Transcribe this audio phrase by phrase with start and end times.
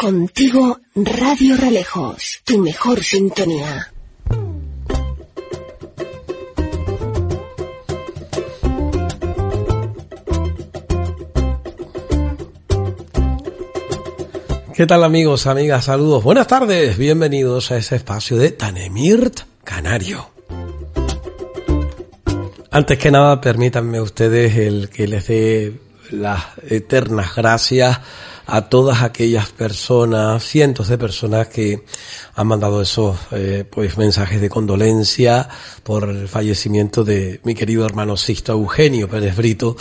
[0.00, 3.92] Contigo Radio Relejos, tu mejor sintonía.
[14.72, 15.86] ¿Qué tal amigos, amigas?
[15.86, 16.22] Saludos.
[16.22, 16.96] Buenas tardes.
[16.96, 20.30] Bienvenidos a ese espacio de Tanemirt Canario.
[22.70, 25.80] Antes que nada, permítanme ustedes el que les dé
[26.12, 27.98] las eternas gracias
[28.50, 31.84] a todas aquellas personas, cientos de personas que
[32.34, 35.46] han mandado esos eh, pues mensajes de condolencia
[35.82, 39.76] por el fallecimiento de mi querido hermano Sisto Eugenio Pérez Brito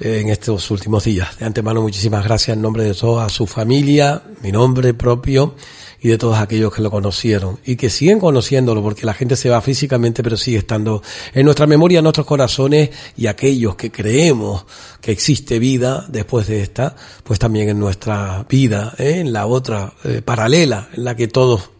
[0.00, 1.38] eh, en estos últimos días.
[1.38, 5.54] De antemano muchísimas gracias en nombre de toda su familia, mi nombre propio
[6.00, 9.48] y de todos aquellos que lo conocieron y que siguen conociéndolo porque la gente se
[9.48, 11.02] va físicamente pero sigue estando
[11.34, 14.66] en nuestra memoria, en nuestros corazones y aquellos que creemos
[15.00, 19.20] que existe vida después de esta, pues también en nuestra vida, ¿eh?
[19.20, 21.70] en la otra eh, paralela en la que todos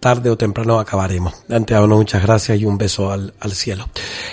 [0.00, 1.34] tarde o temprano acabaremos.
[1.48, 3.88] Anteano, muchas gracias y un beso al, al cielo.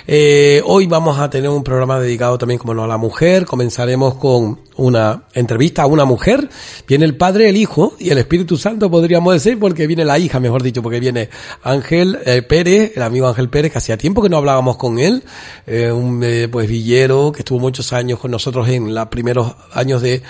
[0.06, 3.46] Eh, hoy vamos a tener un programa dedicado también, como no, a la mujer.
[3.46, 6.50] Comenzaremos con una entrevista a una mujer.
[6.88, 10.40] Viene el Padre, el Hijo y el Espíritu Santo, podríamos decir, porque viene la hija,
[10.40, 11.30] mejor dicho, porque viene
[11.64, 15.24] Ángel eh, Pérez, el amigo Ángel Pérez, que hacía tiempo que no hablábamos con él,
[15.68, 20.02] eh, un eh, pues villero que estuvo muchos años con nosotros en los primeros años
[20.02, 20.24] de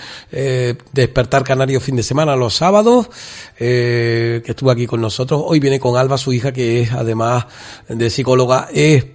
[0.92, 3.10] despertar canario fin de semana, los sábados,
[3.58, 5.42] que estuvo aquí con nosotros.
[5.46, 7.46] Hoy viene con Alba, su hija, que es además
[7.88, 9.06] de psicóloga, es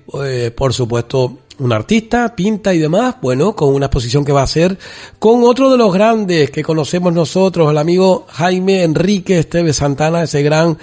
[0.54, 4.78] por supuesto un artista, pinta y demás, bueno, con una exposición que va a hacer
[5.18, 10.42] con otro de los grandes que conocemos nosotros, el amigo Jaime Enrique Esteves Santana, ese
[10.42, 10.78] gran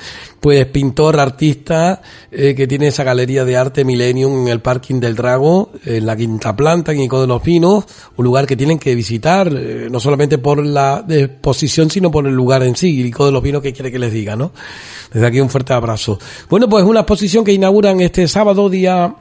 [0.46, 5.16] pues pintor, artista, eh, que tiene esa galería de arte Millennium en el parking del
[5.16, 8.94] Drago, en la quinta planta, en Ico de los Pinos, un lugar que tienen que
[8.94, 13.32] visitar, eh, no solamente por la exposición, sino por el lugar en sí, Ico de
[13.32, 14.52] los Pinos, que quiere que les diga, ¿no?
[15.12, 16.20] Desde aquí un fuerte abrazo.
[16.48, 19.16] Bueno, pues una exposición que inauguran este sábado, día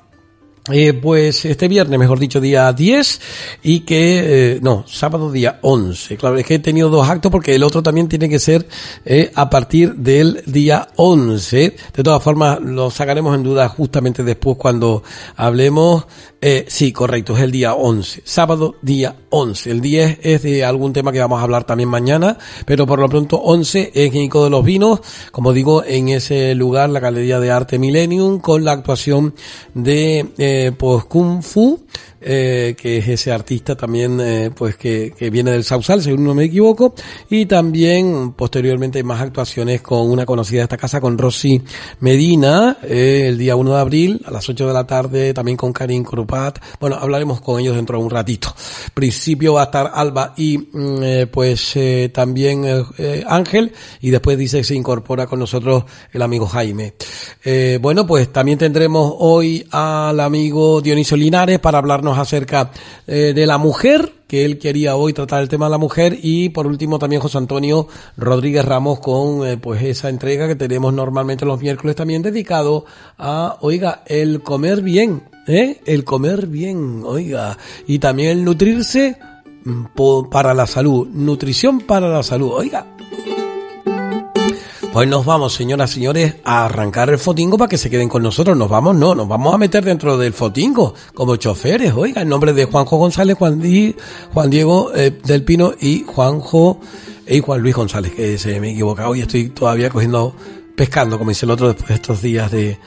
[0.73, 3.21] eh, pues este viernes, mejor dicho, día 10
[3.63, 6.17] y que, eh, no, sábado día 11.
[6.17, 8.67] Claro, es que he tenido dos actos porque el otro también tiene que ser
[9.05, 11.77] eh, a partir del día 11.
[11.95, 15.03] De todas formas, lo sacaremos en duda justamente después cuando
[15.37, 16.07] hablemos.
[16.47, 18.21] Eh, sí, correcto, es el día 11.
[18.23, 19.71] Sábado día 11.
[19.71, 23.09] El 10 es de algún tema que vamos a hablar también mañana, pero por lo
[23.09, 25.01] pronto 11 es en Ico de los Vinos,
[25.33, 29.35] como digo, en ese lugar, la Galería de Arte Millennium, con la actuación
[29.73, 31.83] de eh, pues Kung Fu,
[32.27, 36.35] eh, que es ese artista también eh, pues que, que viene del Sausal, según no
[36.35, 36.95] me equivoco,
[37.29, 41.61] y también posteriormente más actuaciones con una conocida de esta casa, con Rosy
[42.01, 45.75] Medina, eh, el día 1 de abril a las 8 de la tarde, también con
[45.75, 46.03] Karin
[46.81, 48.55] Bueno, hablaremos con ellos dentro de un ratito.
[48.93, 52.65] Principio va a estar Alba y mm, eh, pues eh, también
[52.99, 56.95] eh, Ángel, y después dice que se incorpora con nosotros el amigo Jaime.
[57.81, 62.71] Bueno, pues también tendremos hoy al amigo Dionisio Linares para hablarnos acerca
[63.07, 66.67] de la mujer, que él quería hoy tratar el tema de la mujer, y por
[66.67, 67.87] último también José Antonio
[68.17, 72.87] Rodríguez Ramos con pues esa entrega que tenemos normalmente los miércoles también dedicado
[73.19, 75.81] a, oiga, el comer bien, ¿eh?
[75.87, 79.19] El comer bien, oiga, y también el nutrirse
[79.65, 82.87] mm, para la salud, nutrición para la salud, oiga.
[84.95, 88.23] Pues nos vamos, señoras y señores, a arrancar el fotingo para que se queden con
[88.23, 88.57] nosotros.
[88.57, 91.93] Nos vamos, no, nos vamos a meter dentro del fotingo como choferes.
[91.95, 96.79] Oiga, en nombre de Juanjo González, Juan Diego eh, del Pino y Juanjo
[97.27, 100.37] y Juan Luis González, que se me he equivocado y estoy todavía cogiendo,
[100.75, 102.79] pescando, como dice el otro, después de estos días de,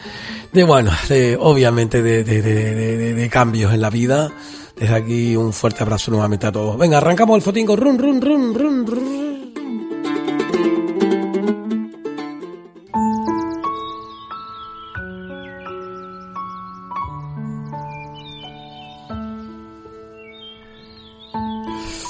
[0.52, 4.32] de bueno, de, obviamente de, de, cambios en la vida.
[4.76, 6.78] Desde aquí un fuerte abrazo nuevamente a todos.
[6.78, 7.76] Venga, arrancamos el fotingo.
[7.76, 9.38] Run, run, run, run, run.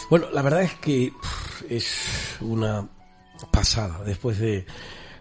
[0.09, 1.11] Bueno, la verdad es que
[1.69, 2.87] es una
[3.51, 4.65] pasada después de,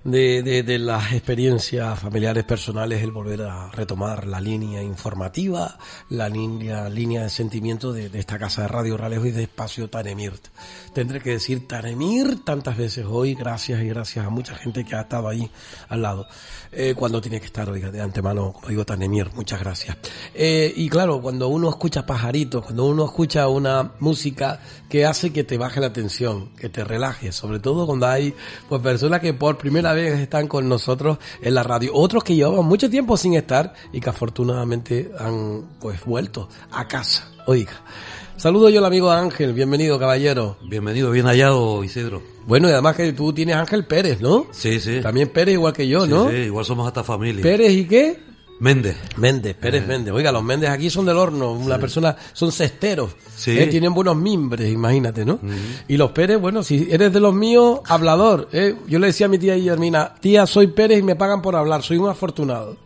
[0.07, 5.79] de, de, de las experiencias familiares personales el volver a retomar la línea informativa,
[6.11, 9.91] la línea, línea de sentimiento de, de esta casa de Radio Ralejo y de Espacio
[9.91, 10.47] Tanemirt.
[10.95, 15.01] Tendré que decir Tanemirt tantas veces hoy, gracias y gracias a mucha gente que ha
[15.01, 15.51] estado ahí
[15.89, 16.27] al lado.
[16.71, 19.97] Eh, cuando tiene que estar, oiga, de antemano, como digo, Tanemir, muchas gracias.
[20.35, 25.43] Eh, y claro, cuando uno escucha pajaritos, cuando uno escucha una música que hace que
[25.43, 28.35] te baje la tensión, que te relajes, sobre todo cuando hay
[28.69, 32.65] pues personas que por primera vez están con nosotros en la radio, otros que llevaban
[32.65, 37.31] mucho tiempo sin estar y que afortunadamente han pues vuelto a casa.
[37.47, 37.83] Oiga,
[38.37, 40.59] Saludo yo al amigo Ángel, bienvenido caballero.
[40.63, 42.23] Bienvenido, bien hallado Isidro.
[42.47, 44.47] Bueno, y además que tú tienes Ángel Pérez, ¿no?
[44.53, 45.01] Sí, sí.
[45.01, 46.29] También Pérez igual que yo, ¿no?
[46.29, 47.43] Sí, igual somos hasta familia.
[47.43, 48.21] Pérez y qué?
[48.59, 48.97] Méndez.
[49.17, 50.15] Méndez, Pérez Méndez.
[50.15, 53.11] Oiga, los Méndez aquí son del horno, una persona, son cesteros.
[53.37, 53.59] Sí.
[53.59, 53.67] ¿eh?
[53.67, 55.39] Tienen buenos mimbres, imagínate, ¿no?
[55.89, 58.49] Y los Pérez, bueno, si eres de los míos, hablador.
[58.53, 58.75] ¿eh?
[58.87, 61.83] Yo le decía a mi tía Guillermina, tía, soy Pérez y me pagan por hablar,
[61.83, 62.77] soy un afortunado.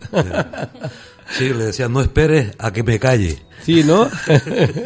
[1.31, 3.41] Sí, le decía, no esperes a que me calle.
[3.63, 4.09] sí, ¿no?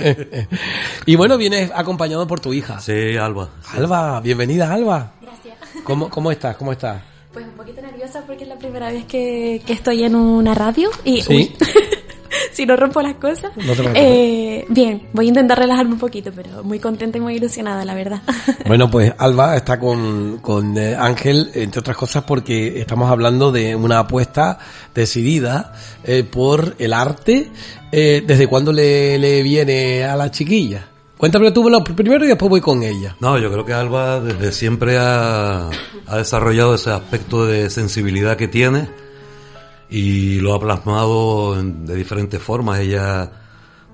[1.07, 2.81] y bueno, vienes acompañado por tu hija.
[2.81, 3.49] Sí, Alba.
[3.73, 5.15] Alba, bienvenida Alba.
[5.23, 5.57] Gracias.
[5.85, 6.57] ¿Cómo, cómo estás?
[6.57, 7.14] ¿Cómo estás?
[7.35, 10.89] Pues un poquito nerviosa porque es la primera vez que, que estoy en una radio
[11.05, 11.35] y Sí.
[11.35, 11.57] uy,
[12.53, 13.51] si no rompo las cosas.
[13.57, 13.83] No te.
[13.95, 17.95] Eh, bien, voy a intentar relajarme un poquito, pero muy contenta y muy ilusionada, la
[17.95, 18.23] verdad.
[18.67, 23.75] Bueno, pues Alba está con, con eh, Ángel, entre otras cosas porque estamos hablando de
[23.77, 24.59] una apuesta
[24.95, 25.73] decidida
[26.05, 27.51] eh, por el arte.
[27.93, 30.89] Eh, ¿Desde cuándo le, le viene a la chiquilla?
[31.17, 31.65] Cuéntame tú
[31.97, 33.17] primero y después voy con ella.
[33.21, 35.71] No, yo creo que Alba desde siempre ha,
[36.07, 38.89] ha desarrollado ese aspecto de sensibilidad que tiene
[39.89, 42.81] y lo ha plasmado de diferentes formas.
[42.81, 43.31] Ella,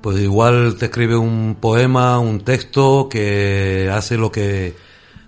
[0.00, 4.74] pues igual te escribe un poema, un texto que hace lo que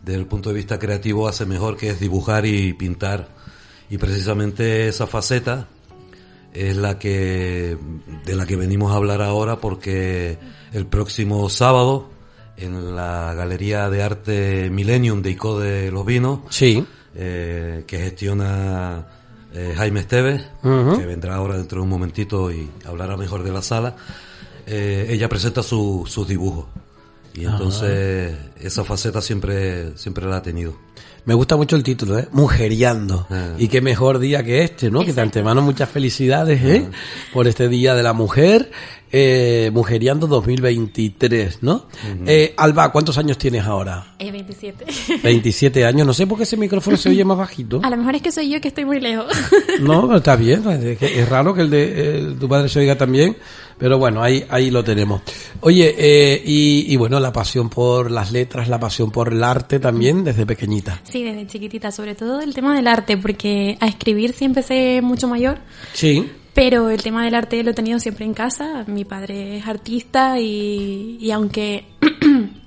[0.02, 3.28] desde el punto de vista creativo hace mejor, que es dibujar y pintar.
[3.90, 5.68] Y precisamente esa faceta
[6.54, 7.76] es la que
[8.24, 10.38] de la que venimos a hablar ahora porque
[10.72, 12.10] el próximo sábado
[12.56, 16.84] en la Galería de Arte Millennium de ICO de Los Vinos Sí.
[17.14, 19.06] eh, que gestiona
[19.54, 23.60] eh, Jaime Esteves, que vendrá ahora dentro de un momentito y hablará mejor de la
[23.62, 23.96] sala,
[24.66, 26.66] eh, ella presenta su- sus dibujos.
[27.34, 30.76] Y entonces esa faceta siempre, siempre la ha tenido.
[31.24, 32.26] Me gusta mucho el título, ¿eh?
[32.32, 33.26] Mujeriando.
[33.30, 33.50] Ah.
[33.56, 35.04] Y qué mejor día que este, ¿no?
[35.04, 36.88] Que de antemano muchas felicidades, ¿eh?
[37.32, 38.72] Por este Día de la Mujer,
[39.12, 41.86] eh, Mujeriando 2023, ¿no?
[42.26, 44.14] eh, Alba, ¿cuántos años tienes ahora?
[44.18, 44.84] Eh, 27.
[45.22, 46.06] 27 años.
[46.08, 47.80] No sé por qué ese micrófono se oye más bajito.
[47.84, 49.26] A lo mejor es que soy yo que estoy muy lejos.
[49.80, 50.64] No, pero está bien.
[51.00, 53.36] Es, raro que el de el- tu padre se oiga también.
[53.82, 55.22] Pero bueno, ahí, ahí lo tenemos.
[55.62, 59.80] Oye, eh, y, y bueno, la pasión por las letras, la pasión por el arte
[59.80, 61.00] también desde pequeñita.
[61.02, 65.26] Sí, desde chiquitita, sobre todo el tema del arte, porque a escribir sí empecé mucho
[65.26, 65.58] mayor.
[65.94, 66.30] Sí.
[66.54, 68.84] Pero el tema del arte lo he tenido siempre en casa.
[68.86, 71.86] Mi padre es artista y, y aunque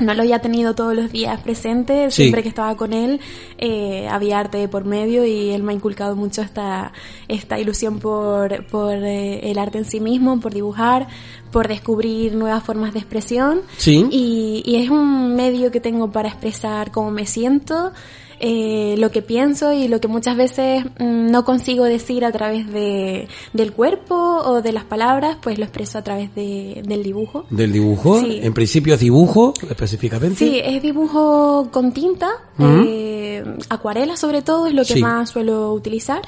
[0.00, 2.22] no lo haya tenido todos los días presente, Sí.
[2.22, 3.20] siempre que estaba con él
[3.58, 6.92] eh, había arte por medio y él me ha inculcado mucho esta,
[7.28, 11.06] esta ilusión por, por eh, el arte en sí mismo, por dibujar,
[11.50, 13.60] por descubrir nuevas formas de expresión.
[13.78, 14.06] Sí.
[14.10, 17.92] Y, y es un medio que tengo para expresar cómo me siento,
[18.40, 22.70] eh, lo que pienso y lo que muchas veces mm, no consigo decir a través
[22.72, 27.46] de, del cuerpo o de las palabras, pues lo expreso a través de, del dibujo.
[27.50, 28.20] Del dibujo.
[28.20, 28.40] Sí.
[28.42, 30.36] En principio es dibujo, específicamente.
[30.36, 32.28] Sí, es dibujo con tinta,
[32.58, 33.25] eh,
[33.68, 35.00] acuarela sobre todo es lo que Sí.
[35.00, 36.22] más suelo utilizar.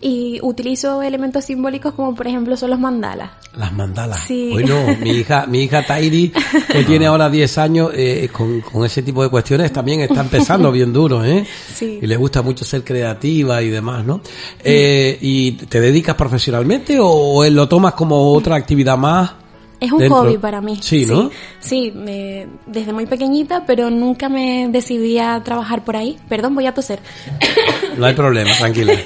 [0.00, 3.30] Y utilizo elementos simbólicos como por ejemplo son los mandalas.
[3.56, 4.18] Las mandalas.
[4.26, 4.50] Sí.
[4.52, 6.32] Bueno, mi hija, mi hija Tairi,
[6.72, 10.72] que tiene ahora 10 años, eh, con, con ese tipo de cuestiones también está empezando
[10.72, 11.46] bien duro, ¿eh?
[11.74, 11.98] Sí.
[12.02, 14.20] Y le gusta mucho ser creativa y demás, ¿no?
[14.62, 19.32] Eh, ¿Y te dedicas profesionalmente o lo tomas como otra actividad más?
[19.84, 20.18] Es un dentro?
[20.20, 20.78] hobby para mí.
[20.80, 21.30] Sí, ¿no?
[21.60, 26.16] Sí, me- desde muy pequeñita, pero nunca me decidí a trabajar por ahí.
[26.28, 27.00] Perdón, voy a toser.
[27.96, 28.94] No hay problema, tranquila.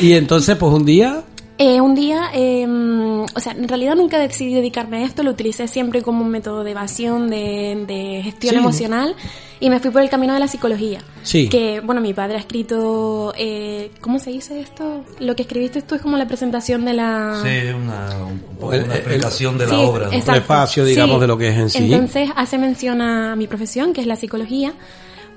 [0.00, 1.22] Y entonces, pues un día,
[1.58, 5.68] Eh, un día, eh, o sea, en realidad nunca decidí dedicarme a esto, lo utilicé
[5.68, 8.58] siempre como un método de evasión, de, de gestión Sí.
[8.58, 9.14] emocional
[9.62, 10.98] y me fui por el camino de la psicología.
[11.22, 11.48] Sí.
[11.48, 15.04] Que, bueno, mi padre ha escrito, eh, ¿cómo se dice esto?
[15.20, 17.40] Lo que escribiste tú es como la presentación de la...
[17.44, 20.06] Sí, una, un El- una el- explicación de la Sí, obra.
[20.06, 20.12] ¿no?
[20.12, 20.32] exacto.
[20.32, 21.78] Prefacio, digamos, de lo que es en sí.
[21.92, 24.74] Entonces hace mención a mi profesión, que es la psicología,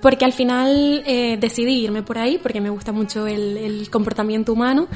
[0.01, 4.53] porque al final eh, decidí irme por ahí, porque me gusta mucho el, el comportamiento
[4.53, 4.87] humano,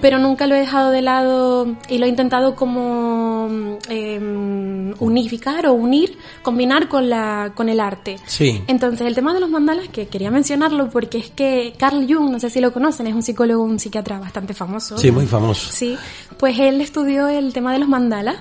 [0.00, 4.18] pero nunca lo he dejado de lado y lo he intentado como eh,
[4.98, 8.16] unificar o unir, combinar con, la, con el arte.
[8.26, 8.62] Sí.
[8.66, 12.40] Entonces, el tema de los mandalas, que quería mencionarlo porque es que Carl Jung, no
[12.40, 14.98] sé si lo conocen, es un psicólogo, un psiquiatra bastante famoso.
[14.98, 15.70] sí, muy famoso.
[15.72, 15.96] Sí,
[16.38, 18.36] pues él estudió el tema de los mandalas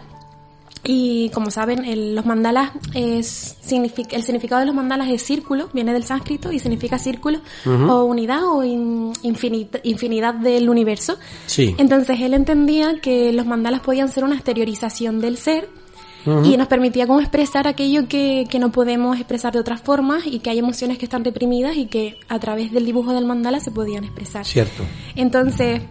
[0.85, 5.69] y como saben, el- los mandalas es significa, el significado de los mandalas es círculo,
[5.73, 7.39] viene del sánscrito y significa círculo
[7.89, 11.17] o unidad o in- infinita- infinidad del universo.
[11.47, 11.75] Sí.
[11.77, 15.69] Entonces él entendía que los mandalas podían ser una exteriorización del ser
[16.43, 20.39] y nos permitía como expresar aquello que, que no podemos expresar de otras formas y
[20.39, 23.69] que hay emociones que están reprimidas y que a través del dibujo del mandala se
[23.69, 24.43] podían expresar.
[24.43, 24.83] Cierto.
[25.15, 25.81] Entonces,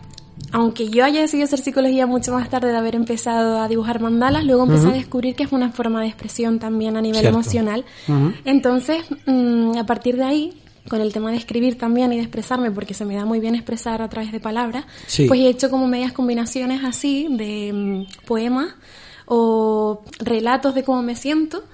[0.52, 4.44] aunque yo haya decidido hacer psicología mucho más tarde de haber empezado a dibujar mandalas,
[4.44, 7.38] luego empecé a descubrir que es una forma de expresión también a nivel Cierto.
[7.38, 7.84] emocional.
[8.44, 10.52] Entonces, mm, a partir de ahí,
[10.88, 13.54] con el tema de escribir también y de expresarme, porque se me da muy bien
[13.54, 15.26] expresar a través de palabras, Sí.
[15.26, 18.74] pues he hecho como medias combinaciones así de mm, poemas
[19.26, 21.64] o relatos de cómo me siento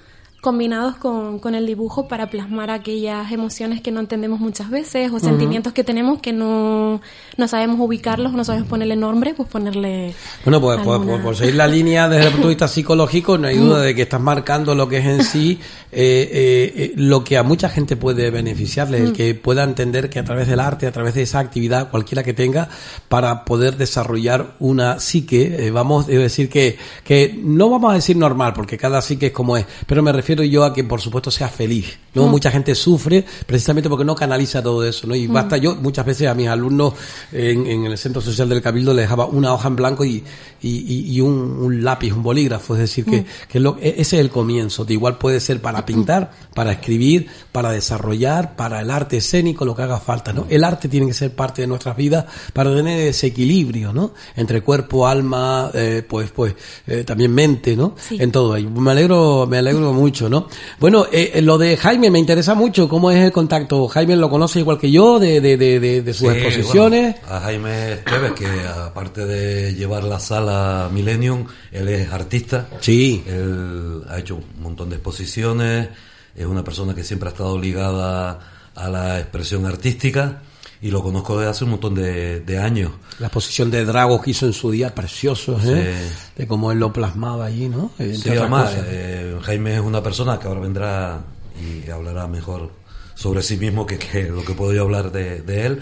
[0.41, 5.19] combinados con, con el dibujo para plasmar aquellas emociones que no entendemos muchas veces o
[5.19, 6.99] sentimientos que tenemos que no,
[7.37, 10.15] no sabemos ubicarlos o no sabemos ponerle nombre, pues ponerle...
[10.43, 13.37] Bueno, pues por, alguna- por- por seguir la línea desde el punto de vista psicológico,
[13.37, 15.59] no hay duda de que estás marcando lo que es en sí
[15.91, 20.17] eh, eh, eh, lo que a mucha gente puede beneficiarle, el que pueda entender que
[20.17, 22.67] a través del arte, a través de esa actividad, cualquiera que tenga,
[23.09, 28.17] para poder desarrollar una psique, eh, vamos a decir que, que no vamos a decir
[28.17, 31.29] normal, porque cada psique es como es, pero me refiero yo a que por supuesto
[31.31, 31.97] sea feliz.
[32.13, 32.27] ¿no?
[32.27, 35.15] Mucha gente sufre precisamente porque no canaliza todo eso, ¿no?
[35.15, 36.93] Y basta yo, muchas veces a mis alumnos
[37.31, 40.21] en, en el centro social del Cabildo les dejaba una hoja en blanco y,
[40.61, 44.29] y, un, un lápiz, un bolígrafo, es decir, que, que lo- e- ese es el
[44.29, 44.83] comienzo.
[44.85, 49.73] De igual puede ser para pintar, para escribir, para desarrollar, para el arte escénico, lo
[49.75, 50.45] que haga falta, ¿no?
[50.49, 54.13] El arte tiene que ser parte de nuestras vidas para tener ese equilibrio, ¿no?
[54.35, 56.55] Entre cuerpo, alma, eh, pues, pues,
[56.87, 57.95] eh, también mente, ¿no?
[57.97, 58.17] Sí.
[58.19, 58.69] En todo ello.
[58.69, 60.47] Me alegro, me alegro mucho, ¿no?
[60.79, 62.87] Bueno, eh, eh, lo de Jaime me interesa mucho.
[62.89, 63.87] ¿Cómo es el contacto?
[63.87, 67.15] Jaime lo conoce igual que yo de, de, de, de, de sus Sí, exposiciones.
[67.21, 72.67] bueno, a Jaime Esteves, que aparte de llevar la sala Millennium, él es artista.
[72.79, 73.23] Sí.
[73.27, 75.89] Él ha hecho un montón de exposiciones,
[76.35, 78.39] es una persona que siempre ha estado ligada
[78.75, 80.41] a la expresión artística
[80.81, 82.91] y lo conozco desde hace un montón de, de años.
[83.19, 85.93] La exposición de Dragos que hizo en su día, preciosos, ¿eh?
[86.35, 87.91] De cómo él lo plasmaba allí, ¿no?
[87.97, 91.21] Sí, además, eh, Jaime es una persona que ahora vendrá
[91.61, 92.71] y hablará mejor
[93.13, 95.81] sobre sí mismo que, que lo que puedo yo hablar de, de él.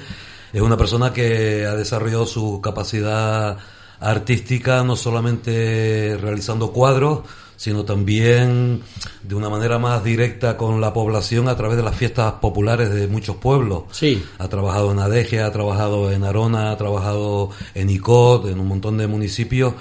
[0.52, 3.58] Es una persona que ha desarrollado su capacidad
[4.02, 7.22] artística no solamente realizando cuadros,
[7.60, 8.82] sino también
[9.22, 13.06] de una manera más directa con la población a través de las fiestas populares de
[13.10, 13.84] muchos pueblos.
[13.92, 14.24] Sí.
[14.38, 18.98] Ha trabajado en Adeje, ha trabajado en Arona, ha trabajado en Icod, en un montón
[18.98, 19.74] de municipios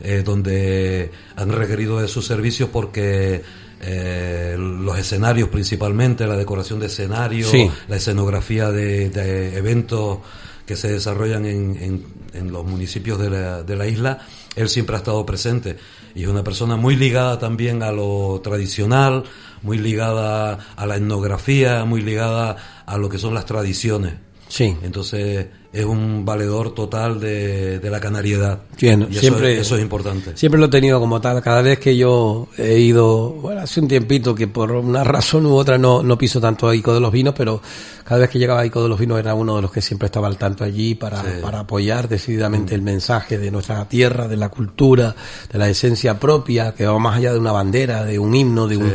[0.00, 3.42] eh, donde han requerido de sus servicios porque
[3.82, 7.70] eh, los escenarios principalmente, la decoración de escenarios, Sí.
[7.88, 10.20] la escenografía de, de eventos
[10.64, 14.18] que se desarrollan en, en- en los municipios de la, de la isla,
[14.56, 15.76] él siempre ha estado presente
[16.16, 19.24] y es una persona muy ligada también a lo tradicional,
[19.60, 22.56] muy ligada a la etnografía, muy ligada
[22.86, 24.14] a lo que son las tradiciones.
[24.48, 24.78] Sí.
[24.82, 28.58] Entonces es un valedor total de, de la canariedad.
[28.80, 30.36] Bien, y eso, siempre- eso es importante.
[30.36, 31.42] Siempre lo he tenido como tal.
[31.42, 35.54] Cada vez que yo he ido, bueno, hace un tiempito que por una razón u
[35.54, 37.60] otra no, no piso tanto a Ico de los Vinos, pero
[38.04, 40.06] cada vez que llegaba a Ico de los Vinos era uno de los que siempre
[40.06, 41.28] estaba al tanto allí para, Sí.
[41.42, 45.14] para apoyar decididamente el mensaje de nuestra tierra, de la cultura,
[45.52, 48.76] de la esencia propia, que va más allá de una bandera, de un himno, de
[48.76, 48.92] un,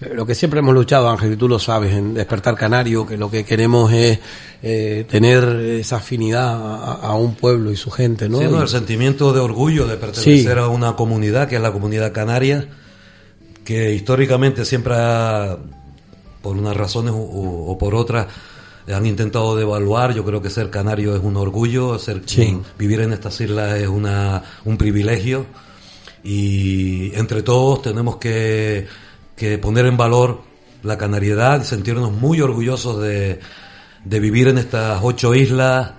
[0.00, 3.30] lo que siempre hemos luchado, Ángel, y tú lo sabes, en Despertar Canario, que lo
[3.30, 4.18] que queremos es
[4.62, 8.38] eh, tener esa afinidad a, a un pueblo y su gente, ¿no?
[8.38, 10.60] Sí, no, el sentimiento de orgullo de pertenecer Sí.
[10.60, 12.66] a una comunidad que es la comunidad canaria,
[13.64, 15.58] que históricamente siempre ha,
[16.40, 18.26] por unas razones o, o por otras,
[18.92, 20.14] han intentado devaluar.
[20.14, 22.58] Yo creo que ser canario es un orgullo, ser Sí.
[22.78, 25.44] vivir en estas islas es una, un privilegio
[26.24, 28.86] y entre todos tenemos que,
[29.40, 30.42] que poner en valor
[30.82, 33.40] la canariedad sentirnos muy orgullosos de,
[34.04, 35.92] de vivir en estas ocho islas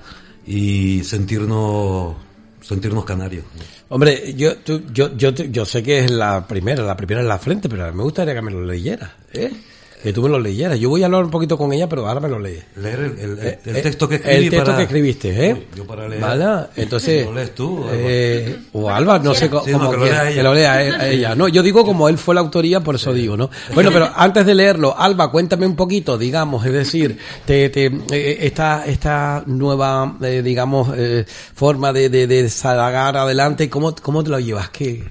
[0.46, 2.16] y sentirnos
[2.62, 3.44] sentirnos canarios.
[3.90, 7.40] Hombre, yo, tú- yo, yo, yo sé que es la primera, la primera en la
[7.40, 9.52] frente, pero me gustaría que me lo leyeras, ¿eh?
[10.02, 10.80] Que tú me lo leyeras.
[10.80, 12.64] Yo voy a hablar un poquito con ella, pero ahora me lo lees.
[12.76, 15.46] Leer el, el- el- el Eh, texto que eh, escribí El texto para- que escribiste,
[15.50, 15.54] ¿eh?
[15.54, 16.22] Uy, yo para leer.
[16.22, 16.68] ¿Vale?
[16.76, 17.26] Entonces...
[17.26, 20.26] ¿Lo lees tú, eh, o Alba, no sé co- Sí, no, cómo que lo lea
[20.28, 20.36] ella.
[20.36, 21.36] que lo lea eh, a ella.
[21.36, 23.50] No, yo digo como él fue la autoría, por eso digo, ¿no?
[23.76, 28.38] Bueno, pero antes de leerlo, Alba, cuéntame un poquito, digamos, es decir, te, te, eh,
[28.42, 34.32] esta, esta nueva, eh, digamos, eh, forma de, de, de salagar adelante, ¿cómo, cómo te
[34.32, 34.70] lo llevas?
[34.70, 35.04] ¿Qué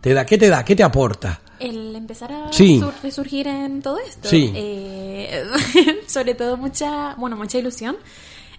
[0.00, 0.24] te da?
[0.24, 0.64] ¿Qué te da?
[0.64, 1.40] ¿Qué te aporta?
[1.60, 2.78] El empezar a Sí.
[2.80, 4.28] sur- resurgir en todo esto.
[4.28, 4.52] Sí.
[4.54, 5.42] Eh,
[6.06, 7.96] sobre todo mucha, bueno, mucha ilusión.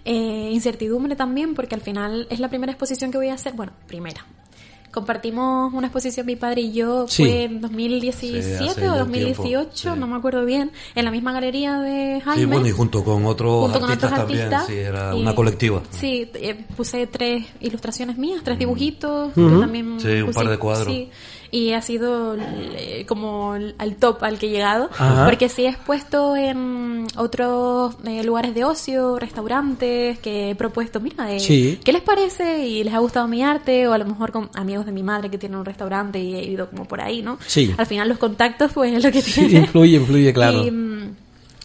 [0.04, 3.52] Eh, incertidumbre también, porque al final es la primera exposición que voy a hacer.
[3.54, 4.24] Bueno, primera.
[4.90, 7.22] Compartimos una exposición mi padre y yo, Sí.
[7.22, 9.88] fue en Sí, 2017 hace o ya 2018, tiempo, sí.
[10.00, 12.40] no me acuerdo bien, en la misma galería de Jaime.
[12.42, 14.66] Sí, bueno, y junto con otros junto con artistas otros también, artistas.
[14.66, 15.82] sí, era y- una colectiva.
[15.90, 19.32] Sí, eh, puse tres ilustraciones mías, tres dibujitos.
[19.36, 20.86] yo también Sí, un puse- par de cuadros.
[21.50, 21.56] Sí.
[21.58, 25.24] y ha sido eh, como al top al que he llegado, Ajá.
[25.26, 31.32] porque sí he expuesto en otros eh, lugares de ocio, restaurantes, que he propuesto, mira,
[31.32, 31.78] eh, Sí.
[31.84, 32.66] ¿qué les parece?
[32.66, 35.30] Y les ha gustado mi arte, o a lo mejor con amigos de mi madre
[35.30, 37.38] que tienen un restaurante y he ido como por ahí, ¿no?
[37.46, 37.74] Sí.
[37.76, 39.60] Al final los contactos, pues es lo que Sí, tiene.
[39.66, 40.64] influye, influye, claro.
[40.64, 41.14] Y, mm,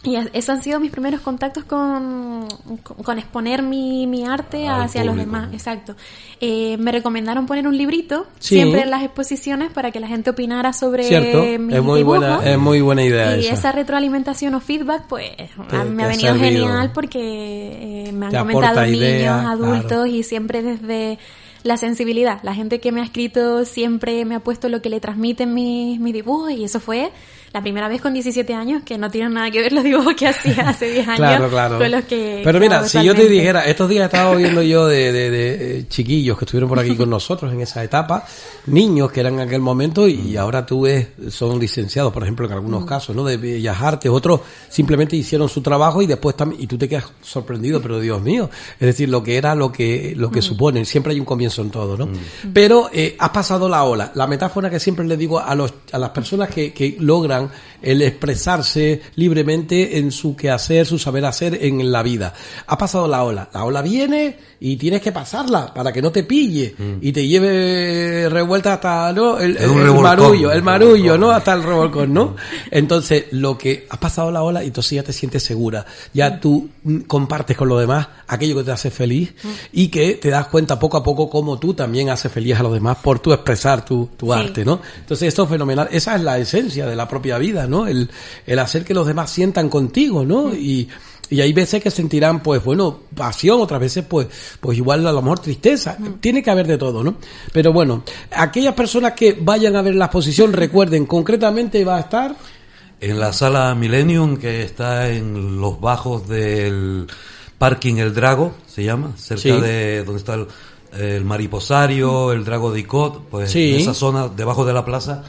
[0.06, 2.48] y es- esos han sido mis primeros contactos con,
[2.84, 5.50] con, con exponer mi, mi arte Al hacia los demás.
[5.54, 5.96] Exacto.
[6.40, 8.56] Eh, me recomendaron poner un librito Sí.
[8.56, 11.04] siempre en las exposiciones para que la gente opinara sobre
[11.60, 13.54] mis es muy buena, es muy buena idea Y esa.
[13.54, 18.38] esa retroalimentación o feedback, pues, Te- me ha venido genial porque eh, me han Te
[18.40, 20.06] comentado niños, adultos claro.
[20.06, 21.18] y siempre desde
[21.64, 22.40] la sensibilidad.
[22.44, 26.00] La gente que me ha escrito siempre me ha puesto lo que le transmiten mis,
[26.00, 27.12] mis dibujos y eso fue
[27.56, 30.28] la primera vez con 17 años que no tienen nada que ver los dibujos que
[30.28, 31.78] hacía hace 10 años Claro, claro.
[31.78, 34.86] con los que Pero mira, si yo te dijera, estos días he estado viendo yo
[34.88, 38.26] de, de- de, eh, chiquillos que estuvieron por aquí con nosotros en esa etapa,
[38.66, 42.52] niños que eran en aquel momento y ahora tú ves, son licenciados, por ejemplo, en
[42.52, 42.88] algunos Mm.
[42.88, 43.24] casos, ¿no?
[43.24, 47.06] De bellas artes, otros simplemente hicieron su trabajo y después también, y tú te quedas
[47.22, 50.32] sorprendido, pero Dios mío, es decir, lo que era, lo que, lo Mm.
[50.34, 52.10] que supone, siempre hay un comienzo en todo, ¿no?
[52.54, 55.98] Pero eh, has pasado la ola, la metáfora que siempre le digo a los, a
[55.98, 57.52] las personas que, que logran down
[57.86, 62.34] el expresarse libremente en su quehacer, su saber hacer en la vida.
[62.68, 63.50] Ha pasado la ola.
[63.54, 68.28] La ola viene y tienes que pasarla para que no te pille y te lleve
[68.30, 69.38] revuelta hasta ¿no?
[69.38, 70.02] el, el revolcón.
[70.04, 71.20] marullo, el marullo, revolcón.
[71.22, 71.32] ¿no?
[71.32, 72.36] Hasta el revolcón, ¿no?
[72.72, 75.86] Entonces, lo que ha pasado la ola, y entonces ya te sientes segura.
[76.14, 79.34] Ya tú mm, compartes con los demás aquello que te hace feliz
[79.72, 82.74] y que te das cuenta poco a poco cómo tú también haces feliz a los
[82.74, 84.32] demás por tu expresar tu, tu Sí.
[84.40, 84.82] arte, ¿no?
[85.00, 85.88] Entonces, esto es fenomenal.
[85.92, 87.75] Esa es la esencia de la propia vida, ¿no?
[87.88, 88.10] El,
[88.48, 90.54] el hacer que los demás sientan contigo, ¿no?
[90.54, 90.88] Y,
[91.30, 94.28] y hay veces que sentirán, pues, bueno, pasión, otras veces, pues,
[94.60, 95.98] pues igual a lo mejor tristeza.
[96.22, 97.16] Tiene que haber de todo, ¿no?
[97.52, 102.36] Pero bueno, aquellas personas que vayan a ver la exposición, recuerden, concretamente va a estar,
[103.02, 107.08] En la sala Millennium, que está en los bajos del
[107.58, 109.52] parking El Drago, se llama, cerca Sí.
[109.52, 110.48] de donde está el,
[110.98, 113.76] el mariposario, el Drago de Icot, pues Sí.
[113.76, 115.24] en esa zona, debajo de la plaza,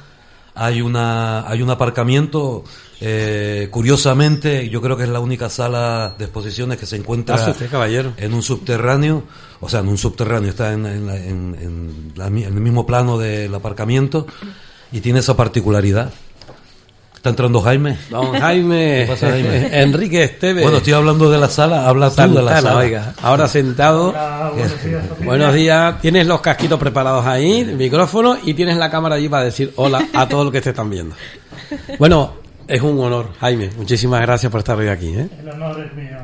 [0.57, 2.65] hay una hay un aparcamiento.
[3.01, 7.71] eh, curiosamente, yo creo que es la única sala de exposiciones que se encuentra usted,
[7.71, 8.13] caballero.
[8.17, 9.23] en un subterráneo,
[9.61, 12.61] o sea, en un subterráneo, está en, en la- en- en la mi- en el
[12.61, 14.27] mismo plano del aparcamiento
[14.93, 16.11] y tiene esa particularidad.
[17.27, 17.99] Está entrando Jaime.
[18.09, 19.69] don Jaime, ¿Qué pasa, Jaime?
[19.83, 20.63] Enrique Esteves.
[20.63, 22.77] Bueno, estoy hablando de la sala, habla tú de la Santana, sala.
[22.77, 24.15] oiga, ahora sentado.
[25.25, 29.43] Buenos días, tienes los casquitos preparados ahí, el micrófono y tienes la cámara allí para
[29.43, 31.17] decir hola a todos los que te están viendo.
[31.99, 32.35] Bueno,
[32.69, 33.71] es un honor, Jaime.
[33.77, 35.09] Muchísimas gracias por estar hoy aquí.
[35.09, 35.29] ¿eh?
[35.41, 36.19] El honor es mío.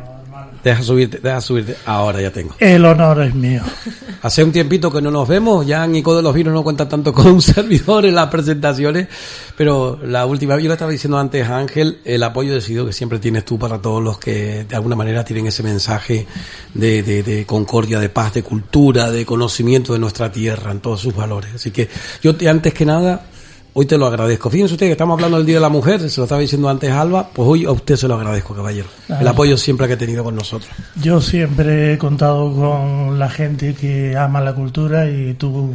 [0.62, 1.76] Deja subirte, deja subirte.
[1.86, 2.54] Ahora ya tengo.
[2.58, 3.62] El honor es mío.
[4.22, 7.12] Hace un tiempito que no nos vemos, ya Nico de los Vinos no cuenta tanto
[7.12, 9.08] con un servidor en las presentaciones,
[9.56, 13.18] pero la última yo le estaba diciendo antes a Ángel, el apoyo decidido que siempre
[13.18, 16.26] tienes tú para todos los que de alguna manera tienen ese mensaje
[16.74, 21.00] de, de, de concordia, de paz, de cultura, de conocimiento de nuestra tierra en todos
[21.00, 21.54] sus valores.
[21.56, 21.88] Así que
[22.22, 23.26] yo te, antes que nada,
[23.74, 24.50] hoy te lo agradezco.
[24.50, 26.90] Fíjense ustedes que estamos hablando del Día de la Mujer, se lo estaba diciendo antes
[26.90, 28.88] Alba, pues hoy a usted se lo agradezco, caballero.
[29.08, 30.70] El apoyo siempre que ha tenido con nosotros.
[31.00, 35.74] Yo siempre he contado con la gente que ama la cultura y tú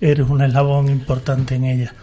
[0.00, 1.94] eres un eslabón importante en ella.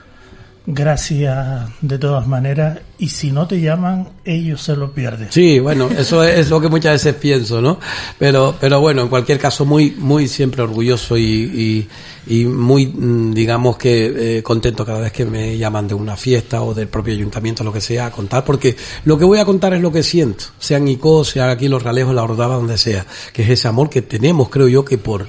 [0.70, 5.32] Gracias de todas maneras y si no te llaman ellos se lo pierden.
[5.32, 7.80] Sí, bueno, eso es, es lo que muchas veces pienso, ¿no?
[8.20, 11.88] Pero, pero bueno, en cualquier caso, muy, muy siempre orgulloso y, y,
[12.28, 16.62] y muy, mm, digamos que eh, contento cada vez que me llaman de una fiesta
[16.62, 19.74] o del propio ayuntamiento, lo que sea, a contar, porque lo que voy a contar
[19.74, 22.78] es lo que siento, sea en ICO, sea aquí en Los Ralejos, La Ordaba, donde
[22.78, 25.28] sea, que es ese amor que tenemos, creo yo, que por,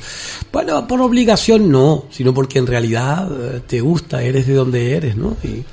[0.53, 5.17] bueno, por obligación no, sino porque en realidad eh, te gusta, eres de donde eres,
[5.17, 5.37] ¿no?
[5.43, 5.65] Y,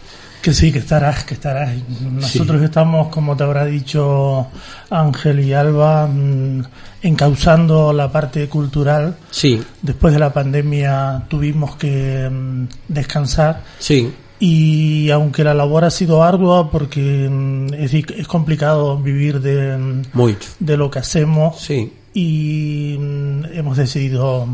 [0.41, 1.71] Que sí, que estarás, que estarás.
[2.01, 4.47] Nosotros estamos, como te habrá dicho
[4.91, 6.63] Ángel y Alba, mm,
[7.05, 9.15] encauzando la parte cultural.
[9.29, 15.91] sí, Después de la pandemia tuvimos que mm, descansar sí, y aunque la labor ha
[15.91, 21.93] sido ardua porque mm, es, complicado vivir de, mm, mucho, de lo que hacemos sí.
[22.13, 24.47] y mm, hemos decidido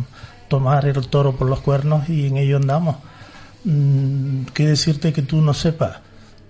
[0.50, 2.98] tomar el toro por los cuernos y en ello andamos.
[4.54, 6.00] ¿Qué decirte que tú no sepas?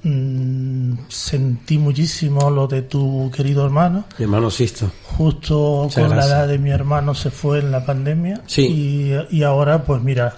[0.04, 4.06] Mm, sentí muchísimo lo de tu querido hermano.
[4.18, 4.92] Mi hermano Sisto.
[5.04, 8.42] Justo Muchas con la edad de mi hermano se fue en la pandemia.
[8.48, 8.66] Sí.
[8.68, 10.38] Y, y ahora, pues mira,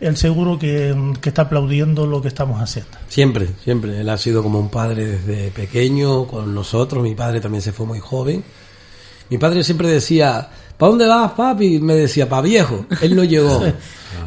[0.00, 2.90] él seguro que, que está aplaudiendo lo que estamos haciendo.
[3.08, 4.00] Siempre, siempre.
[4.00, 7.02] Él ha sido como un padre desde pequeño con nosotros.
[7.02, 8.42] Mi padre también se fue muy joven.
[9.30, 11.78] Mi padre siempre decía, ¿para dónde vas, papi?
[11.80, 12.86] Me decía, pa' viejo.
[13.00, 13.62] Él no llegó.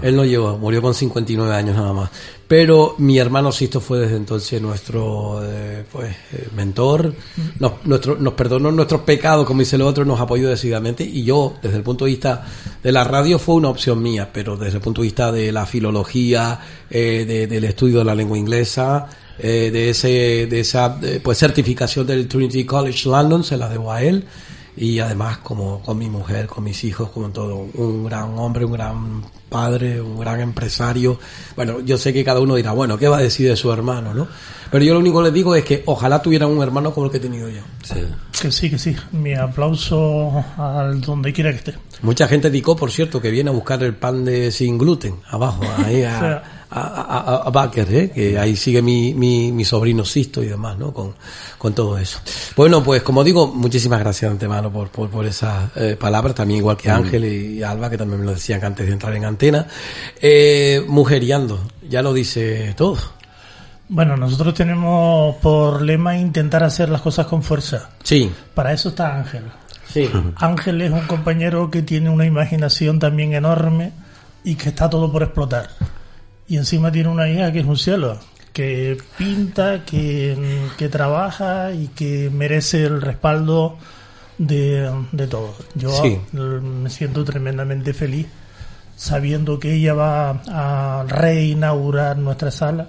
[0.02, 2.10] Él no llegó, murió con 59 años nada más.
[2.48, 7.14] Pero mi hermano Sisto fue desde entonces nuestro eh, pues eh, mentor,
[7.60, 11.56] nos, nuestro, nos perdonó nuestros pecados, como dice el otro, nos apoyó decididamente y yo,
[11.64, 12.46] desde el punto de vista
[12.84, 15.66] de la radio, fue una opción mía, pero desde el punto de vista de la
[15.66, 19.08] filología, eh, de- del estudio de la lengua inglesa,
[19.40, 23.92] eh, de ese de esa eh, pues certificación del Trinity College London, se la debo
[23.92, 24.24] a él
[24.78, 28.72] y además como con mi mujer, con mis hijos, como todo, un gran hombre, un
[28.74, 31.20] gran padre, un gran empresario.
[31.56, 34.14] Bueno, yo sé que cada uno dirá, bueno, ¿qué va a decir de su hermano,
[34.14, 34.28] no?
[34.70, 37.12] Pero yo lo único que les digo es que ojalá tuvieran un hermano como el
[37.12, 37.62] que he tenido yo.
[37.84, 38.06] Sí.
[38.40, 38.96] Que sí, que sí.
[39.12, 41.74] Mi aplauso al donde quiera que esté.
[42.04, 45.64] Mucha gente indicó, por cierto, que viene a buscar el pan de sin gluten abajo,
[45.84, 48.12] ahí a, O sea, a, a, Baker, ¿eh?
[48.12, 50.94] que ahí sigue mi, mi, mi sobrino Sisto y demás, ¿no?
[50.94, 51.14] Con,
[51.58, 52.20] con todo eso.
[52.56, 56.60] Bueno, pues como digo, muchísimas gracias de antemano por, por, por esas eh, palabras, también
[56.60, 59.68] igual que Ángel y Alba, que también me lo decían antes de entrar en antena.
[60.22, 62.98] Eh, mujeriando, ya lo dice todo.
[63.90, 67.92] Bueno, nosotros tenemos por lema intentar hacer las cosas con fuerza.
[68.04, 69.44] Sí, Para eso está Ángel.
[69.92, 70.10] sí.
[70.36, 73.94] Ángel es un compañero que tiene una imaginación también enorme
[74.44, 75.70] y que está todo por explotar.
[76.48, 78.18] Y encima tiene una hija que es un cielo,
[78.54, 80.38] que pinta, que,
[80.78, 83.78] que trabaja y que merece el respaldo
[84.38, 85.56] de, de todos.
[85.76, 86.18] Yo Sí.
[86.34, 88.28] me siento tremendamente feliz
[88.96, 92.88] sabiendo que ella va a reinaugurar nuestra sala.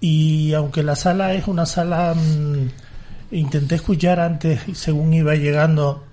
[0.00, 6.04] Y aunque la sala es una sala, mm, intenté escuchar antes, según iba llegando,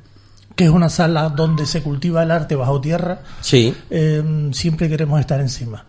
[0.56, 5.19] que es una sala donde se cultiva el arte bajo tierra, Sí, eh, siempre queremos
[5.19, 5.86] estar encima.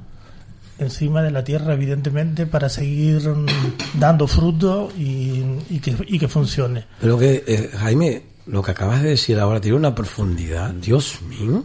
[0.78, 3.46] Encima de la tierra, evidentemente, para seguir mm,
[3.98, 6.86] dando fruto y, y que, y que funcione.
[7.00, 10.70] Pero que, eh, Jaime, lo que acabas de decir ahora tiene una profundidad.
[10.70, 11.64] Dios mío.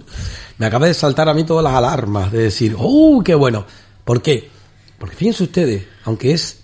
[0.57, 3.65] Me acaba de saltar a mí todas las alarmas de decir, ¡oh, qué bueno!
[4.05, 4.49] ¿Por qué?
[4.97, 6.59] Porque fíjense ustedes, aunque es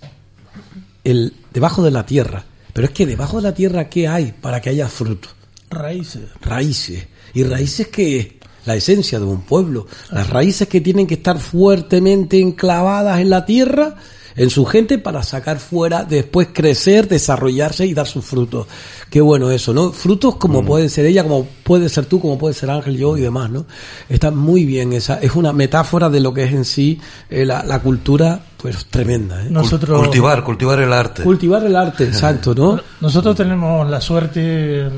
[1.04, 4.60] el debajo de la tierra, pero es que debajo de la tierra, ¿qué hay para
[4.60, 5.28] que haya fruto?
[5.70, 6.24] Raíces.
[6.40, 7.06] Raíces.
[7.34, 8.26] ¿Y raíces qué es?
[8.66, 9.86] La esencia de un pueblo.
[10.10, 13.94] Las raíces que tienen que estar fuertemente enclavadas en la tierra,
[14.36, 18.66] en su gente, para sacar fuera, después crecer, desarrollarse y dar sus frutos.
[19.08, 19.92] Qué bueno eso, ¿no?
[19.92, 23.22] Frutos como pueden ser ella, como puede ser tú, como puede ser Ángel, yo y
[23.22, 23.64] demás, ¿no?
[24.08, 25.20] Está muy bien esa.
[25.20, 27.00] Es una metáfora de lo que es en sí
[27.30, 29.48] eh, la, la cultura, pues tremenda, ¿eh?
[29.48, 31.22] Nosotros, Cultivar, cultivar el arte.
[31.22, 32.80] Cultivar el arte, exacto, ¿no?
[33.00, 34.90] Nosotros tenemos la suerte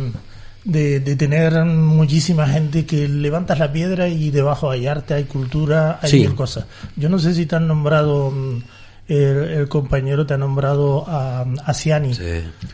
[0.69, 5.99] de, de tener muchísima gente que levantas la piedra y debajo hay arte, hay cultura,
[6.03, 6.21] hay Sí.
[6.21, 6.67] mil cosas.
[6.95, 8.63] Yo no sé si te han nombrado, mm,
[9.09, 9.17] el,
[9.61, 12.13] el compañero te ha nombrado a, a Ciani.
[12.15, 12.23] Sí.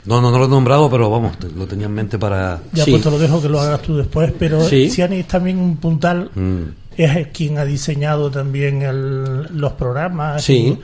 [0.07, 2.61] No, no, no lo he nombrado, pero vamos, te- lo tenía en mente para...
[2.73, 2.91] Ya Sí.
[2.91, 4.91] pues te lo dejo que lo hagas tú después, pero Sí.
[4.91, 6.63] Ciani es también un puntal, Mm.
[6.97, 10.43] es quien ha diseñado también el- los programas.
[10.43, 10.77] Sí.
[10.77, 10.79] Y,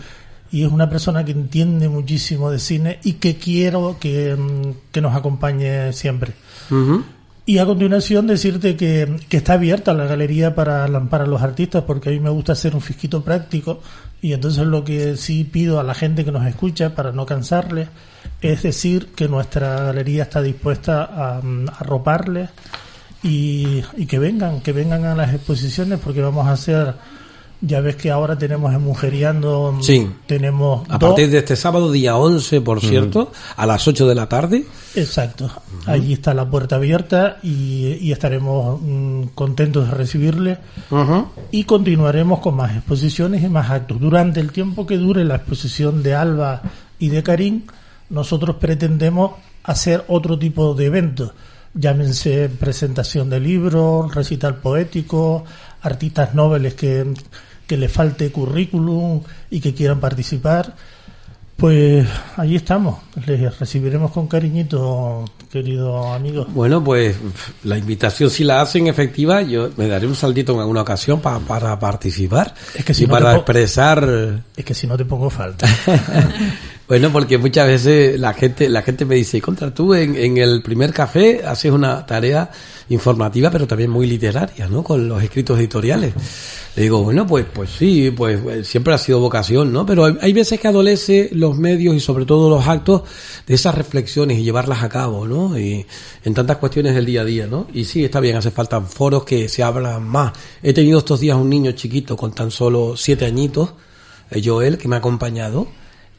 [0.52, 5.00] y es una persona que entiende muchísimo de cine y que quiero que, mm, que
[5.00, 6.32] nos acompañe siempre.
[7.46, 12.10] Y a continuación decirte que, que está abierta la galería para, para los artistas porque
[12.10, 13.80] a mí me gusta hacer un fisquito práctico
[14.22, 17.88] y entonces lo que sí pido a la gente que nos escucha para no cansarles
[18.40, 22.50] es decir que nuestra galería está dispuesta a, mm, a arroparles
[23.22, 26.94] y, y que vengan, que vengan a las exposiciones porque vamos a hacer,
[27.62, 30.08] ya ves que ahora tenemos en Mujeriando, Sí.
[30.26, 34.14] tenemos A dos- partir de este sábado, día 11, por cierto, a las 8 de
[34.14, 34.64] la tarde.
[34.94, 35.50] Exacto.
[35.86, 40.58] Allí está la puerta abierta y, y estaremos mm, contentos de recibirle
[41.50, 44.00] y continuaremos con más exposiciones y más actos.
[44.00, 46.62] Durante el tiempo que dure la exposición de Alba
[46.98, 47.62] y de Karim,
[48.08, 49.32] nosotros pretendemos
[49.64, 51.32] hacer otro tipo de eventos.
[51.74, 55.44] Llámense presentación de libros, recital poético,
[55.82, 57.06] artistas nobles que,
[57.70, 60.74] que les falte currículum y que quieran participar.
[61.56, 62.04] Pues
[62.36, 62.98] allí estamos.
[63.26, 66.46] Les recibiremos con cariñito, querido amigo.
[66.48, 67.14] Bueno, pues
[67.62, 71.38] la invitación si la hacen efectiva, yo me daré un saltito en alguna ocasión pa-
[71.38, 74.42] para participar Es que si y no para expresar.
[74.56, 75.68] Es que si no te pongo falta.
[76.90, 80.60] bueno, porque muchas veces la gente la gente me dice, contra tú en, en el
[80.60, 82.50] primer café haces una tarea
[82.88, 84.82] informativa, pero también muy literaria, ¿no?
[84.82, 86.12] Con los escritos editoriales.
[86.74, 89.86] Le digo, bueno, pues pues sí, pues eh, siempre ha sido vocación, ¿no?
[89.86, 93.02] Pero hay, hay veces que adolece los medios y sobre todo los actos
[93.46, 95.56] de esas reflexiones y llevarlas a cabo, ¿no?
[95.56, 95.86] Y
[96.24, 97.68] en tantas cuestiones del día a día, ¿no?
[97.72, 100.32] Y sí, está bien, hace falta foros que se hablan más.
[100.60, 103.74] He tenido estos días un niño chiquito con tan solo siete añitos,
[104.32, 105.68] eh, Joel, que me ha acompañado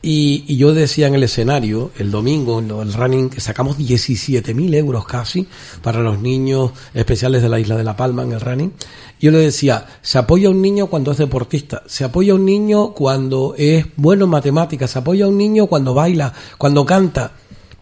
[0.03, 4.73] Y, y yo decía en el escenario, el domingo, en el running, que sacamos 17.000
[4.75, 5.47] euros casi
[5.83, 8.73] para los niños especiales de la isla de La Palma en el running.
[9.19, 12.45] Yo le decía, se apoya a un niño cuando es deportista, se apoya a un
[12.45, 17.33] niño cuando es bueno en matemáticas, se apoya a un niño cuando baila, cuando canta,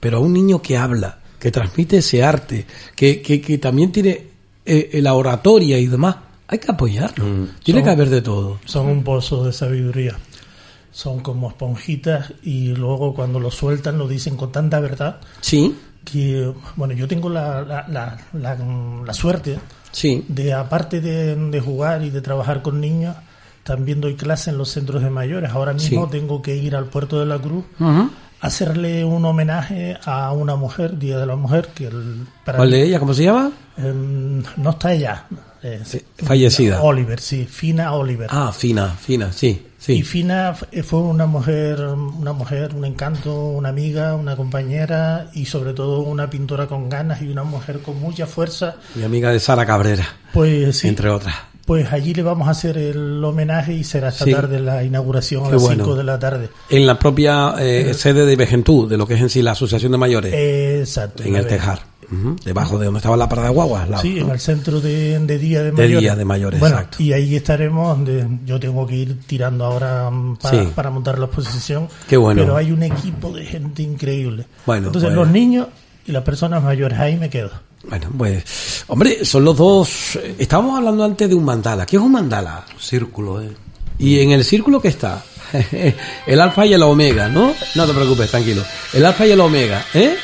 [0.02, 2.66] pero a un niño que habla, que transmite ese arte,
[2.98, 4.28] que, que, que también tiene
[4.66, 6.18] eh, la oratoria y demás,
[6.50, 7.24] hay que apoyarlo.
[7.64, 8.60] Tiene Son- que haber de todo.
[8.66, 10.18] Son un pozo de sabiduría.
[11.00, 16.52] Son como esponjitas y luego cuando lo sueltan lo dicen con tanta verdad Sí, que,
[16.76, 19.58] bueno, yo tengo la, la, la, la- suerte
[19.94, 20.26] sí.
[20.28, 23.16] de, aparte de, de jugar y de trabajar con niños,
[23.64, 25.52] también doy clase en los centros de mayores.
[25.52, 26.12] Ahora mismo Sí.
[26.12, 28.10] tengo que ir al puerto de la Cruz a
[28.42, 32.84] hacerle un homenaje a una mujer, Día de la Mujer, que el, para ¿Cuál de
[32.84, 33.00] ella?
[33.00, 33.52] ¿Cómo se llama?
[33.78, 35.28] Em, no está ella.
[35.64, 36.82] eh, Sí, fallecida.
[36.82, 38.28] Oliver, sí, Fina Oliver.
[38.32, 39.94] Ah, Fina, Fina, sí, sí.
[39.94, 45.46] Y Fina f- fue una mujer, una mujer, un encanto, una amiga, una compañera y
[45.46, 48.76] sobre todo una pintora con ganas y una mujer con mucha fuerza.
[48.96, 51.34] Mi amiga de Sara Cabrera, Pues sí, entre otras.
[51.66, 54.32] pues allí le vamos a hacer el homenaje y será esta Sí.
[54.32, 55.84] tarde la inauguración a las bueno.
[55.86, 56.50] 5 de la tarde.
[56.70, 59.92] En la propia eh, sede de Vejentú, de lo que es en sí la Asociación
[59.92, 61.24] de Mayores, Exacto.
[61.24, 61.80] en el Tejar,
[62.44, 64.02] Debajo de donde estaba la parada de guaguas.
[64.02, 64.26] Sí, ¿no?
[64.28, 66.00] en el centro de, de Día de De Mayores.
[66.00, 67.04] Día de Mayores, bueno, exacto.
[67.04, 70.70] Y ahí estaremos, donde yo tengo que ir tirando ahora mm, para, Sí.
[70.76, 71.88] para montar la exposición.
[72.08, 72.42] Qué bueno.
[72.42, 74.46] Pero hay un equipo de gente increíble.
[74.66, 75.68] Bueno, Entonces pues- los niños
[76.08, 77.52] y las personas mayores, ahí me quedo.
[77.88, 80.16] Bueno, pues, hombre, son los dos.
[80.18, 81.86] eh, Estábamos hablando antes de un mandala.
[81.86, 82.66] ¿Qué es un mandala?
[82.80, 83.52] Círculo, ¿eh?
[84.00, 85.24] Y en el círculo que está,
[86.28, 87.54] el alfa y el omega, ¿no?
[87.76, 88.64] No te preocupes, tranquilo.
[88.94, 90.16] El alfa y el omega, ¿eh?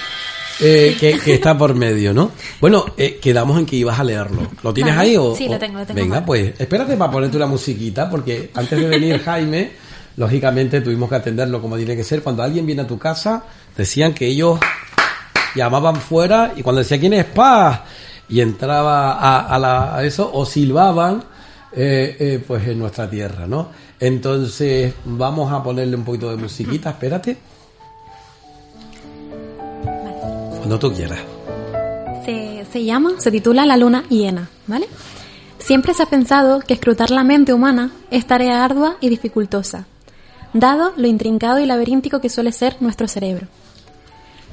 [0.61, 2.31] Eh, que, que está por medio, ¿no?
[2.61, 4.47] Bueno, eh, quedamos en que ibas a leerlo.
[4.63, 5.09] ¿Lo tienes Vale.
[5.09, 5.35] ahí o?
[5.35, 6.25] Sí, lo tengo, lo tengo Venga, mal.
[6.25, 9.71] pues espérate para ponerte una musiquita, porque antes de venir Jaime,
[10.15, 12.21] lógicamente tuvimos que atenderlo como tiene que ser.
[12.23, 13.43] Cuando alguien viene a tu casa,
[13.75, 14.57] decían que ellos
[15.55, 17.81] llamaban fuera y cuando decía quién es paz
[18.29, 21.23] y entraba a, a la- a eso o silbaban
[21.73, 26.89] eh, eh, pues en nuestra tierra no entonces vamos a ponerle un poquito de musiquita
[26.91, 27.37] espérate
[30.65, 31.19] cuando tú quieras
[32.25, 34.87] Se, llama, se titula La luna hiena, ¿vale?
[35.59, 39.85] Siempre se ha pensado que escrutar la mente humana es tarea ardua y dificultosa,
[40.53, 43.45] dado lo intrincado y laberíntico que suele ser nuestro cerebro.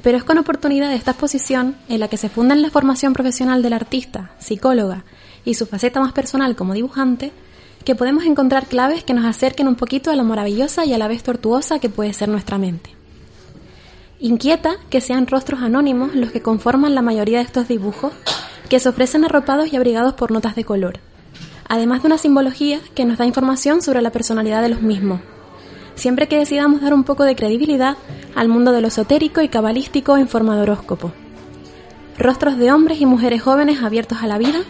[0.03, 3.13] Pero es con oportunidad de esta exposición, en la que se funda en la formación
[3.13, 5.05] profesional del artista, psicóloga
[5.43, 7.31] y su faceta más personal como dibujante,
[7.85, 11.07] que podemos encontrar claves que nos acerquen un poquito a lo maravillosa y a la
[11.07, 13.02] vez tortuosa que puede ser nuestra mente.
[14.23, 18.13] Inquieta que sean rostros anónimos los que conforman la mayoría de estos dibujos,
[18.69, 21.01] que se ofrecen arropados y abrigados por notas de color,
[21.67, 25.19] además de una simbología que nos da información sobre la personalidad de los mismos.
[25.95, 27.97] Siempre que decidamos dar un poco de credibilidad
[28.33, 31.11] al mundo de lo esotérico y cabalístico en forma de horóscopo.
[32.17, 34.61] Rostros de hombres y mujeres jóvenes abiertos a la vida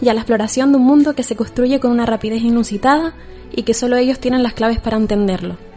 [0.00, 3.14] y a la exploración de un mundo que se construye con una rapidez inusitada
[3.54, 5.67] y que solo ellos tienen las claves para entenderlo.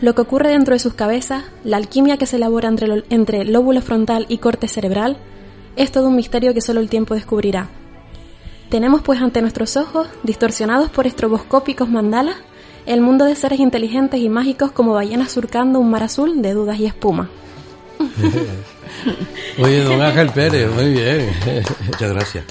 [0.00, 3.44] Lo que ocurre dentro de sus cabezas, la alquimia que se elabora entre, lo- entre
[3.44, 5.18] lóbulo frontal y corte cerebral,
[5.76, 7.68] es todo un misterio que solo el tiempo descubrirá.
[8.70, 12.36] Tenemos pues ante nuestros ojos, distorsionados por estroboscópicos mandalas,
[12.86, 16.78] el mundo de seres inteligentes y mágicos como ballenas surcando un mar azul de dudas
[16.80, 17.28] y espuma.
[19.62, 21.30] oye don Ángel Pérez muy bien
[21.86, 22.44] Muchas gracias.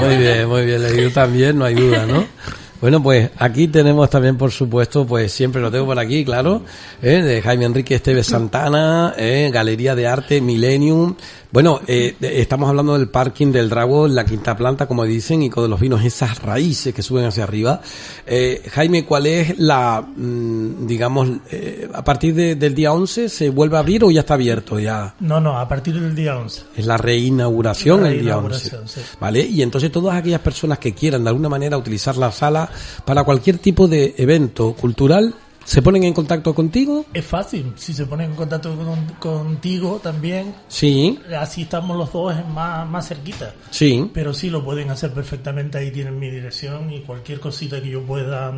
[0.00, 2.26] Muy bien, muy bien, leído también, no hay duda, ¿no?
[2.84, 6.60] Bueno, pues aquí tenemos también, por supuesto, pues siempre lo tengo por aquí, claro,
[7.00, 7.22] ¿eh?
[7.22, 9.48] de Jaime Enrique Esteves Santana, ¿eh?
[9.50, 11.14] Galería de Arte Millennium.
[11.50, 15.70] Bueno, eh, estamos hablando del parking del Drago, la quinta planta, como dicen, y con
[15.70, 17.80] los vinos, esas raíces que suben hacia arriba.
[18.26, 23.48] Eh, Jaime, ¿cuál es la, mm, digamos, eh, a partir de- del día 11 se
[23.50, 25.14] vuelve a abrir o ya está abierto ya?
[25.20, 26.62] No, no, a partir del día 11.
[26.76, 29.00] Es la reinauguración La el día reinauguración, 11.
[29.00, 29.06] sí.
[29.20, 29.40] ¿Vale?
[29.46, 32.68] Y entonces todas aquellas personas que quieran de alguna manera utilizar la sala
[33.04, 35.34] para cualquier tipo de evento cultural,
[35.64, 37.06] ¿se ponen en contacto contigo?
[37.14, 42.34] Es fácil, si se ponen en contacto con- contigo también, Sí, así estamos los dos
[42.48, 43.54] más, más cerquita.
[43.70, 44.10] sí.
[44.12, 48.02] Pero sí lo pueden hacer perfectamente, ahí tienen mi dirección y cualquier cosita que yo
[48.02, 48.52] pueda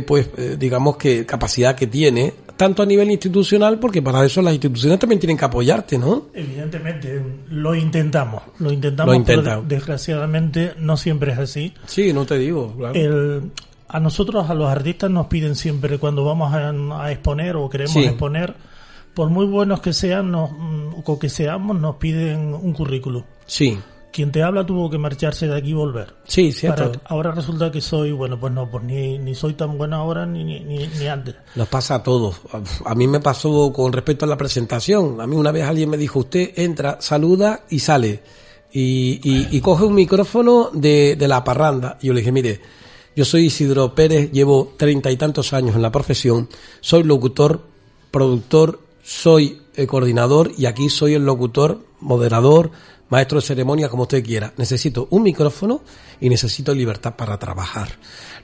[0.06, 4.98] pues, digamos que capacidad que tiene tanto a nivel institucional, porque para eso las instituciones
[4.98, 6.26] también tienen que apoyarte, ¿no?
[6.34, 9.68] Evidentemente, lo intentamos, lo intentamos, Lo pero intentan.
[9.68, 11.74] desgraciadamente no siempre es así.
[11.86, 12.94] Sí, no te digo, claro.
[12.94, 13.50] El,
[13.88, 16.70] a nosotros, a los artistas, nos piden siempre cuando vamos a,
[17.04, 18.04] a exponer o queremos Sí.
[18.04, 18.54] exponer,
[19.14, 20.50] por muy buenos que sean nos,
[21.04, 23.22] o que seamos, nos piden un currículum.
[23.46, 23.78] Sí,
[24.14, 26.14] Quien te habla tuvo que marcharse de aquí y volver.
[26.24, 26.92] sí, cierto.
[26.92, 30.24] Para- ahora resulta que soy, bueno, pues no, pues ni, ni soy tan bueno ahora
[30.24, 31.34] ni, ni, ni, antes.
[31.56, 32.36] Nos pasa a todos.
[32.84, 35.20] A mí me pasó con respecto a la presentación.
[35.20, 38.22] A mí una vez alguien me dijo, usted entra, saluda y sale.
[38.72, 41.98] Y, y, y coge un micrófono de, de la parranda.
[42.00, 42.60] Y yo le dije, mire,
[43.16, 46.48] yo soy Isidro Pérez, llevo treinta y tantos años en la profesión,
[46.80, 47.62] soy locutor,
[48.12, 52.70] productor, soy eh, coordinador y aquí soy el locutor, moderador,
[53.08, 54.52] maestro de ceremonia, como usted quiera.
[54.56, 55.82] Necesito un micrófono
[56.20, 57.88] y necesito libertad para trabajar.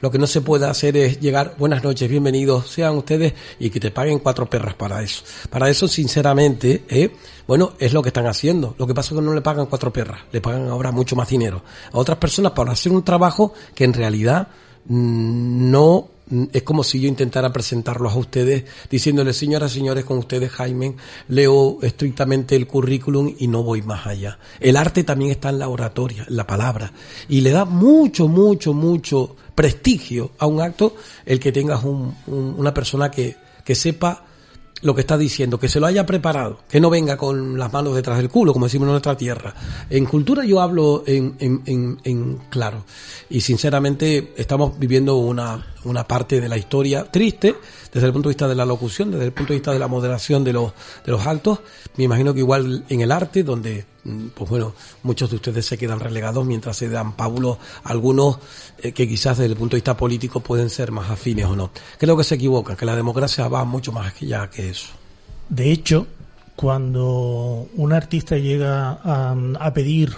[0.00, 3.80] Lo que no se puede hacer es llegar, buenas noches, bienvenidos sean ustedes y que
[3.80, 5.22] te paguen cuatro perras para eso.
[5.50, 7.10] Para eso, sinceramente, eh,
[7.46, 8.74] bueno, es lo que están haciendo.
[8.78, 11.28] Lo que pasa es que no le pagan cuatro perras, le pagan ahora mucho más
[11.28, 11.62] dinero.
[11.92, 14.48] A otras personas para hacer un trabajo que en realidad
[14.86, 16.08] mm, no
[16.52, 20.94] es como si yo intentara presentarlos a ustedes diciéndoles, señoras señores, con ustedes, Jaime,
[21.28, 24.38] leo estrictamente el currículum y no voy más allá.
[24.60, 26.92] El arte también está en la oratoria, en la palabra,
[27.28, 30.94] y le da mucho, mucho, mucho prestigio a un acto
[31.26, 34.24] el que tengas un- un- una persona que, que sepa
[34.82, 37.94] lo que está diciendo, que se lo haya preparado, que no venga con las manos
[37.94, 39.54] detrás del culo, como decimos en nuestra tierra.
[39.90, 42.84] En cultura yo hablo en, en, en claro.
[43.28, 47.54] Y sinceramente estamos viviendo una, una parte de la historia triste
[47.92, 49.88] desde el punto de vista de la locución, desde el punto de vista de la
[49.88, 50.72] moderación de los,
[51.04, 51.60] de los actos.
[51.96, 55.78] Me imagino que igual en el arte, donde, mm, pues bueno, muchos de ustedes se
[55.78, 58.38] quedan relegados mientras se dan pábulos algunos
[58.78, 61.70] eh, que quizás desde el punto de vista político pueden ser más afines o no.
[61.98, 64.88] Creo que se equivocan, que la democracia va mucho más allá que eso.
[65.48, 66.06] De hecho,
[66.54, 70.14] cuando un artista llega a, a pedir,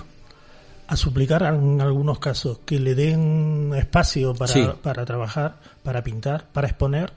[0.92, 4.66] a suplicar en algunos casos que le den espacio para, Sí.
[4.82, 7.12] para trabajar, para pintar, para exponer,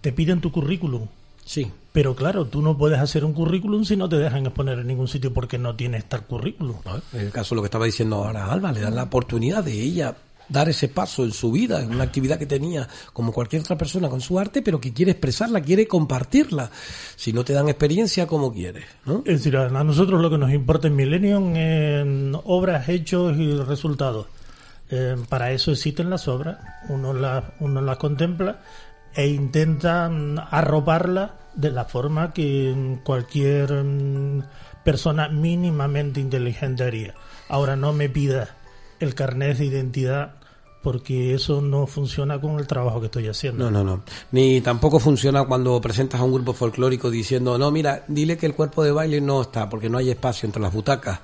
[0.00, 1.06] te piden tu currículum.
[1.44, 1.70] Sí.
[1.92, 5.08] Pero claro, tú no puedes hacer un currículum si no te dejan exponer en ningún
[5.08, 6.76] sitio porque no tienes tal currículum.
[6.84, 7.00] ¿no?
[7.12, 9.72] En el caso de lo que estaba diciendo ahora Alba, le dan la oportunidad de
[9.72, 10.14] ella
[10.50, 14.08] dar ese paso en su vida, en una actividad que tenía como cualquier otra persona
[14.08, 16.70] con su arte, pero que quiere expresarla, quiere compartirla.
[17.16, 18.84] Si no te dan experiencia, ¿cómo quieres?
[19.06, 19.22] ¿no?
[19.24, 24.26] Es decir, a nosotros lo que nos importa en Millennium es obras, hechos y resultados.
[24.90, 26.58] Eh, para eso existen las obras.
[26.88, 28.60] Uno las, uno las contempla
[29.14, 34.42] e intenta mm, arroparlas de la forma que mm, cualquier mm,
[34.84, 37.14] persona mínimamente inteligente haría.
[37.48, 38.50] Ahora no me pidas
[38.98, 40.39] el carnet de identidad
[40.82, 43.64] porque eso no funciona con el trabajo que estoy haciendo.
[43.64, 44.02] No, no, no.
[44.32, 48.54] Ni tampoco funciona cuando presentas a un grupo folclórico diciendo, no, mira, dile que el
[48.54, 51.20] cuerpo de baile no está, porque no hay espacio entre las butacas.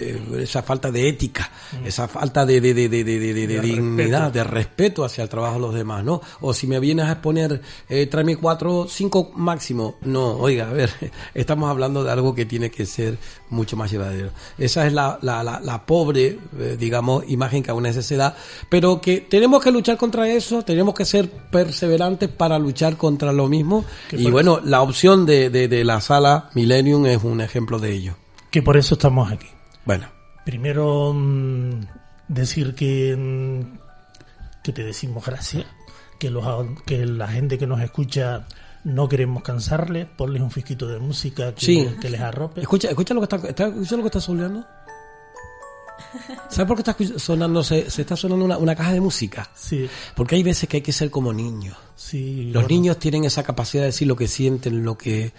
[0.00, 1.50] Eh, esa falta de ética,
[1.84, 6.20] esa falta de, dignidad, de respeto hacia el trabajo de los demás, ¿no?
[6.40, 9.96] O si me vienes a exponer, eh, tráeme cuatro, cinco máximo.
[10.02, 10.90] No, oiga, a ver,
[11.34, 13.18] estamos hablando de algo que tiene que ser
[13.50, 14.30] mucho más llevadero.
[14.58, 18.34] Esa es la, la, la, la pobre, eh, digamos, imagen que aún es se da,
[18.68, 23.48] pero que tenemos que luchar contra eso, tenemos que ser perseverantes para luchar contra lo
[23.48, 23.84] mismo.
[24.10, 28.14] Y bueno, la opción de, de, de la sala Millennium es un ejemplo de ello.
[28.50, 29.46] Que por eso estamos aquí.
[29.84, 30.08] Bueno,
[30.44, 31.80] Primero mm,
[32.28, 33.78] decir que, mm,
[34.62, 35.66] que te decimos gracias,
[36.18, 36.44] que, los,
[36.84, 38.46] que la gente que nos escucha
[38.84, 41.88] no queremos cansarles, ponles un fisquito de música que, Sí.
[42.00, 42.60] que les arrope.
[42.60, 44.66] escucha, escucha lo que está, está- escucha lo que está soleando.
[46.50, 49.48] ¿Sabes por qué está sonando, se, se está sonando una, una caja de música?
[49.54, 51.76] Sí, Porque hay veces que hay que ser como niños.
[51.96, 52.44] sí.
[52.52, 55.32] Los bueno, niños tienen esa capacidad de decir lo que sienten, lo que,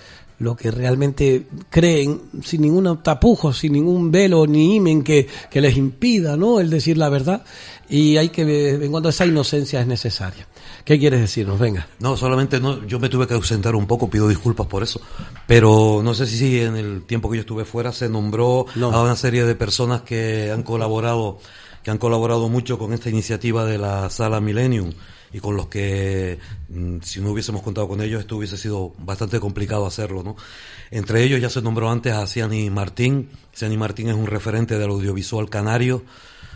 [0.44, 5.78] lo que realmente creen, sin ningún tapujo, sin ningún velo ni imen que, que les
[5.78, 6.60] impida, ¿no?
[6.60, 7.44] El decir la verdad.
[7.90, 10.48] Y hay que, en cuando esa inocencia es necesaria.
[10.86, 11.60] ¿Qué quieres decirnos?
[11.60, 11.88] Venga.
[12.00, 15.00] No, solamente no, yo me tuve que ausentar un poco, pido disculpas por eso,
[15.48, 18.92] pero no sé si en el tiempo que yo estuve fuera se nombró No.
[18.92, 21.40] a una serie de personas que han colaborado,
[21.84, 24.92] que han colaborado mucho con esta iniciativa de la Sala Millennium
[25.34, 26.38] y con los que
[26.70, 30.36] mm, si no hubiésemos contado con ellos esto hubiese sido bastante complicado hacerlo, ¿no?
[30.92, 33.30] Entre ellos ya se nombró antes a Ciani Martín.
[33.54, 36.04] Ciani Martín es un referente del audiovisual canario,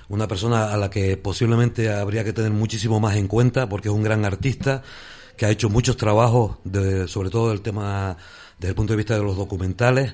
[0.10, 3.94] una persona a la que posiblemente habría que tener muchísimo más en cuenta porque es
[3.94, 4.84] un gran artista
[5.36, 8.16] que ha hecho muchos trabajos, de, sobre todo del tema
[8.60, 10.14] desde el punto de vista de los documentales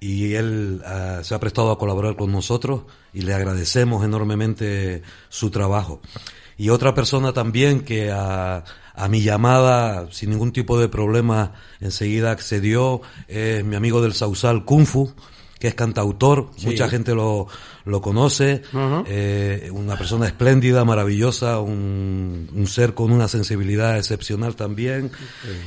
[0.00, 2.82] y él ah, se ha prestado a colaborar con nosotros
[3.12, 6.00] y le agradecemos enormemente su trabajo.
[6.58, 12.32] Y otra persona también que a, a mi llamada, sin ningún tipo de problema, enseguida
[12.32, 15.14] accedió, es mi amigo del Sausal Kung Fu,
[15.58, 17.46] que es cantautor, mucha gente lo,
[17.84, 18.62] lo conoce,
[19.06, 25.10] eh, una persona espléndida, maravillosa, un, un ser con una sensibilidad excepcional también,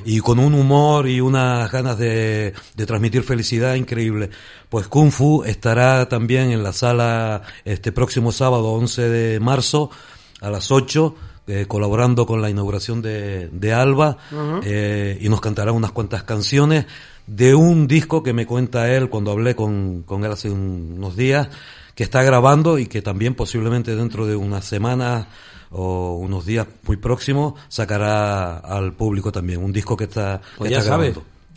[0.05, 4.29] y con un humor y unas ganas de, de transmitir felicidad increíble.
[4.69, 9.89] Pues Kung Fu estará también en la sala este próximo sábado 11 de marzo
[10.41, 11.15] a las 8
[11.47, 14.17] eh, colaborando con la inauguración de, de Alba
[14.63, 16.85] eh, y nos cantará unas cuantas canciones
[17.27, 21.15] de un disco que me cuenta él cuando hablé con, con él hace un- unos
[21.15, 21.47] días
[21.95, 25.27] que está grabando y que también posiblemente dentro de unas semanas
[25.71, 30.73] o unos días muy próximos sacará al público también un disco que está, Pues que
[30.73, 31.13] ya está sabes.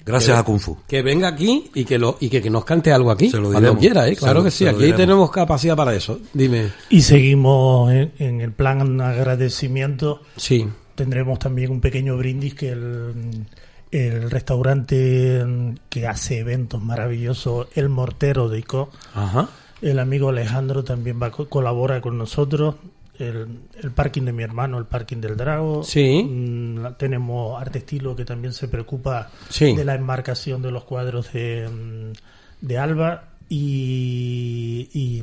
[0.07, 0.77] Gracias Que- a Kung Fu.
[0.87, 3.31] Que venga aquí y que, lo, y que, que nos cante algo aquí.
[3.31, 4.15] Se lo cuando quiera, ¿eh?
[4.15, 4.67] Se Claro lo- que sí.
[4.67, 4.97] Aquí diremos.
[4.99, 6.19] tenemos capacidad para eso.
[6.35, 6.71] Dime.
[6.91, 10.21] Y seguimos en, en el plan agradecimiento.
[10.37, 10.69] Sí.
[10.95, 13.47] Tendremos también un pequeño brindis que el,
[13.91, 15.43] el restaurante
[15.89, 19.49] que hace eventos maravillosos, El Mortero de Ico, Ajá.
[19.83, 22.77] el amigo Alejandro también va colabora con nosotros.
[23.19, 25.83] El, el parking de mi hermano, el parking del Drago.
[25.85, 26.23] Sí.
[26.25, 29.75] Mm, tenemos Arte Estilo que también se preocupa Sí.
[29.77, 33.25] de la enmarcación de los cuadros de, mm, de Alba.
[33.49, 35.23] Y, y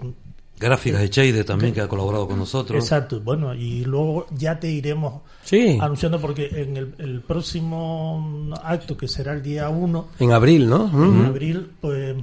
[0.62, 2.82] Gráficas de Cheide también que ha colaborado con nosotros.
[2.84, 5.78] Exacto, bueno, y luego ya te iremos Sí.
[5.82, 10.89] anunciando porque en el, el próximo acto, que será el día 1 En abril, ¿no?
[10.93, 12.16] en abril, pues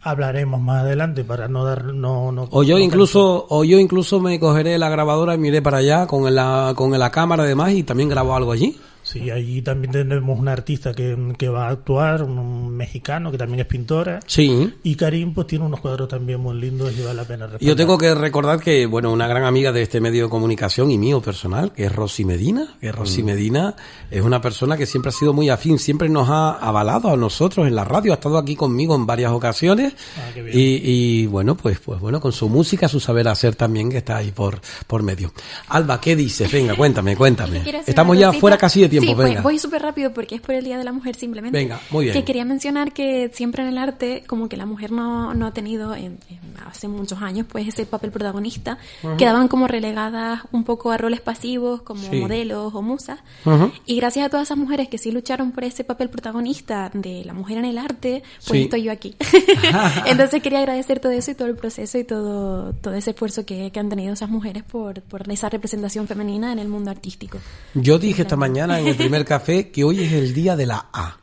[0.00, 1.92] hablaremos más adelante para no dar...
[1.92, 5.48] No, no, O yo no incluso, o yo incluso me cogeré la grabadora y me
[5.48, 8.78] iré para allá con la, con la cámara además y también grabo algo allí.
[9.04, 13.60] Sí, allí también tenemos una artista que, que va a actuar, un mexicano que también
[13.60, 14.18] es pintora.
[14.26, 14.72] Sí.
[14.82, 17.76] Y Karim pues tiene unos cuadros también muy lindos y vale la pena Y yo
[17.76, 21.20] tengo que recordar que, bueno, una gran amiga de este medio de comunicación y mío
[21.20, 23.76] personal, que es Rosy Medina, que Rosy Medina
[24.10, 27.66] es una persona que siempre ha sido muy afín, siempre nos ha avalado a nosotros
[27.66, 30.58] en la radio, ha estado aquí conmigo en varias ocasiones Ah, qué bien.
[30.58, 30.80] y,
[31.22, 34.30] y bueno, pues, pues bueno, con su música, su saber hacer también que está ahí
[34.30, 35.32] por, por medio.
[35.68, 36.50] Alba, ¿qué dices?
[36.50, 37.62] Venga, cuéntame, cuéntame.
[37.86, 39.42] Estamos ya fuera casi de tiempo, Sí, voy- venga.
[39.42, 41.56] Voy súper rápido porque es por el Día de la Mujer simplemente.
[41.58, 42.14] Venga, muy bien.
[42.14, 45.52] Que quería mencionar que siempre en el arte, como que la mujer no, no ha
[45.52, 48.78] tenido en, en hace muchos años, pues ese papel protagonista.
[49.18, 52.16] Quedaban como relegadas un poco a roles pasivos, como Sí.
[52.20, 53.20] modelos o musas.
[53.44, 53.70] Ujú.
[53.86, 57.32] Y gracias a todas esas mujeres que sí lucharon por ese papel protagonista de la
[57.34, 58.62] mujer en el arte, pues Sí.
[58.64, 59.14] estoy yo aquí.
[60.06, 63.70] Entonces quería agradecer todo eso y todo el proceso y todo, todo ese esfuerzo que,
[63.70, 67.38] que han tenido esas mujeres por, por esa representación femenina en el mundo artístico.
[67.74, 70.88] Yo dije esta mañana en el primer café que hoy es el día de la
[70.92, 71.18] A.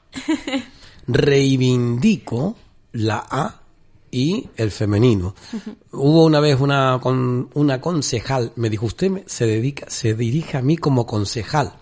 [1.07, 2.55] Reivindico
[2.93, 3.61] la A
[4.11, 5.35] y el femenino.
[5.91, 10.61] Hubo una vez una con, una concejal, me dijo usted se dedica se dirige a
[10.61, 11.73] mí como concejal.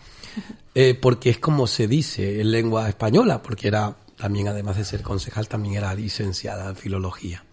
[0.75, 5.01] Eh, porque es como se dice en lengua española, porque era también además de ser
[5.01, 7.43] concejal también era licenciada en filología.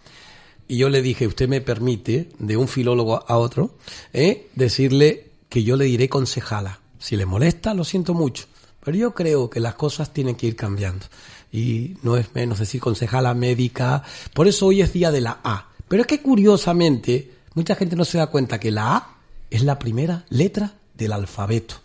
[0.69, 3.77] Y yo le dije, usted me permite, de un filólogo a otro,
[4.13, 6.81] eh, decirle que yo le diré concejala.
[6.99, 8.47] Si le molesta, lo siento mucho.
[8.85, 11.07] Pero yo creo que las cosas tienen que ir cambiando.
[11.53, 14.03] Y no es menos decir concejala médica.
[14.33, 15.69] Por eso hoy es día de la A.
[15.89, 19.17] Pero es que curiosamente, mucha gente no se da cuenta que la A
[19.51, 21.77] es la primera letra del alfabeto.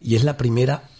[0.00, 0.90] Y es la primera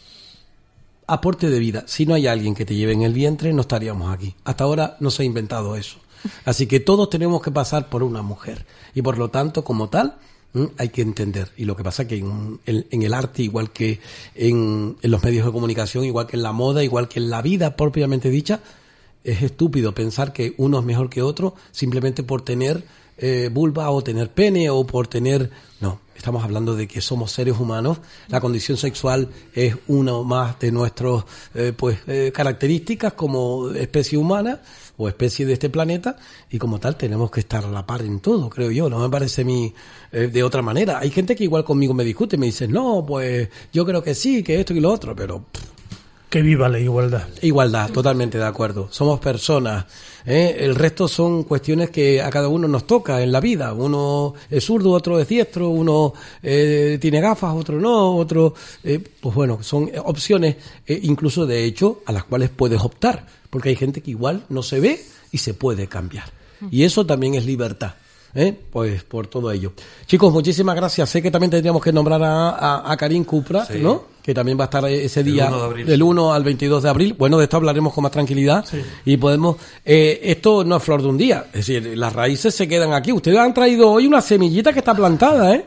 [1.07, 1.85] aporte de vida.
[1.87, 4.35] Si no hay alguien que te lleve en el vientre, no estaríamos aquí.
[4.45, 5.99] Hasta ahora no se ha inventado eso.
[6.45, 8.66] Así que todos tenemos que pasar por una mujer.
[8.95, 10.16] Y por lo tanto, como tal,
[10.79, 11.51] hay que entender.
[11.57, 14.01] Y lo que pasa es que en el arte, igual que
[14.35, 17.43] en, en los medios de comunicación, igual que en la moda, igual que en la
[17.43, 18.61] vida propiamente dicha,
[19.25, 22.85] es estúpido pensar que uno es mejor que otro simplemente por tener
[23.17, 25.51] eh, vulva o tener pene o por tener...
[25.81, 27.99] No, estamos hablando de que somos seres humanos,
[28.29, 31.25] la condición sexual es una más de nuestras
[31.55, 34.61] eh, pues, eh, características como especie humana
[34.97, 36.17] o especie de este planeta
[36.51, 39.09] y como tal tenemos que estar a la par en todo, creo yo, no me
[39.09, 39.75] parece mí
[40.13, 40.99] eh, de otra manera.
[40.99, 44.43] Hay gente que igual conmigo me discute, me dice, no, pues yo creo que sí,
[44.43, 45.45] que esto y lo otro, pero...
[46.35, 47.28] Que viva la igualdad.
[47.43, 48.89] Igualdad, totalmente de acuerdo.
[48.91, 49.85] Somos personas.
[50.26, 50.57] ¿eh?
[50.59, 53.72] El resto son cuestiones que a cada uno nos toca en la vida.
[53.72, 56.12] Uno es zurdo, otro es diestro, uno
[56.43, 58.53] eh, tiene gafas, otro no, otro...
[58.82, 60.57] eh, pues bueno, son opciones
[60.89, 63.24] eh, incluso de hecho a las cuales puedes optar.
[63.49, 66.24] Porque hay gente que igual no se ve y se puede cambiar.
[66.68, 67.95] Y eso también es libertad.
[68.35, 68.59] ¿eh?
[68.72, 69.72] Pues por todo ello.
[70.07, 71.11] Chicos, muchísimas gracias.
[71.11, 73.78] Sé que también tendríamos que nombrar a, a, a Karim Cupra, Sí.
[73.78, 74.12] ¿no?
[74.25, 76.03] Que también va a estar ese día 1 de abril, del sí.
[76.03, 77.14] 1 al 22 de abril.
[77.18, 78.64] Bueno, de esto hablaremos con más tranquilidad
[79.05, 79.57] y podemos.
[79.85, 83.12] Eh, esto no es flor de un día, es decir, las raíces se quedan aquí.
[83.12, 85.66] Ustedes han traído hoy una semillita que está plantada, ¿eh?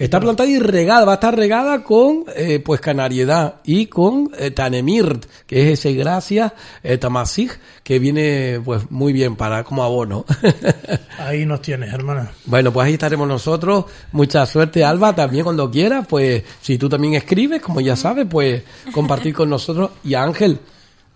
[0.00, 4.50] Está plantada y regada, va a estar regada con eh, pues canariedad y con eh,
[4.50, 7.50] tanemirt, que es ese gracias eh, tamasig,
[7.82, 10.24] que viene pues muy bien para como abono.
[11.18, 12.32] Ahí nos tienes, hermana.
[12.46, 13.84] Bueno, pues ahí estaremos nosotros.
[14.12, 16.06] Mucha suerte, Alba, también cuando quieras.
[16.08, 19.90] Pues si tú también escribes, como ya sabes, pues compartir con nosotros.
[20.02, 20.60] Y Ángel,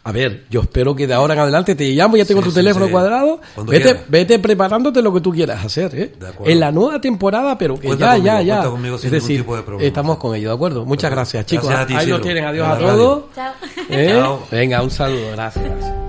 [0.06, 2.50] a ver, yo espero que de ahora en adelante te llamo, ya tengo Sí, tu
[2.50, 2.92] sí, teléfono sí.
[2.92, 3.40] cuadrado.
[3.54, 4.02] Cuando Vete, quieras.
[4.08, 6.12] vete preparándote lo que tú quieras hacer, ¿eh?
[6.20, 6.52] De acuerdo.
[6.52, 8.54] En la nueva temporada, pero que Cuenta ya, conmigo, ya, ya.
[8.56, 9.86] cuenta conmigo sin es decir, tipo de problema.
[9.88, 10.84] estamos con ello, ¿de acuerdo?
[10.84, 11.68] Muchas gracias, chicos.
[11.68, 12.44] Gracias a ti, ahí Ciro, tienen.
[12.44, 13.24] Adiós a todos.
[13.34, 13.52] Chao.
[13.88, 14.08] ¿Eh?
[14.12, 14.42] Chao.
[14.50, 16.03] Venga, un saludo, gracias.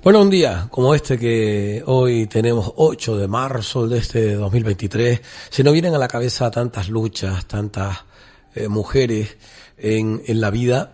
[0.00, 5.20] Bueno, un día como este que hoy tenemos 8 de marzo de este 2023,
[5.50, 8.04] se nos vienen a la cabeza tantas luchas, tantas
[8.54, 9.36] eh, mujeres
[9.76, 10.92] en, en la vida,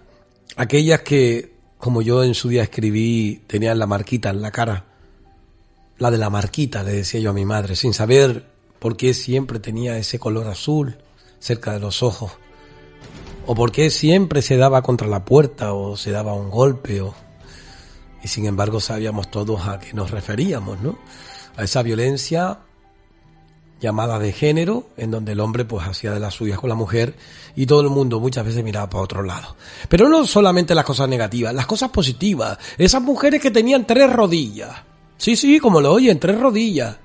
[0.57, 4.87] aquellas que, como yo en su día escribí, tenían la marquita en la cara,
[5.99, 8.47] la de la marquita, le decía yo a mi madre, sin saber
[8.79, 10.97] por qué siempre tenía ese color azul
[11.41, 12.33] cerca de los ojos,
[13.45, 17.24] o por qué siempre se daba contra la puerta o se daba un golpe, o...
[18.25, 20.99] y sin embargo sabíamos todos a qué nos referíamos, ¿no?
[21.57, 22.59] A esa violencia
[23.81, 27.16] llamada de género, en donde el hombre pues hacía de las suyas con la mujer
[27.55, 29.57] y todo el mundo muchas veces miraba para otro lado.
[29.91, 32.57] Pero no solamente las cosas negativas, las cosas positivas.
[32.79, 34.70] Esas mujeres que tenían tres rodillas.
[35.18, 36.97] Sí, sí, como lo oyen, tres rodillas.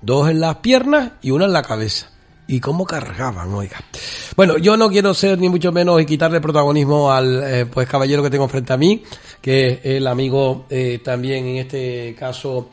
[0.00, 2.12] Dos en las piernas y una en la cabeza.
[2.46, 3.78] Y cómo cargaban, oiga.
[4.36, 8.22] Bueno, yo no quiero ser ni mucho menos y quitarle protagonismo al eh, pues caballero
[8.22, 9.02] que tengo frente a mí,
[9.40, 12.68] que es el amigo eh, también en este caso,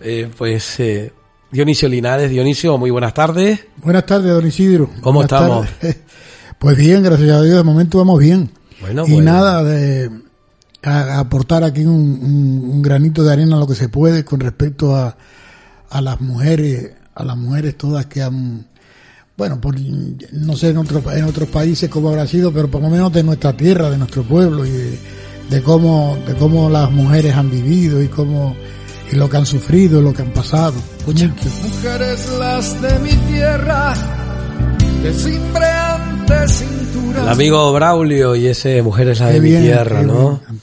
[0.00, 1.12] eh, pues eh,
[1.50, 2.30] Dionisio Linares.
[2.30, 3.66] Dionisio, muy buenas tardes.
[3.82, 4.90] Buenas tardes, don Isidro.
[5.00, 5.66] ¿Cómo Buenas estamos?
[5.80, 5.96] tardes.
[6.60, 8.50] Pues bien, gracias a Dios, de momento vamos bien.
[8.82, 10.10] Bueno, y pues- nada, de
[10.82, 14.94] a aportar aquí un, un- un granito de arena lo que se puede con respecto
[14.94, 15.16] a,
[15.88, 18.66] a las mujeres, a las mujeres todas que han,
[19.38, 22.90] bueno, por, no sé en, otros en otros países cómo habrá sido, pero por lo
[22.90, 24.98] menos de nuestra tierra, de nuestro pueblo y de,
[25.50, 28.56] de cómo, de cómo las mujeres han vivido y cómo,
[29.10, 30.74] y lo que han sufrido, lo que han pasado.
[31.06, 31.26] Mucho.
[31.26, 33.94] Mujeres las de mi tierra,
[35.02, 37.22] de cimbreante cintura.
[37.22, 40.40] El amigo Braulio y ese Mujeres la de mi tierra, ¿no?
[40.48, 40.60] bien.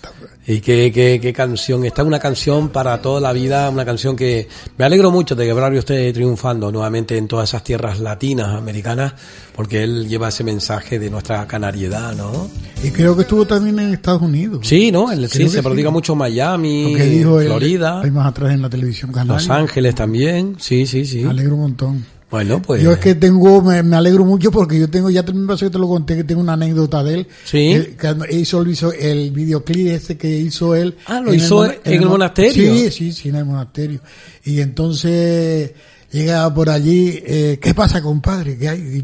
[0.49, 1.83] Y qué, qué, qué canción.
[1.83, 5.51] Está una canción para toda la vida, una canción que me alegro mucho de que
[5.51, 9.13] Braulio esté triunfando nuevamente en todas esas tierras latinas, americanas,
[9.53, 12.49] porque él lleva ese mensaje de nuestra canariedad, ¿no?
[12.81, 14.65] Y creo que estuvo también en Estados Unidos.
[14.65, 15.11] Sí, ¿no?
[15.11, 15.93] Él, sí, se prodiga sí.
[15.93, 19.33] mucho Miami, dijo él, Florida, Hay más atrás en la televisión canaria.
[19.33, 20.55] Los Ángeles también.
[20.59, 21.23] Sí, sí, sí.
[21.23, 22.16] Me alegro un montón.
[22.29, 22.81] Bueno, pues.
[22.83, 25.65] Yo es que tengo, me, me alegro mucho porque yo tengo, ya te, me pasó
[25.65, 27.27] que te lo conté, que tengo una anécdota de él.
[27.45, 27.71] Sí.
[27.71, 30.95] Él- que hizo, hizo el videoclip ese que hizo él.
[31.05, 32.73] Ah, lo hizo mon- en el mon- monasterio.
[32.75, 34.01] Sí, sí, sí, en el monasterio.
[34.43, 35.71] Y entonces
[36.11, 38.57] llega por allí, eh, ¿qué pasa, compadre?
[38.57, 38.79] ¿Qué hay?
[38.79, 39.01] Y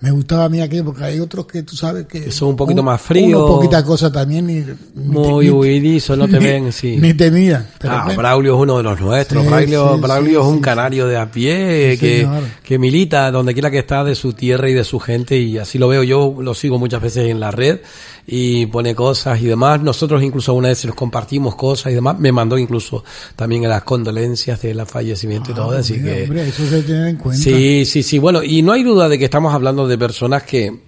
[0.00, 2.24] me, gustaba a mí aquello porque hay otros que tú sabes que...
[2.24, 3.42] Que son un poquito más fríos.
[3.42, 4.78] Una poquita cosa también.
[4.94, 6.96] Muy huidizo, no te ven, sí.
[6.98, 7.66] Ni te miran.
[7.82, 8.18] Ah, bueno.
[8.18, 9.42] Braulio es uno de los nuestros.
[9.42, 12.44] Sí, Braulio, sí, Braulio sí, es un canario de a pie que, señor.
[12.62, 15.78] que milita donde quiera que está de su tierra y de su gente y así
[15.78, 17.80] lo veo yo, lo sigo muchas veces en la red
[18.30, 19.80] y pone cosas y demás.
[19.80, 22.18] Nosotros incluso una vez nos compartimos cosas y demás.
[22.18, 23.02] Me mandó incluso
[23.34, 26.22] también las condolencias del fallecimiento y todo, así Ah, que...
[26.24, 27.42] hombre, eso se tiene en cuenta.
[27.42, 28.18] Sí, sí, sí.
[28.18, 30.78] Bueno, y no hay duda de que estamos hablando de personas que,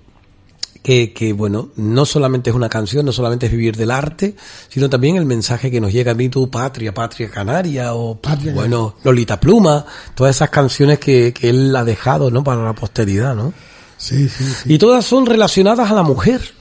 [0.82, 4.34] que, que, bueno, no solamente es una canción, no solamente es vivir del arte,
[4.68, 8.52] sino también el mensaje que nos llega a mí, tu patria, patria canaria, o, Patria
[8.52, 12.44] bueno, Lolita Pluma, todas esas canciones que, que él ha dejado, ¿no?
[12.44, 13.54] Para la posteridad, ¿no?
[13.96, 14.74] Sí, sí, sí.
[14.74, 16.59] Y todas son relacionadas a la mujer.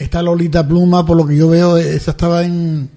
[0.00, 2.88] Esta Lolita Pluma, por lo que yo veo, esa estaba en...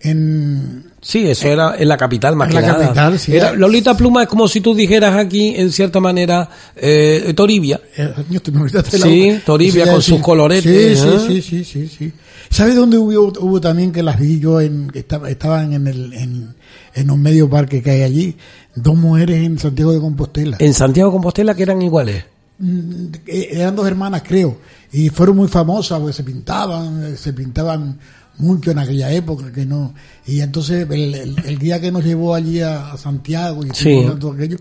[0.00, 2.80] en Sí, eso era en la capital más en que la nada.
[2.84, 3.34] capital, sí.
[3.34, 7.80] Era, Lolita Pluma es como si tú dijeras aquí, en cierta manera, eh, Toribia.
[7.96, 12.12] eh, yo me Sí, Toribia con sus coloretes, Sí, sí, sí, sí, sí.
[12.50, 16.54] ¿Sabes dónde hubo, hubo también que las vi yo en, estaban en el, en,
[16.94, 18.36] en un medio parque que hay allí?
[18.74, 20.56] Dos mujeres en Santiago de Compostela.
[20.60, 22.24] En Santiago de Compostela que eran iguales.
[22.64, 24.58] Mm, eran dos hermanas, creo,
[24.92, 27.98] y fueron muy famosas porque se pintaban, se pintaban
[28.38, 29.92] mucho en aquella época que no
[30.26, 34.06] y entonces el, el- el guía que nos llevó allí a, a Santiago y Sí.
[34.20, 34.58] todo aquello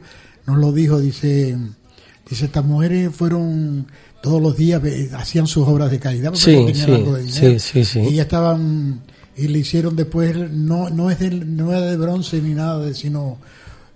[0.48, 1.56] nos lo dijo dice
[2.30, 3.86] dice estas mujeres fueron
[4.22, 7.14] todos los días eh, hacían sus obras de caridad porque Sí, no tenían sí, algo
[7.14, 7.60] de dinero.
[7.60, 8.00] sí, sí, sí.
[8.00, 9.02] y ya estaban
[9.38, 12.94] y le hicieron después no no es de, no era de bronce ni nada de
[12.94, 13.38] sino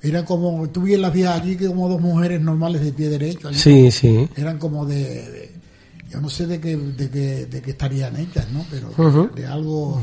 [0.07, 3.57] era como tú las vías allí que como dos mujeres normales de pie derecho allí
[3.59, 4.27] Sí, sí.
[4.35, 5.51] eran como de, de-
[6.11, 8.89] yo no sé de qué de qué, de qué estarían hechas no pero
[9.35, 10.01] de algo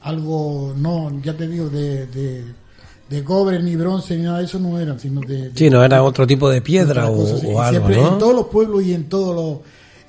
[0.00, 2.44] algo no ya te digo de, de,
[3.10, 6.02] de cobre ni bronce ni nada de eso no eran sino de, Sí, no era
[6.02, 7.46] otro tipo de piedra o, sí.
[7.48, 8.18] algo, siempre en ¿no?
[8.18, 9.58] todos los pueblos y en todos los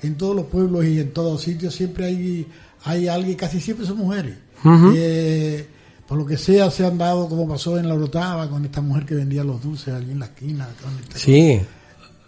[0.02, 2.46] en todos los pueblos y en todos sitios siempre hay
[2.84, 4.36] hay alguien casi siempre son mujeres.
[4.94, 5.66] Eh,
[6.08, 9.04] por lo que sea se han dado como pasó en la Orotava con esta mujer
[9.04, 11.60] que vendía los dulces allí en la esquina con Sí.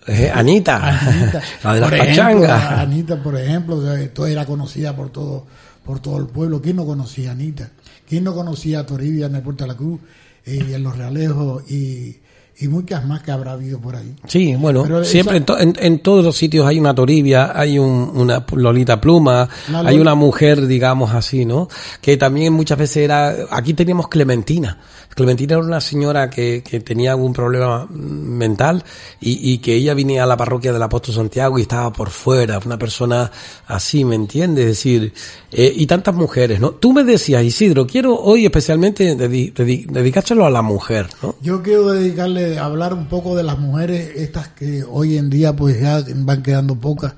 [0.07, 2.79] Eh, Anita, Anita, la de las por ejemplo, pachangas.
[2.79, 5.47] Anita, por ejemplo, o sea, todo era conocida por todo,
[5.85, 6.61] por todo el pueblo.
[6.61, 7.71] ¿Quién no conocía a Anita?
[8.09, 10.01] ¿Quién no conocía a Toribia en el Puerto de la Cruz
[10.45, 12.19] eh, y en Los Realejos y,
[12.61, 14.15] y muchas más que habrá habido por ahí?
[14.27, 17.53] Sí, bueno, Pero siempre en, esa- to- en, en todos los sitios hay una Toribia,
[17.59, 21.69] hay un- una Lolita Pluma, La hay una mujer, digamos así, ¿no?
[22.01, 24.79] Que también muchas veces era, aquí teníamos Clementina.
[25.15, 28.85] Clementina era una señora que, que tenía algún problema mental
[29.21, 32.61] y, y que ella venía a la parroquia del apóstol Santiago y estaba por fuera,
[32.65, 33.31] una persona
[33.67, 34.65] así, ¿me entiendes?
[34.65, 35.13] Es decir,
[35.53, 36.71] eh, y tantas mujeres, ¿no?
[36.73, 41.35] Tú me decías, Isidro, quiero hoy especialmente dedi- dedi- dedicárselo a la mujer, ¿no?
[41.43, 45.81] Yo quiero dedicarle hablar un poco de las mujeres, estas que hoy en día pues
[45.81, 47.15] ya van quedando pocas,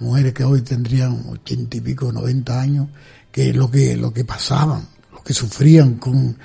[0.00, 2.88] mujeres que hoy tendrían ochenta y pico, noventa años,
[3.32, 6.36] que lo que, lo que pasaban, lo que sufrían con,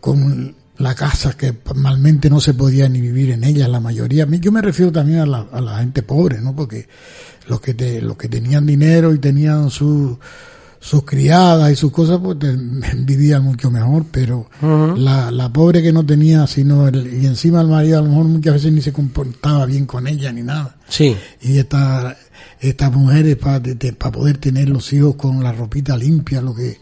[0.00, 4.26] con la casa que normalmente no se podía ni vivir en ella, la mayoría.
[4.26, 6.56] Yo me refiero también a la, a la gente pobre, ¿no?
[6.56, 6.88] Porque
[7.48, 10.18] los que te, los que tenían dinero y tenían su,
[10.82, 12.36] sus criadas y sus cosas, pues
[13.06, 17.68] vivían mucho mejor, pero la, la pobre que no tenía, sino el, y encima el
[17.68, 20.74] marido a lo mejor muchas veces ni se comportaba bien con ella ni nada.
[20.88, 22.16] Sí, Y esta,
[22.60, 23.62] estas mujeres para
[24.10, 26.78] poder tener los hijos con la ropita limpia, lo que,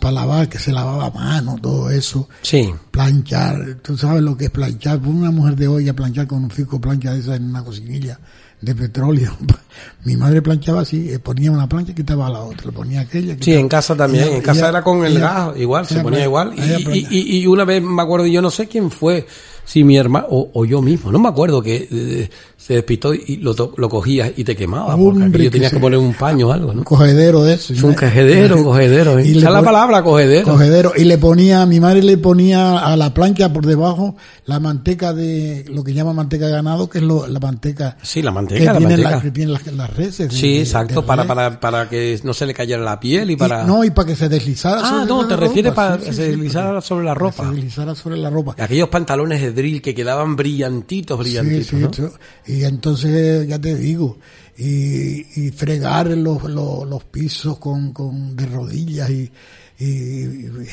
[0.00, 2.28] para lavar, que se lavaba a mano, todo eso.
[2.42, 2.68] Sí.
[2.90, 6.42] planchar, tú sabes lo que es planchar, por una mujer de hoy a planchar con
[6.42, 8.18] un fico plancha de esa en una cocinilla
[8.60, 9.36] de petróleo.
[10.04, 13.34] Mi madre planchaba así, eh, ponía una plancha y quitaba la otra, ponía aquella.
[13.34, 14.24] Sí, quitaba- en casa también.
[14.24, 16.52] Ella- en casa ella- era con el ella- gas, igual, se ponía igual.
[16.56, 19.26] Y, y- y una vez me acuerdo, yo no sé quién fue,
[19.64, 22.30] si mi hermano o, o yo mismo, no me acuerdo que eh,
[22.60, 24.94] se despistó y lo, lo cogías y te quemaba.
[24.94, 26.84] Porque Hombre, aquello que tenías que poner un paño o algo, ¿no?
[26.84, 27.72] cogedero de eso.
[27.72, 29.18] Es un cogedero, un cogedero.
[29.18, 29.26] ¿eh?
[29.26, 30.44] Y Esa le es la palabra, cogedero.
[30.46, 30.92] Cogedero.
[30.94, 35.64] Y le ponía, mi madre le ponía a la plancha por debajo la manteca de,
[35.72, 38.72] lo que llama manteca de ganado, que es lo, la manteca Sí, la que manteca,
[38.72, 39.10] la tiene, manteca.
[39.16, 40.28] la- que tiene las, las reses.
[40.30, 43.30] de- Sí, de- exacto, de para, para, para que no se le cayera la piel
[43.30, 43.62] y para...
[43.64, 44.82] Y- no, y para que se deslizara.
[44.84, 47.44] ah, sobre no, la te refieres para sí, que se deslizara sobre la que ropa.
[47.48, 48.54] Se deslizara sobre la ropa.
[48.58, 52.10] Aquellos pantalones de drill que quedaban brillantitos, brillantitos, Sí, sí, ¿no?
[52.58, 54.18] Y entonces, ya te digo,
[54.56, 59.30] y, y fregar los, los, los pisos con, con de rodillas y,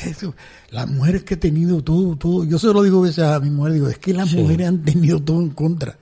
[0.04, 0.34] eso.
[0.70, 3.48] Las mujeres que he tenido todo, todo, yo se lo digo a veces a mi
[3.50, 4.36] mujer, digo, es que las Sí.
[4.36, 5.96] mujeres han tenido todo en contra.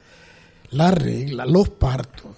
[0.71, 2.33] La regla, los partos,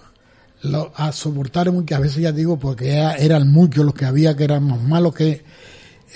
[0.61, 4.43] lo- a soportar muchas veces, ya digo, porque era- eran muchos los que había que
[4.43, 5.43] eran más malos que, eh,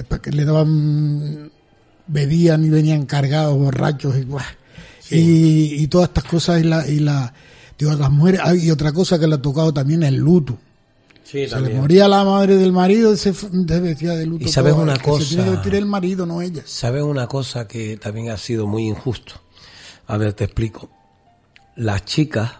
[0.08, 1.52] porque le daban,
[2.06, 4.44] bebían y venían cargados, borrachos y, buah.
[5.14, 7.34] Y, y todas estas cosas y la, y la,
[7.78, 10.57] digo, las mujeres, y otra cosa que le ha tocado también el luto.
[11.24, 14.45] Sí, Se le moría la madre del marido, se, vestía de luto.
[14.45, 15.51] Y sabes una el que Se tiene que cosa.
[15.51, 16.61] vestir el marido, no ella.
[16.66, 19.36] ¿Sabes una cosa que también ha sido muy injusto?
[20.07, 20.89] A ver, te explico.
[21.76, 22.51] Las chicas,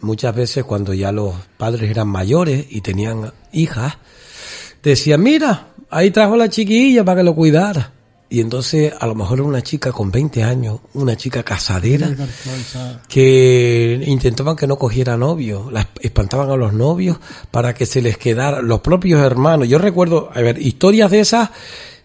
[0.00, 3.94] muchas veces cuando ya los padres eran mayores y tenían hijas,
[4.82, 7.92] decían, mira, ahí trajo la chiquilla para que lo cuidara.
[8.32, 12.08] Y entonces a lo mejor era una chica con 20 años, una chica casadera,
[13.06, 17.18] que intentaban que no cogiera novio, las espantaban a los novios
[17.50, 19.68] para que se les quedara los propios hermanos.
[19.68, 21.50] Yo recuerdo, a ver, historias de esas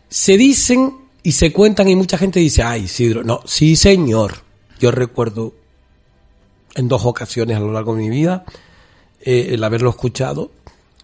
[0.09, 4.33] se dicen y se cuentan y mucha gente dice, ay, Isidro, no, sí señor.
[4.81, 5.53] Yo recuerdo
[6.75, 8.43] en dos ocasiones a lo largo de mi vida
[9.21, 10.51] eh, el haberlo escuchado,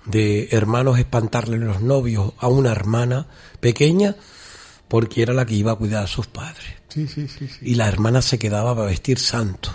[0.06, 3.28] de hermanos espantarle los novios a una hermana
[3.62, 4.18] pequeña
[4.94, 6.68] porque era la que iba a cuidar a sus padres.
[6.88, 7.62] Sí, sí, sí, sí.
[7.64, 9.72] Y la hermana se quedaba para vestir santo,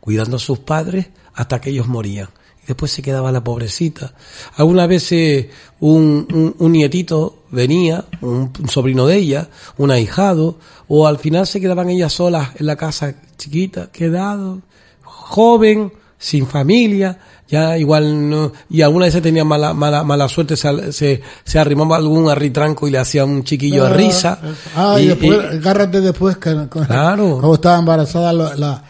[0.00, 2.30] cuidando a sus padres hasta que ellos morían.
[2.62, 4.14] Y después se quedaba la pobrecita.
[4.56, 5.48] Algunas veces
[5.80, 10.58] un, un, un nietito venía, un, un sobrino de ella, un ahijado,
[10.88, 14.62] o al final se quedaban ellas solas en la casa chiquita, quedado,
[15.02, 15.92] joven,
[16.22, 17.18] sin familia,
[17.48, 21.96] ya igual no, y alguna vez tenía mala, mala, mala suerte, se, se, se arrimaba
[21.96, 24.38] algún arritranco y le hacía un chiquillo de risa.
[24.76, 26.54] Ah, y, Y- después, y- agárrate después que
[26.86, 27.30] Claro.
[27.40, 28.84] cuando estaba embarazada la, la-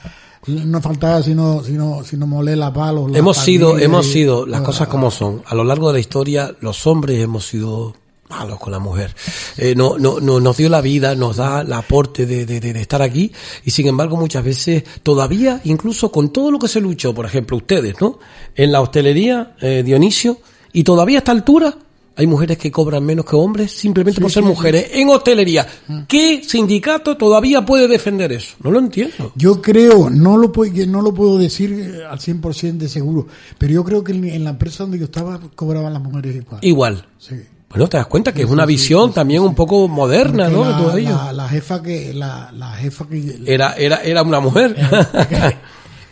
[0.47, 3.11] no faltaba sino sino sino moler la palos.
[3.11, 5.43] la hemos sido, hemos sido, las ah, cosas como son.
[5.47, 7.95] A lo largo de la historia, los hombres hemos sido
[8.33, 9.15] malos con la mujer.
[9.57, 12.81] Eh, no, no, no, nos dio la vida, nos da el aporte de, de, de
[12.81, 13.31] estar aquí
[13.65, 17.57] y sin embargo muchas veces todavía, incluso con todo lo que se luchó, por ejemplo,
[17.59, 18.19] ustedes, ¿no?
[18.55, 20.39] En la hostelería, eh, Dionisio,
[20.73, 21.77] y todavía a esta altura
[22.15, 25.67] hay mujeres que cobran menos que hombres simplemente por ser mujeres en hostelería.
[26.07, 28.57] ¿Qué sindicato todavía puede defender eso?
[28.63, 29.33] No lo entiendo.
[29.35, 30.53] Yo creo, no lo,
[30.87, 33.27] no lo puedo decir eh, al 100% de seguro,
[33.59, 36.59] pero yo creo que en, en la empresa donde yo estaba cobraban las mujeres igual.
[36.63, 37.07] Igual.
[37.19, 37.37] Sí.
[37.73, 40.65] Bueno, te das cuenta que es una visión también un poco moderna, Porque ¿no?
[40.65, 41.11] De la, todo ello.
[41.11, 44.77] la- la jefa que la, la jefa que Era, era, era una mujer.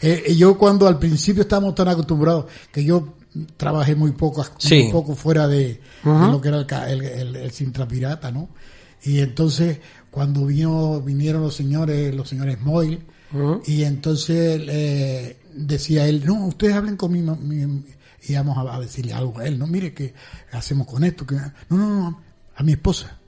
[0.03, 3.17] Eh, yo cuando al principio estábamos tan acostumbrados que yo
[3.59, 7.51] trabajé muy poco, muy poco fuera de, de lo que era el, el, el, el
[7.51, 8.49] Sintra Pirata, ¿no?
[9.05, 9.79] Y entonces
[10.11, 13.01] cuando vino, vinieron los señores, los señores Moyle,
[13.67, 17.21] y entonces eh, decía él, no, ustedes hablen con mi,
[18.29, 20.15] íbamos a, a decirle algo a él, no, mire que
[20.53, 21.77] hacemos con esto, que no, no,
[22.11, 22.21] no,
[22.57, 23.19] a mi esposa,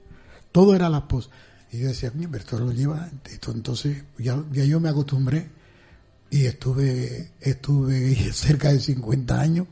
[0.51, 1.29] todo era la esposa.
[1.71, 5.49] Y yo decía, mira, pero esto lo lleva, esto, entonces ya, ya yo me acostumbré
[6.29, 9.67] y estuve estuve cerca de 50 años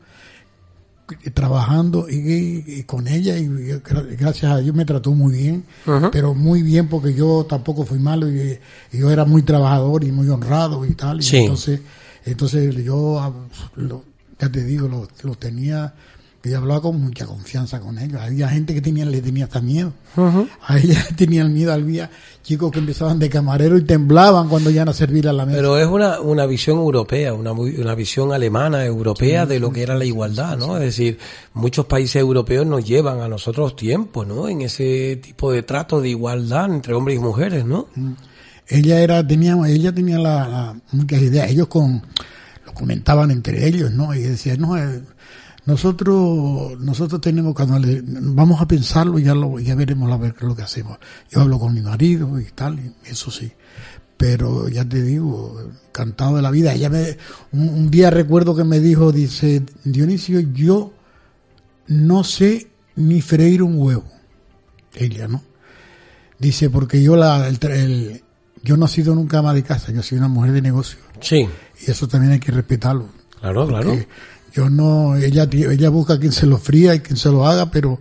[1.34, 5.64] trabajando y, y con ella y gra- gracias a Dios me trató muy bien
[6.10, 8.58] pero muy bien porque yo tampoco fui malo y,
[8.92, 11.18] y yo era muy trabajador y muy honrado y tal.
[11.20, 11.36] Y Sí.
[11.38, 11.80] entonces
[12.24, 13.32] entonces yo ah,
[13.76, 14.04] lo-
[14.42, 15.94] ya te digo lo, lo tenía
[16.44, 18.20] yo hablaba con mucha confianza con ellos.
[18.20, 19.92] Había gente que tenía le tenía hasta miedo.
[20.66, 22.10] A ella tenía el miedo había
[22.42, 25.58] chicos que empezaban de camarero y temblaban cuando ya a servir a la mesa.
[25.58, 29.94] Pero es una, una visión europea, una, una visión alemana, europea de lo que era
[29.94, 30.76] la igualdad, ¿no?
[30.78, 31.16] Es decir,
[31.54, 34.48] muchos países europeos nos llevan a nosotros tiempo, ¿no?
[34.48, 37.86] En ese tipo de trato de igualdad entre hombres y mujeres, ¿no?
[38.66, 41.50] ella era tenía ella tenía la, la- muchas ideas.
[41.50, 42.02] Ellos con
[42.74, 45.02] comentaban entre ellos no y decían no eh,
[45.64, 50.34] nosotros nosotros tenemos cuando le- vamos a pensarlo y ya lo ya veremos a ver
[50.42, 50.98] lo que hacemos
[51.30, 53.52] yo hablo con mi marido y tal y eso sí.
[54.16, 56.72] Pero ya te digo encantado de la vida.
[56.74, 57.16] Ella me
[57.50, 60.92] un, día recuerdo que me dijo dice Dionisio yo
[61.88, 64.04] no sé ni freír un huevo
[64.94, 65.42] ella no
[66.38, 67.48] Dice, porque yo la,
[68.64, 70.98] yo no he sido nunca ama de casa, yo soy una mujer de negocio.
[71.20, 71.48] Sí,
[71.86, 73.08] Y eso también hay que respetarlo.
[73.40, 73.96] claro, claro.
[74.54, 77.98] Yo no, ella, ella busca quien se lo fría y quien se lo haga, pero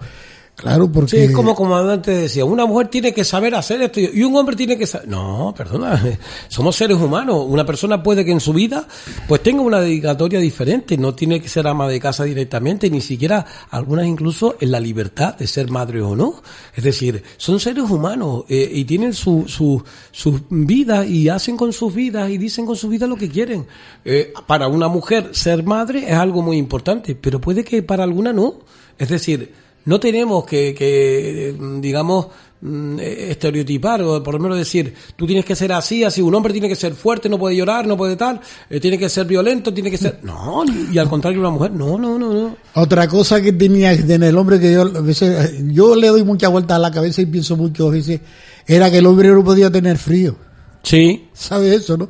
[0.55, 1.11] claro, porque...
[1.11, 4.55] Sí, es como comandante decía, una mujer tiene que saber hacer esto y un hombre
[4.55, 5.07] tiene que saber...
[5.07, 6.01] No, perdona,
[6.47, 7.45] somos seres humanos.
[7.47, 8.87] Una persona puede que en su vida
[9.27, 13.45] pues tenga una dedicatoria diferente, no tiene que ser ama de casa directamente, ni siquiera
[13.69, 16.41] algunas incluso en la libertad de ser madre o no.
[16.75, 21.73] Es decir, son seres humanos eh, y tienen su, su, sus vidas y hacen con
[21.73, 23.67] sus vidas y dicen con sus vidas lo que quieren.
[24.05, 28.33] Eh, para una mujer ser madre es algo muy importante, pero puede que para alguna
[28.33, 28.59] no.
[28.97, 29.53] Es decir,
[29.85, 32.27] no tenemos que, que eh, digamos,
[32.61, 36.33] mm, eh, estereotipar o por lo menos decir, tú tienes que ser así, así, un
[36.35, 39.25] hombre tiene que ser fuerte, no puede llorar, no puede tal, eh, tiene que ser
[39.25, 40.19] violento, tiene que ser...
[40.23, 42.57] No, y al contrario una mujer, no, no, no, no.
[42.75, 46.23] Otra cosa que tenía que tener el hombre que yo a veces, yo le doy
[46.23, 48.21] mucha vuelta a la cabeza y pienso muchas veces,
[48.67, 50.35] era que el hombre no podía tener frío.
[50.83, 52.09] Sí, ¿Sabe eso, no?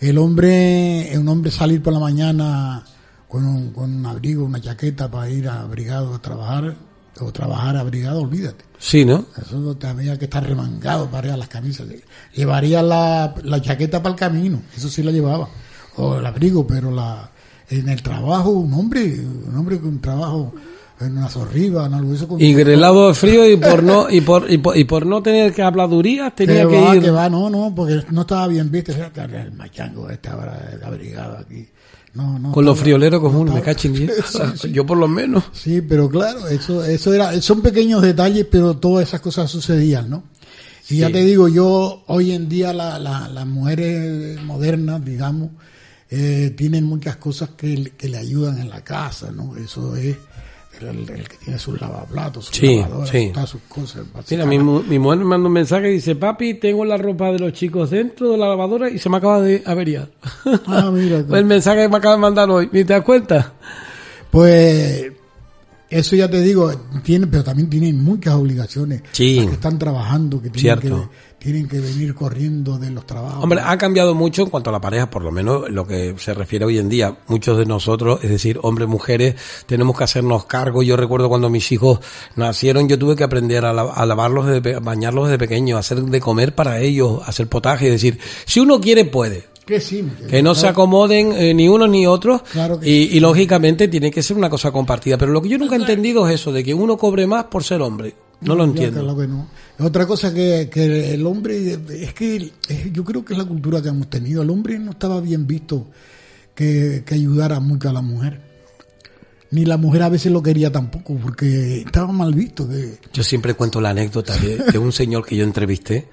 [0.00, 2.84] El hombre, un hombre salir por la mañana
[3.28, 6.76] con un, con un abrigo, una chaqueta para ir abrigado a trabajar,
[7.20, 8.64] o trabajar abrigado, olvídate.
[8.78, 9.26] sí, ¿no?
[9.40, 11.86] Eso tenía que estar remangado para las camisas.
[12.34, 15.48] Llevaría la, la chaqueta para el camino, eso sí la llevaba.
[15.96, 17.30] O el abrigo, pero la
[17.70, 20.54] en el trabajo, un hombre, un hombre con trabajo
[21.00, 22.26] en una zorriba, en algo eso.
[22.26, 25.22] Con, Y grelado de frío y por no, y por, y por, y por no
[25.22, 27.02] tener que habladurías tenía que que va, ir...
[27.02, 28.92] que va, no, no, porque no estaba bien visto.
[28.92, 31.68] El machango ahora abrigado aquí.
[32.18, 33.62] No, no Con los frioleros uno, me.
[34.26, 34.72] Sí, sí.
[34.72, 35.44] Yo por lo menos.
[35.52, 40.24] Sí, pero claro, eso, eso era, son pequeños detalles, pero todas esas cosas sucedían, ¿no?
[40.90, 45.50] Y ya te digo, yo hoy en día la, la- las mujeres modernas, digamos,
[46.10, 49.54] eh, tienen muchas cosas que, le- que le ayudan en la casa, ¿no?
[49.56, 50.16] Eso es
[50.80, 53.32] el, el que tiene sus lavaplatos, sus Sí, lavadoras, sí.
[53.46, 54.04] sus cosas.
[54.30, 57.32] Mira, mi, mu- mi mujer me manda un mensaje y dice, papi, tengo la ropa
[57.32, 60.08] de los chicos dentro de la lavadora y se me acaba de averiar.
[60.66, 61.18] Ah, mira.
[61.38, 63.52] el mensaje que me acaba de mandar hoy, ¿me te das cuenta?
[64.30, 65.12] Pues
[65.90, 66.70] eso ya te digo,
[67.02, 69.02] tiene, pero también tienen muchas obligaciones.
[69.12, 69.36] Sí.
[69.36, 71.10] las que están trabajando, que tienen, Cierto.
[71.10, 73.42] que tienen que venir corriendo de los trabajos.
[73.42, 76.34] Hombre, ha cambiado mucho en cuanto a la pareja, por lo menos lo que se
[76.34, 77.16] refiere hoy en día.
[77.28, 79.36] Muchos de nosotros, es decir, hombres, mujeres,
[79.66, 80.82] tenemos que hacernos cargo.
[80.82, 82.00] Yo recuerdo cuando mis hijos
[82.36, 86.02] nacieron, yo tuve que aprender a, la- a lavarlos, a bañarlos desde pequeño, a hacer
[86.02, 87.86] de comer para ellos, a hacer potaje.
[87.86, 89.44] Es decir, si uno quiere, puede.
[89.68, 92.40] Que sí, Que no se acomoden eh, ni unos ni otros.
[92.40, 95.18] Claro que y, y lógicamente tiene que ser una cosa compartida.
[95.18, 97.62] Pero lo que yo nunca he entendido es eso, de que uno cobre más por
[97.62, 98.14] ser hombre.
[98.40, 99.02] No lo entiendo.
[99.02, 99.46] claro que no.
[99.80, 102.50] Otra cosa que, que el hombre, es que
[102.90, 104.40] yo creo que es la cultura que hemos tenido.
[104.40, 105.88] El hombre no estaba bien visto
[106.54, 108.40] que, que ayudara mucho a la mujer.
[109.50, 112.66] Ni la mujer a veces lo quería tampoco, porque estaba mal visto.
[112.66, 116.08] Que, Yo siempre cuento la anécdota de, de un señor que yo entrevisté.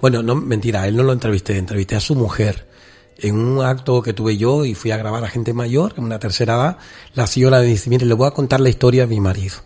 [0.00, 2.74] Bueno, no, mentira, él no lo entrevisté, entrevisté a su mujer.
[3.18, 6.18] En un acto que tuve yo y fui a grabar a gente mayor, en una
[6.18, 6.78] tercera edad,
[7.14, 9.56] la señora me dice, mire, le voy a contar la historia de mi marido.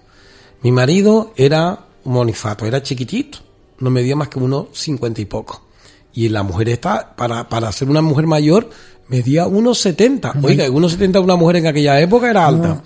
[0.63, 3.39] Mi marido era un monifato, era chiquitito,
[3.79, 5.67] no medía más que unos cincuenta y poco.
[6.13, 8.71] Y la mujer está, para, para ser una mujer mayor,
[9.09, 10.33] medía unos setenta.
[10.43, 12.83] Oiga, unos setenta una mujer en aquella época era alta.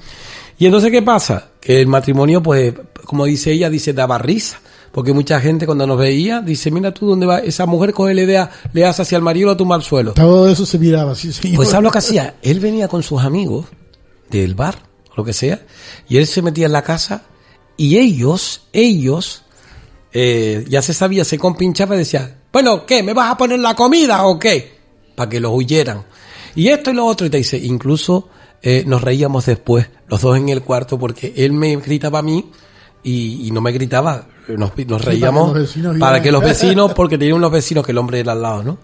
[0.59, 1.49] Y entonces, ¿qué pasa?
[1.61, 2.73] Que el matrimonio, pues,
[3.05, 4.61] como dice ella, dice, daba risa.
[4.95, 8.23] Porque mucha gente cuando nos veía, dice, mira tú dónde va, esa mujer coge la
[8.23, 10.13] idea, le hace hacia el marido lo tumba al suelo.
[10.13, 11.57] todo eso se miraba, sí, señor.
[11.57, 12.37] Pues ¿sabes lo que hacía?
[12.43, 13.67] Él venía con sus amigos
[14.31, 14.77] del bar,
[15.17, 15.67] lo que sea,
[16.09, 17.25] y él se metía en la casa
[17.77, 19.43] y ellos, ellos,
[20.13, 23.03] eh, ya se sabía, se compinchaba y decía, bueno, ¿qué?
[23.03, 24.79] ¿Me vas a poner la comida o qué?
[25.17, 26.05] Para que los huyeran.
[26.55, 28.29] Y esto y lo otro, y te dice, incluso
[28.63, 32.49] eh, nos reíamos después, los dos en el cuarto, porque él me gritaba a mí
[33.05, 35.57] y, y no me gritaba, nos, nos reíamos
[36.01, 38.79] para que los vecinos, porque tenía unos vecinos que el hombre era al lado, ¿no?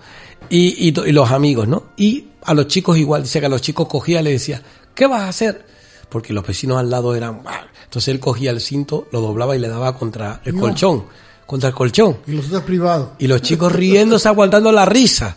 [0.49, 1.85] Y, y, los amigos, ¿no?
[1.97, 4.62] Y a los chicos igual, dice que a los chicos cogía y le decía,
[4.95, 5.66] ¿qué vas a hacer?
[6.09, 7.66] Porque los vecinos al lado eran, "Bah".
[7.85, 10.62] entonces él cogía el cinto, lo doblaba y le daba contra el No.
[10.62, 11.05] colchón,
[11.47, 12.18] contra el colchón.
[12.27, 13.09] Y los otros privados.
[13.18, 15.37] Y los chicos riéndose, aguantando la risa.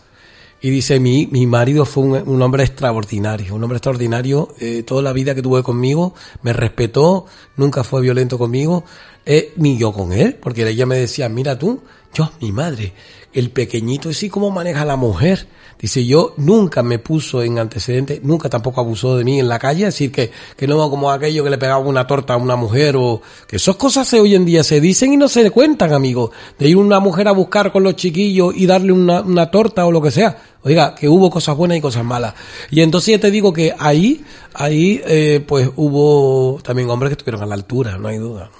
[0.64, 5.02] Y dice, mi, mi marido fue un, un hombre extraordinario, un hombre extraordinario, eh, toda
[5.02, 7.26] la vida que tuve conmigo, me respetó,
[7.58, 8.82] nunca fue violento conmigo,
[9.26, 11.82] eh, ni yo con él, porque ella me decía, mira tú,
[12.14, 12.94] yo, mi madre,
[13.34, 15.46] el pequeñito, así como maneja la mujer.
[15.78, 19.86] Dice, yo nunca me puso en antecedentes, nunca tampoco abusó de mí en la calle,
[19.86, 23.20] decir que, que no como aquello que le pegaba una torta a una mujer o
[23.46, 26.30] que esas cosas se, hoy en día se dicen y no se cuentan, amigo.
[26.58, 29.92] De ir una mujer a buscar con los chiquillos y darle una, una torta o
[29.92, 30.38] lo que sea.
[30.62, 32.34] Oiga, que hubo cosas buenas y cosas malas.
[32.70, 34.24] Y entonces ya te digo que ahí,
[34.54, 38.50] ahí, eh, pues hubo también hombres que estuvieron a la altura, no hay duda.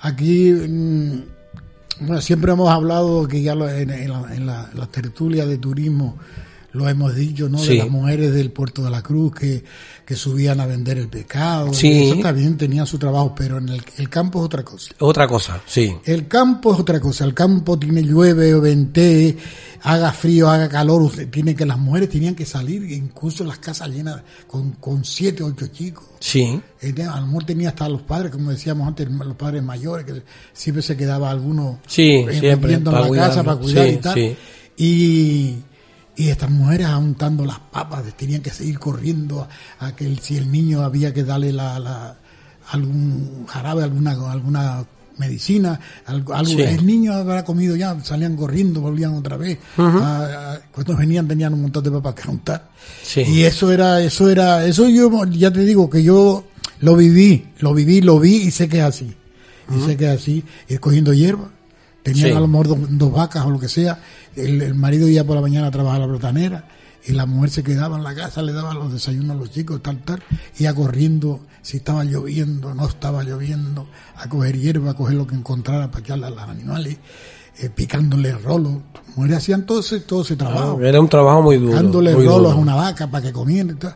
[0.00, 1.22] Aquí, mm,
[2.06, 6.16] bueno, siempre hemos hablado que ya en, en la, en la- la tertulia de turismo
[6.72, 7.58] lo hemos dicho, ¿no?
[7.58, 7.68] Sí.
[7.68, 9.62] De las mujeres del Puerto de la Cruz que,
[10.06, 11.72] que subían a vender el pescado.
[11.74, 12.04] Sí.
[12.10, 14.94] Eso también tenían su trabajo, pero en el, el campo es otra cosa.
[14.98, 15.94] Otra cosa, sí.
[16.04, 17.24] El campo es otra cosa.
[17.24, 19.36] El campo tiene llueve o ventee,
[19.82, 21.02] haga frío, haga calor.
[21.02, 25.42] Usted tiene que las mujeres tenían que salir, incluso las casas llenas con, con siete,
[25.42, 26.04] ocho chicos.
[26.20, 26.60] Sí.
[26.80, 30.22] Eh, A lo mejor tenía hasta los padres, como decíamos antes, los padres mayores, que
[30.52, 33.28] siempre se quedaba alguno Sí, eh, siempre, en la cuidarlo.
[33.28, 34.14] casa para cuidar Sí, y tal.
[34.14, 34.36] sí.
[34.76, 35.56] Y,
[36.16, 39.48] y estas mujeres untando las papas, tenían que seguir corriendo
[39.78, 42.16] a, a que si el niño había que darle la, la-
[42.70, 44.84] algún jarabe, alguna, alguna
[45.18, 46.62] medicina, algo, algo- Sí.
[46.62, 49.58] el niño habrá comido ya, salían corriendo, volvían otra vez.
[49.78, 52.70] Ah, ah, cuando venían tenían un montón de papas que untar.
[53.02, 53.20] Sí.
[53.22, 56.44] Y eso era, eso era, eso yo ya te digo que yo
[56.80, 59.14] lo viví, lo viví, lo vi y sé que es así.
[59.74, 61.48] Y sé que es así, ir cogiendo hierba.
[62.02, 62.34] Tenían Sí.
[62.36, 64.00] a lo mejor dos, dos vacas o lo que sea.
[64.34, 66.68] El, el marido iba por la mañana a trabajar a la platanera
[67.06, 69.82] y la mujer se quedaba en la casa, le daba los desayunos a los chicos,
[69.82, 70.22] tal, tal.
[70.58, 73.86] Iba corriendo, si estaba lloviendo, no estaba lloviendo,
[74.16, 76.96] a coger hierba, a coger lo que encontrara para echarle a los animales,
[77.60, 78.78] eh, picándole rolos.
[79.14, 81.74] Mujeres hacían todo ese, todo ese trabajo Era un trabajo muy duro.
[81.74, 82.50] dándole rolos duro.
[82.52, 83.94] a una vaca para que comieran y tal.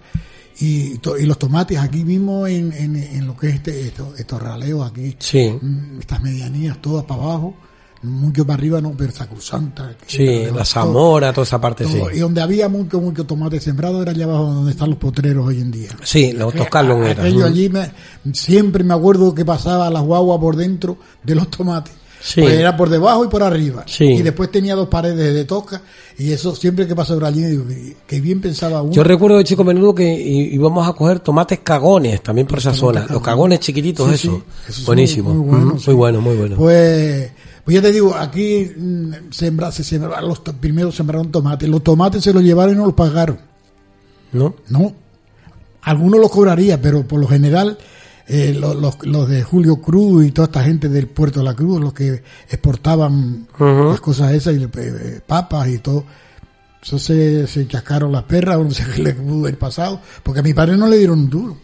[0.58, 4.40] Y, y los tomates aquí mismo en, en, en lo que es este, esto- estos
[4.40, 5.50] raleos aquí, Sí.
[5.60, 7.54] mm, estas medianías todas para abajo,
[8.02, 9.96] mucho para arriba no, pero Sacrosanta.
[10.06, 12.00] Sí, la Zamora, toda esa parte, sí.
[12.14, 15.60] Y donde había mucho, mucho tomate sembrado era allá abajo donde están los potreros hoy
[15.60, 15.90] en día.
[16.02, 17.22] Sí, los Toscarlon era.
[17.22, 17.46] Aquello Ujú.
[17.46, 17.90] allí me-
[18.32, 21.92] siempre me acuerdo que pasaba las guaguas por dentro de los tomates.
[22.18, 22.40] Sí.
[22.40, 23.84] Pues era por debajo y por arriba.
[23.86, 24.04] Sí.
[24.04, 25.82] Y después tenía dos paredes de toca.
[26.18, 28.92] Y eso siempre que pasa por allí, que bien pensaba uno.
[28.92, 33.06] Yo recuerdo de chico menudo que íbamos a coger tomates cagones también por esa zona.
[33.08, 34.28] Los cagones chiquititos, Sí,
[34.68, 34.82] eso.
[34.86, 35.34] Buenísimo.
[35.34, 36.56] Muy, bueno, muy bueno, muy bueno.
[36.56, 37.30] Pues,
[37.66, 41.68] pues ya te digo, aquí mm, sembra, se sembra, los primeros sembraron tomates.
[41.68, 43.38] Los tomates se los llevaron y no los pagaron.
[44.32, 44.54] ¿No?
[44.70, 44.94] No.
[45.82, 47.76] Algunos los cobraría, pero por lo general
[48.28, 51.54] eh, lo- los, los de Julio Cruz y toda esta gente del puerto de la
[51.54, 53.46] Cruz, los que exportaban
[53.90, 56.04] las cosas esas, y eh, papas y todo,
[56.82, 60.40] eso se, se chascaron las perras, o no sé qué le pudo haber pasado, porque
[60.40, 61.56] a mi padre no le dieron un duro.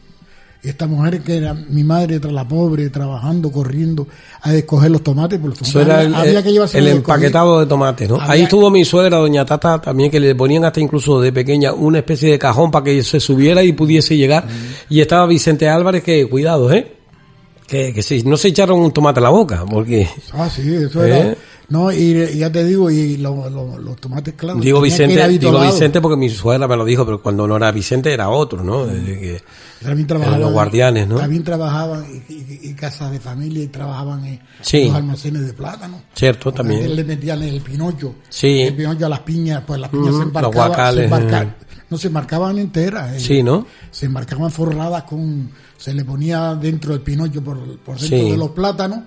[0.63, 4.07] Esta mujer que era mi madre, tra- la pobre, trabajando, corriendo,
[4.43, 7.59] a escoger los tomates, porque los tomates era el, había el- que llevarse el empaquetado
[7.61, 8.15] de tomates, ¿no?
[8.21, 11.73] Había- Ahí estuvo mi suegra, doña Tata, también que le ponían hasta incluso de pequeña
[11.73, 14.47] una especie de cajón para que se subiera y pudiese llegar.
[14.89, 16.93] Y estaba Vicente Álvarez que, cuidado, ¿eh?
[17.67, 20.07] Que, que si no se echaron un tomate a la boca, porque...
[20.33, 21.09] Ah, sí, eso ¿Eh?
[21.21, 21.35] era.
[21.69, 21.97] No, y,
[22.35, 24.61] y ya te digo, y lo- lo- los tomates, claro.
[24.61, 25.59] Digo Vicente, digo.
[25.59, 28.85] Vicente porque mi suegra me lo dijo, pero cuando no era Vicente era otro, ¿no?
[28.85, 29.43] Desde que-
[29.83, 30.41] También trabajaban.
[30.41, 31.17] los guardianes, ¿no?
[31.17, 34.85] También trabajaban y, y- y casas de familia y trabajaban en Sí.
[34.87, 36.03] los almacenes de plátano.
[36.15, 38.17] Cierto, También le metían el pinocho.
[38.29, 38.61] Sí.
[38.63, 40.69] El pinocho a las piñas, pues las piñas se los embarcaban.
[40.69, 41.55] guacales, se embarca- eh.
[41.89, 43.15] No se marcaban enteras.
[43.17, 43.21] eh.
[43.21, 43.67] Sí, ¿no?
[43.91, 45.51] Se embarcaban forradas con.
[45.83, 48.31] Se le ponía dentro el pinocho por, por dentro Sí.
[48.31, 49.01] de los plátanos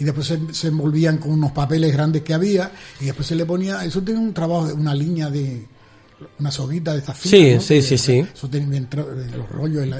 [0.00, 3.44] y después se, se envolvían con unos papeles grandes que había y después se le
[3.44, 3.84] ponía.
[3.84, 5.66] Eso tenía un trabajo, una línea de.
[6.38, 7.60] Una soguita de estas Sí, finas, ¿no?
[7.60, 8.26] sí, Que- sí, sí.
[8.32, 9.04] Eso tenía entra-
[9.36, 9.94] los rollos, él,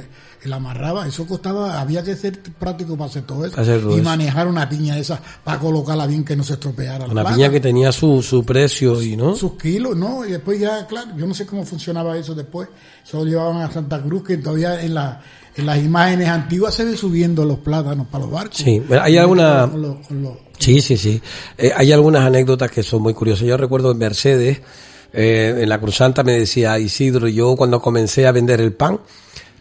[0.44, 1.06] él amarraba.
[1.06, 1.78] Eso costaba.
[1.80, 3.50] Había que ser práctico para hacer todo eso.
[3.50, 4.04] Para hacer todo y eso.
[4.04, 7.06] manejar una piña esa para colocarla bien que no se estropeara.
[7.06, 9.34] Una piña que tenía su, su precio y, ¿no?
[9.36, 10.24] sus kilos, ¿no?
[10.24, 12.68] Y después ya, claro, yo no sé cómo funcionaba eso después.
[13.02, 15.20] Se lo llevaban a Santa Cruz, que todavía en, la,
[15.56, 18.56] en las imágenes antiguas se ve subiendo los plátanos para los barcos.
[18.58, 21.20] Sí, hay alguna- Con los- con los- Sí, sí, sí.
[21.58, 23.46] Eh, hay algunas anécdotas que son muy curiosas.
[23.46, 24.60] Yo recuerdo en Mercedes,
[25.12, 29.00] eh, en la Cruz Santa me decía Isidro, yo cuando comencé a vender el pan,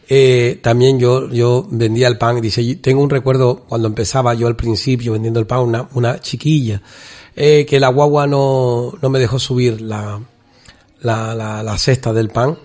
[0.10, 2.40] eh, también yo, yo vendía el pan.
[2.42, 6.82] Dice, tengo un recuerdo cuando empezaba yo al principio vendiendo el pan, una, una chiquilla,
[7.36, 10.20] que la guagua no, no me dejó subir la,
[11.02, 12.58] la, la, la cesta del pan.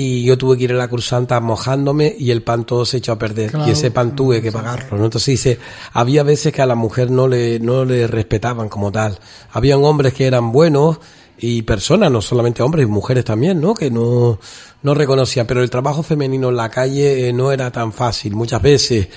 [0.00, 2.98] Y yo tuve que ir a la Cruz Santa mojándome y el pan todo se
[2.98, 3.50] echó a perder.
[3.50, 3.66] Claro.
[3.66, 5.06] y ese pan tuve que pagarlo, ¿no?
[5.06, 5.58] Entonces dice,
[5.92, 9.18] había veces que a la mujer no le, no le respetaban como tal.
[9.50, 11.00] Habían hombres que eran buenos
[11.36, 13.74] y personas, no solamente hombres, y mujeres también, ¿no?
[13.74, 14.38] Que no,
[14.84, 15.48] no reconocían.
[15.48, 18.36] Pero el trabajo femenino en la calle eh, no era tan fácil.
[18.36, 19.08] Muchas veces,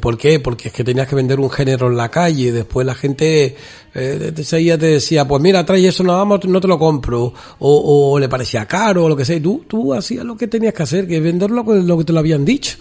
[0.00, 0.40] ¿Por qué?
[0.40, 3.56] Porque es que tenías que vender un género en la calle, después la gente
[3.94, 8.18] eh, te, decía, pues mira, trae eso nada más, no te lo compro, o, o
[8.18, 10.82] le parecía caro, o lo que sea, y tú, tú hacías lo que tenías que
[10.82, 12.76] hacer, que venderlo con lo que te lo habían dicho.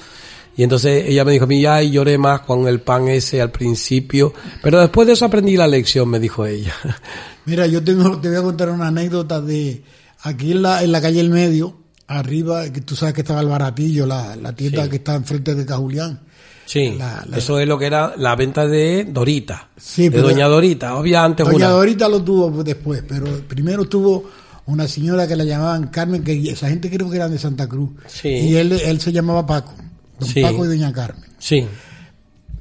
[0.55, 3.41] Y entonces ella me dijo a mí, ya, y lloré más con el pan ese
[3.41, 4.33] al principio,
[4.63, 6.73] pero después de eso aprendí la lección, me dijo ella.
[7.45, 9.83] Mira, yo tengo, te voy a contar una anécdota de
[10.21, 11.77] aquí en la, en la calle El Medio,
[12.07, 14.89] arriba, que tú sabes que estaba el baratillo, la, la tienda Sí.
[14.89, 16.21] que está enfrente de Cajulián.
[16.67, 20.47] Sí, La- la- eso es lo que era la venta de Dorita, Sí, de Doña
[20.47, 20.91] Dorita,
[21.23, 21.67] antes Doña una.
[21.69, 24.29] Dorita lo tuvo después, pero primero tuvo
[24.65, 27.91] una señora que la llamaban Carmen, que esa gente creo que eran de Santa Cruz.
[28.07, 28.27] Sí.
[28.27, 29.73] Y él, él se llamaba Paco,
[30.19, 30.41] don Sí.
[30.41, 31.23] Paco y doña Carmen.
[31.39, 31.65] Sí.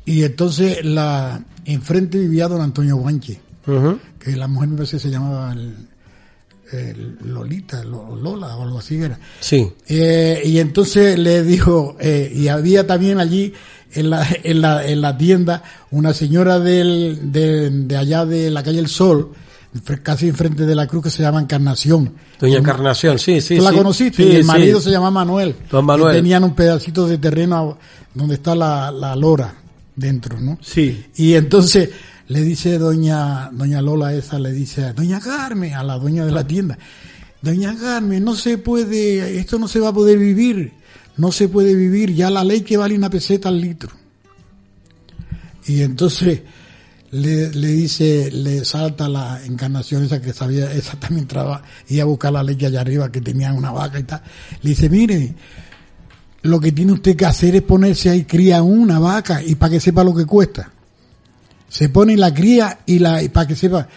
[0.05, 3.99] Y entonces la enfrente vivía don Antonio Guanche, Ujú.
[4.21, 5.75] que la mujer me parece que se llamaba el-
[6.73, 9.19] el Lolita, Lo- Lola o algo así era.
[9.41, 9.69] Sí.
[9.89, 13.53] Eh, y entonces le dijo, eh, y había también allí
[13.97, 18.63] en la, en la, en la tienda una señora del, de, de allá de la
[18.63, 19.33] calle El Sol,
[20.03, 22.13] casi enfrente de la cruz que se llama Encarnación.
[22.39, 23.57] Doña Encarnación, sí, sí.
[23.57, 23.77] ¿Tú la sí.
[23.77, 24.23] conociste?
[24.23, 24.47] Sí, y el sí.
[24.47, 25.55] marido se llama Manuel.
[25.71, 26.15] Don Manuel.
[26.15, 27.79] Y tenían un pedacito de terreno
[28.15, 29.55] donde está la, la lora
[29.95, 30.59] dentro, ¿no?
[30.63, 31.07] Sí.
[31.17, 31.91] Y entonces
[32.29, 36.33] le dice doña, doña Lola esa, le dice a doña Carmen, a la dueña de
[36.33, 36.79] la tienda,
[37.41, 40.73] doña Carmen, no se puede, esto no se va a poder vivir,
[41.17, 43.91] no se puede vivir, ya la ley que vale una peseta al litro.
[45.67, 46.43] Y entonces
[47.11, 52.07] le, le dice, le salta la encarnación esa que sabía, esa también traba, iba a
[52.07, 54.23] buscar la leche allá arriba que tenían una vaca y tal.
[54.63, 55.35] Le dice, mire,
[56.43, 59.81] lo que tiene usted que hacer es ponerse ahí, cría una vaca y para que
[59.81, 60.71] sepa lo que cuesta.
[61.69, 63.89] Se pone la cría y la y para que sepa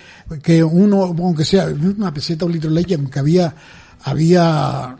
[0.42, 3.54] que uno, aunque sea una peseta, un litro de leche, aunque había,
[4.04, 4.98] había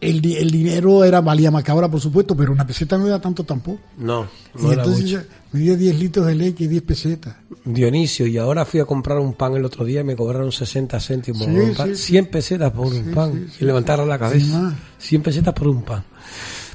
[0.00, 3.06] el, di- el dinero era valía más que ahora, por supuesto, pero una peseta no
[3.06, 3.80] era tanto tampoco.
[3.98, 4.28] No,
[4.58, 5.22] y era entonces mucho.
[5.52, 7.36] me dio 10 litros de leche y 10 pesetas.
[7.64, 10.98] Dionisio, y ahora fui a comprar un pan el otro día y me cobraron 60
[11.00, 11.88] céntimos Sí, por un pan.
[11.88, 12.02] sí, sí.
[12.12, 13.48] 100 pesetas por un pan.
[13.60, 14.58] Y levantaron la cabeza.
[14.58, 14.74] más.
[14.98, 16.04] 100 pesetas por un pan.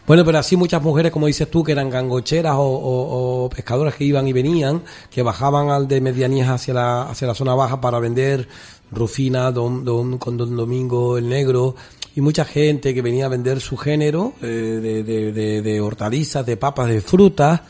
[0.06, 3.96] Bueno, pero así muchas mujeres, como dices tú, que eran gangocheras o, o- o pescadoras
[3.96, 7.80] que iban y venían, que bajaban al de medianías hacia la, hacia la zona baja
[7.80, 8.48] para vender
[8.92, 11.76] Rufina, don, don, con Don Domingo el Negro,
[12.16, 16.46] y mucha gente que venía a vender su género eh, de, de, de, de hortalizas,
[16.46, 17.62] de papas, de frutas,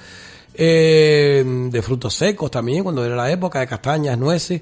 [0.53, 4.61] eh, de frutos secos también, cuando era la época, de castañas, nueces.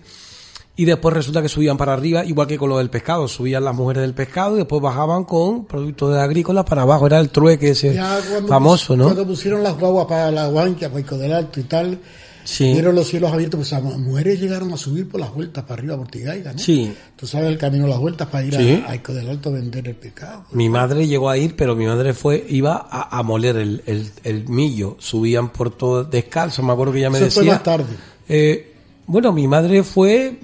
[0.76, 3.28] Y después resulta que subían para arriba, igual que con lo del pescado.
[3.28, 7.06] Subían las mujeres del pescado y después bajaban con productos agrícolas para abajo.
[7.08, 9.04] Era el trueque ese Ya cuando famoso, pus- ¿no?
[9.06, 12.00] Cuando pusieron las guaguas para la guancha, Paico del Alto y tal,
[12.44, 12.74] Sí.
[12.74, 15.98] vieron los cielos abiertos, pues las mujeres llegaron a subir por las vueltas para arriba,
[15.98, 16.60] por Tigaiga, ¿no?
[16.60, 16.94] Sí.
[17.16, 18.84] Tú sabes el camino las vueltas para ir Sí.
[18.88, 20.46] a, del Alto a vender el pescado.
[20.52, 24.10] Mi madre llegó a ir, pero mi madre fue, iba a, a moler el, el,
[24.24, 24.96] el millo.
[25.00, 27.42] Subían por todo descalzo, me acuerdo que ella me Eso decía.
[27.42, 27.86] fue más tarde.
[28.30, 28.74] Eh,
[29.08, 30.39] bueno, mi madre fue,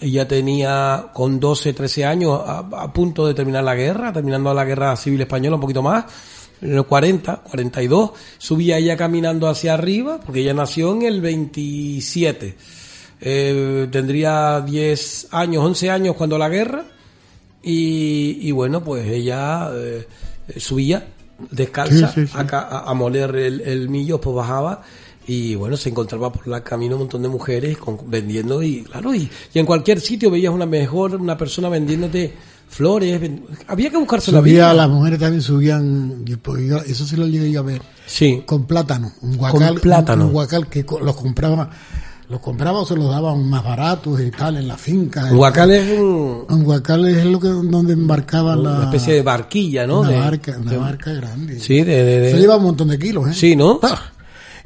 [0.00, 4.64] ella tenía con 12, 13 años a, a punto de terminar la guerra, terminando la
[4.64, 6.04] guerra civil española un poquito más,
[6.60, 12.56] en los 40, 42, subía ella caminando hacia arriba, porque ella nació en el 27.
[13.20, 16.84] Eh, tendría 10 años, 11 años cuando la guerra,
[17.62, 20.06] y, y bueno, pues ella eh,
[20.56, 21.06] subía
[21.50, 22.32] descalza Sí, sí, sí.
[22.36, 24.82] A, ca- a- a moler el, el millo, pues bajaba
[25.26, 29.14] y bueno, se encontraba por la camino un montón de mujeres con- vendiendo y claro,
[29.14, 32.32] y, y en cualquier sitio veías una mejor, una persona vendiéndote
[32.68, 33.20] flores,
[33.66, 34.72] había que buscarse la vida.
[34.74, 36.24] las mujeres también subían,
[36.86, 40.22] eso sí lo llegué yo a ver, Sí, con plátano, un guacal, Con plátano.
[40.22, 41.70] un, un guacal que los compraba,
[42.28, 45.28] los compraba o se los daban más baratos y tal en la finca.
[45.28, 49.22] el huacal es un- Un guacal es lo que donde embarcaban la una especie de
[49.22, 50.00] barquilla, ¿no?
[50.00, 51.58] una De- barca, una de- barca grande.
[51.60, 53.34] Sí, de, Se lleva un montón de kilos, ¿eh?
[53.34, 53.80] Sí, ¿no?
[53.82, 53.98] Ah.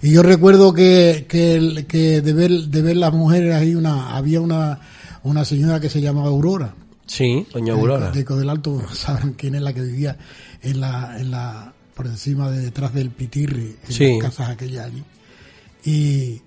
[0.02, 4.40] Y yo recuerdo que, que, que de ver, de ver las mujeres ahí una, había
[4.40, 4.80] una,
[5.22, 6.74] una señora que se llamaba Aurora.
[7.06, 8.10] Sí, doña Aurora.
[8.10, 10.16] De, de del Alto, saben quién es la que vivía
[10.62, 14.12] en la, en la, por encima de detrás del Pitirri, en Sí.
[14.12, 15.02] las casas aquellas allí.
[15.84, 16.40] Y,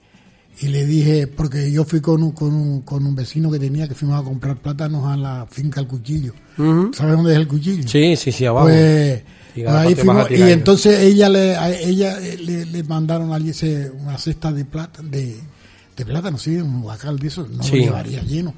[0.61, 3.87] y le dije, porque yo fui con un, con un, con un vecino que tenía
[3.87, 6.33] que fuimos a comprar plátanos a la finca El Cuchillo.
[6.57, 6.91] Ujú.
[6.93, 7.87] ¿Sabes dónde es el cuchillo?
[7.87, 8.67] Sí, sí, sí, abajo.
[8.67, 9.21] Pues,
[9.55, 13.51] Y pues ahí fuimos, entonces ella le, a ella eh, le, le mandaron allí
[14.01, 15.35] una cesta de plata, de,
[15.97, 17.71] de plátano, sí, un guacal de eso, no Sí.
[17.71, 18.53] lo llevaría lleno.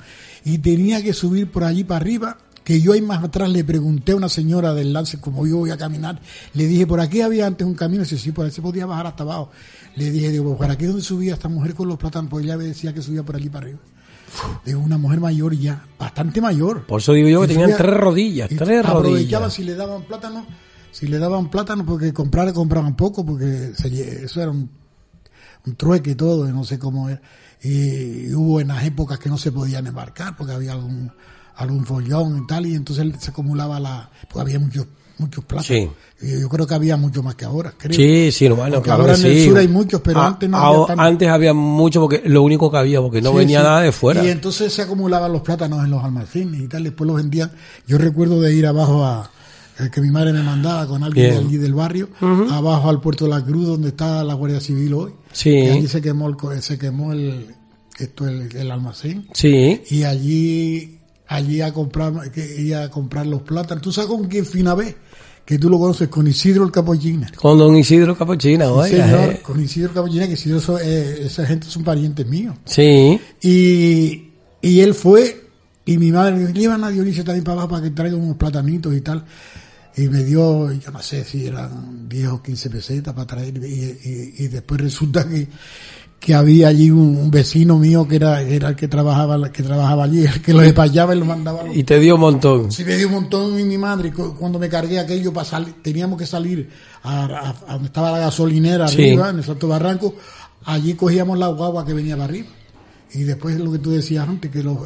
[0.48, 4.14] Y tenía que subir por allí para arriba, que yo ahí más atrás le pregunté
[4.14, 6.22] a una señora del lance, como yo voy a caminar,
[6.54, 8.86] le dije, por aquí había antes un camino, y dice, sí, por ahí se podía
[8.86, 9.52] bajar hasta abajo.
[9.96, 12.30] Le dije, digo, ¿por aquí donde subía esta mujer con los plátanos?
[12.30, 13.80] Pues ella me decía que subía por allí para arriba.
[14.66, 16.86] Digo, una mujer mayor ya, bastante mayor.
[16.86, 19.54] Por eso digo yo que tenían subía- tres rodillas, tres rodillas.
[19.54, 20.46] si le daban plátano,
[20.92, 24.70] si le daban plátano porque comprar compraban poco porque se eso era un,
[25.66, 27.22] un trueque y todo, y no sé cómo era.
[27.64, 31.12] Y, hubo en las épocas que no se podían embarcar porque había algún
[31.56, 34.86] algún follón y tal y entonces se acumulaba la pues había muchos
[35.18, 35.90] muchos plátanos.
[36.22, 37.94] Y yo creo que había mucho más que ahora, creo.
[37.96, 39.46] Sí, sí, no, bueno, claro ahora que en el sí.
[39.50, 41.04] sur hay muchos, pero Ah, antes no ah, había tanto.
[41.04, 43.66] Antes había mucho porque lo único que había, porque no Sí, venía sí.
[43.66, 44.24] nada de fuera.
[44.24, 47.52] Y entonces se acumulaban los plátanos en los almacenes y tal, después los vendían.
[47.88, 49.30] Yo recuerdo de ir abajo a,
[49.92, 51.40] que mi madre me mandaba con alguien Bien.
[51.42, 52.10] de allí del barrio,
[52.52, 55.12] abajo al puerto de la Cruz, donde está la Guardia Civil hoy.
[55.32, 55.50] Sí.
[55.52, 57.48] Y allí se quemó el, se quemó el,
[58.00, 59.28] esto, el, el almacén.
[59.34, 63.82] Sí, Y allí, allí a comprar, que iba a comprar los plátanos.
[63.84, 64.96] ¿Tú sabes con quién fina ve?
[65.46, 67.32] Que tú lo conoces, con Isidro el Capochina.
[67.38, 69.40] con don Isidro Capuchina, Sí, oiga, señor, eh.
[69.42, 72.56] con Isidro Capochina, que Isidro, so- eh, esa gente son parientes míos.
[72.66, 75.46] Sí, Y, y él fue,
[75.86, 78.36] y mi madre me dijo, llevan a Dionisio también para abajo para que traiga unos
[78.36, 79.24] platanitos y tal.
[79.98, 83.58] Y me dio, yo no sé si eran 10 o 15 pesetas para traer.
[83.58, 85.48] Y, y- y después resulta que,
[86.20, 90.04] que había allí un, un vecino mío que era, era el que trabajaba, que trabajaba
[90.04, 91.64] allí, el que lo despachaba y lo mandaba.
[91.64, 92.72] los- y te dio un montón.
[92.72, 95.74] Sí, me dio un montón y mi madre, cu- cuando me cargué aquello para salir,
[95.82, 96.70] teníamos que salir
[97.04, 98.96] a, a- a donde estaba la gasolinera Sí.
[99.02, 100.16] arriba, en el Salto Barranco,
[100.66, 102.48] allí cogíamos la guagua que venía para arriba.
[103.14, 104.78] Y después lo que tú decías antes, que los,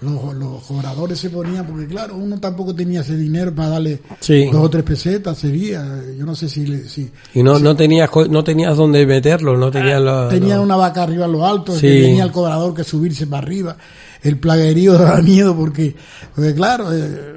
[0.00, 4.46] los, los cobradores se ponían, porque claro, uno tampoco tenía ese dinero para darle Sí.
[4.52, 5.84] dos o tres pesetas, sería,
[6.16, 9.70] yo no sé si, le- si Y no, no tenías, no tenías dónde meterlo, no
[9.70, 11.86] tenías la- tenía una vaca arriba en los altos, Sí.
[11.88, 13.76] que tenía el cobrador que subirse para arriba,
[14.22, 15.96] el plaguerío daba miedo porque,
[16.34, 17.34] porque claro, eh,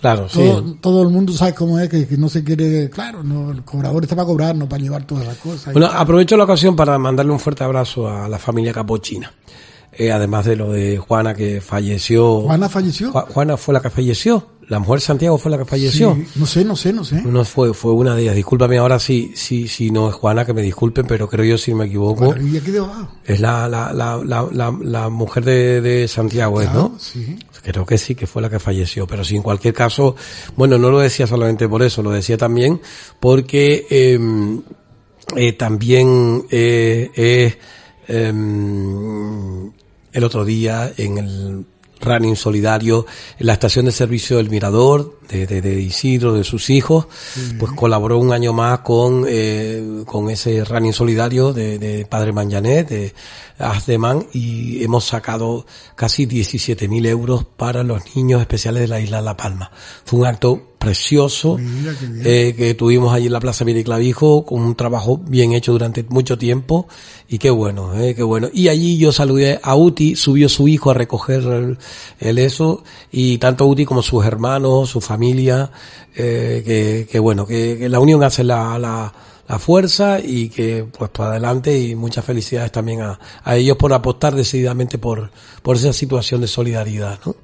[0.00, 0.40] Claro, sí.
[0.40, 3.62] todo, todo el mundo sabe cómo es que, que no se quiere, claro, no, el
[3.62, 5.72] cobrador está para cobrar, no para llevar todas las cosas.
[5.72, 9.32] Bueno, aprovecho la ocasión para mandarle un fuerte abrazo a la familia Capochina.
[9.92, 12.40] Eh, además de lo de Juana que falleció.
[12.42, 13.12] ¿Juana falleció?
[13.12, 14.48] Ju- Juana fue la que falleció.
[14.68, 16.14] La mujer de Santiago fue la que falleció.
[16.14, 17.20] Sí, no sé, no sé, no sé.
[17.22, 18.36] No fue, fue una de ellas.
[18.36, 21.74] Discúlpame ahora si, si, si no es Juana, que me disculpen, pero creo yo si
[21.74, 22.26] me equivoco.
[22.26, 23.08] Bueno, y aquí debajo.
[23.24, 26.98] Es la, la, la, la, mujer de, de Santiago, ¿es, Claro, ¿no?
[26.98, 27.36] sí.
[27.62, 30.16] Creo que sí, que fue la que falleció, pero sí, en cualquier caso,
[30.56, 32.80] bueno, no lo decía solamente por eso, lo decía también
[33.20, 34.18] porque eh,
[35.36, 37.56] eh, también eh, eh,
[38.08, 39.71] em,
[40.12, 41.64] el otro día en el
[42.00, 43.06] running solidario
[43.38, 47.06] en la estación de servicio del Mirador de, de, de Isidro, de sus hijos,
[47.58, 52.88] pues colaboró un año más con, eh, con ese running solidario de, de Padre Manjanet,
[52.88, 53.14] de
[53.58, 59.24] Azdeman, y hemos sacado casi 17.000 euros para los niños especiales de la isla de
[59.24, 59.70] La Palma.
[60.04, 61.58] Fue un acto precioso
[62.24, 66.36] eh, que tuvimos allí en la Plaza Miriclavijo con un trabajo bien hecho durante mucho
[66.36, 66.88] tiempo
[67.28, 68.48] y qué bueno, eh, qué bueno.
[68.52, 71.78] Y allí yo saludé a Uti, subió su hijo a recoger el,
[72.18, 72.82] el eso
[73.12, 75.21] y tanto Uti como sus hermanos, su familia,
[76.14, 79.12] eh, que, que bueno, que, que la unión hace la, la,
[79.52, 83.92] la fuerza y que pues para adelante y muchas felicidades también a, a ellos por
[83.92, 85.30] apostar decididamente por,
[85.62, 87.36] por esa situación de solidaridad, ¿no?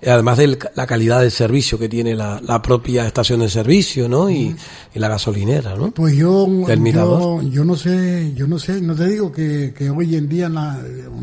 [0.00, 4.08] Eh, Además de la calidad del servicio que tiene la, la propia estación de servicio,
[4.08, 4.28] ¿no?
[4.28, 4.56] Y,
[4.92, 5.92] y la gasolinera, ¿no?
[5.92, 6.48] Pues yo,
[7.42, 10.48] yo, yo no sé, yo no sé, no te digo que, que hoy en día
[10.48, 10.80] na-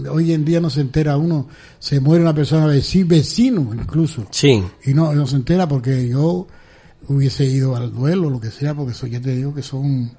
[0.09, 1.49] hoy en día no se entera uno,
[1.79, 6.47] se muere una persona veci- vecino incluso, Sí, y no, no se entera porque yo
[7.09, 10.11] hubiese ido al duelo, lo que sea, porque eso ya te digo que son,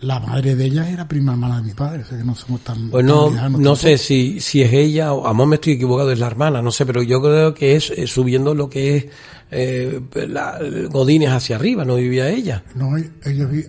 [0.00, 2.60] la madre de ella era prima hermana de mi padre, o sea que no somos
[2.60, 6.18] tan, pues no, sé si, si es ella o a lo me estoy equivocado, es
[6.18, 9.06] la hermana, no sé, pero yo creo que es eh, subiendo lo que es
[9.50, 10.58] eh, la,
[10.90, 12.62] Godines hacia arriba, no vivía ella.
[12.74, 13.64] No, ellos vi-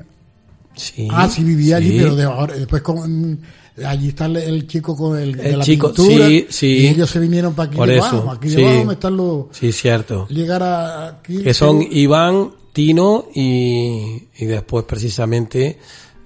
[0.76, 1.08] Sí.
[1.12, 3.40] ah, sí vivía allí, pero de ahora, después con,
[3.84, 6.68] allí está el, el chico con el, de El la chico, pintura, sí, sí.
[6.68, 8.56] y ellos se vinieron para aquí Por debajo, eso, aquí sí.
[8.58, 10.28] debajo están los, Sí, cierto.
[10.28, 15.80] llegar a aquí Que son Iván, Tino y, y después precisamente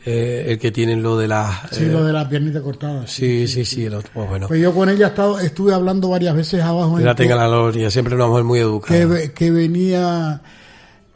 [0.06, 1.70] eh, el que tienen lo de las...
[1.72, 4.48] sí, eh, lo de la piernita cortada sí, sí, sí, el otro, pues bueno.
[4.48, 7.48] pues yo con ella he estado, estuve hablando varias veces abajo en la tenga la
[7.48, 9.18] gloria, siempre una mujer muy educada.
[9.18, 10.42] que, que venía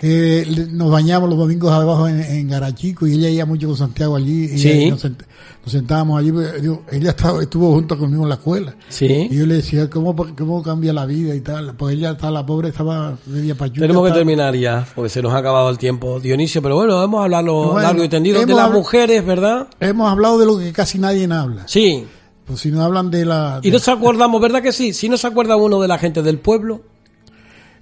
[0.05, 3.77] que le- nos bañábamos los domingos abajo en, en Garachico y ella iba mucho con
[3.77, 4.89] Santiago allí y Sí.
[4.89, 5.25] nos, sent-
[5.63, 9.27] nos sentábamos allí pues, digo, ella estaba, estuvo junto conmigo en la escuela Sí.
[9.31, 12.45] y yo le decía cómo, cómo cambia la vida y tal pues ella está la
[12.45, 15.77] pobre estaba media pachuca Tenemos que estaba- terminar ya, porque se nos ha acabado el
[15.77, 19.67] tiempo, Dionisio, pero bueno, vamos a hablarlo Bueno, largo y tendido de las mujeres, ¿verdad?
[19.79, 22.05] hemos hablado de lo que casi nadie habla Sí.
[22.45, 24.93] pues si no hablan de la Y de- nos acordamos, ¿verdad que sí?
[24.93, 26.81] Si no se acuerda uno de la gente del pueblo,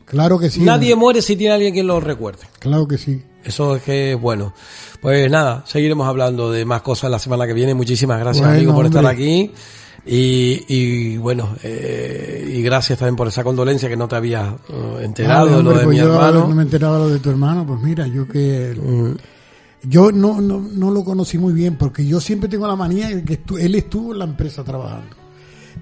[0.05, 2.43] claro que sí nadie muere si tiene alguien que lo recuerde.
[2.59, 4.53] claro que sí Eso es que es bueno.
[5.01, 7.73] Pues nada, seguiremos hablando de más cosas la semana que viene.
[7.73, 9.51] Muchísimas gracias, Bueno, amigo, por estar aquí.
[10.05, 14.99] Y, y bueno, eh, y gracias también por esa condolencia que no te había eh,
[15.03, 16.47] enterado Vale, lo de pues mi yo hermano.
[16.47, 19.11] no me enteraba lo de tu hermano, pues mira, yo que Mm,
[19.89, 23.23] yo no, no, no lo conocí muy bien porque yo siempre tengo la manía de
[23.25, 25.15] que él estuvo en la empresa trabajando.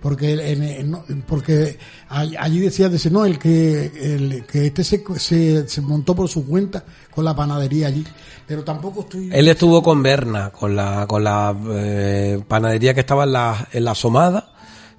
[0.02, 1.78] Porque en- en- no, porque
[2.10, 6.28] all- allí decía dice, no el que el que este se, se, se montó por
[6.28, 6.84] su cuenta
[7.14, 8.04] con la panadería allí,
[8.48, 13.26] pero tampoco estoy Él estuvo con Berna, con la, con la eh, panadería que estaba
[13.26, 14.48] en la, en la Somada.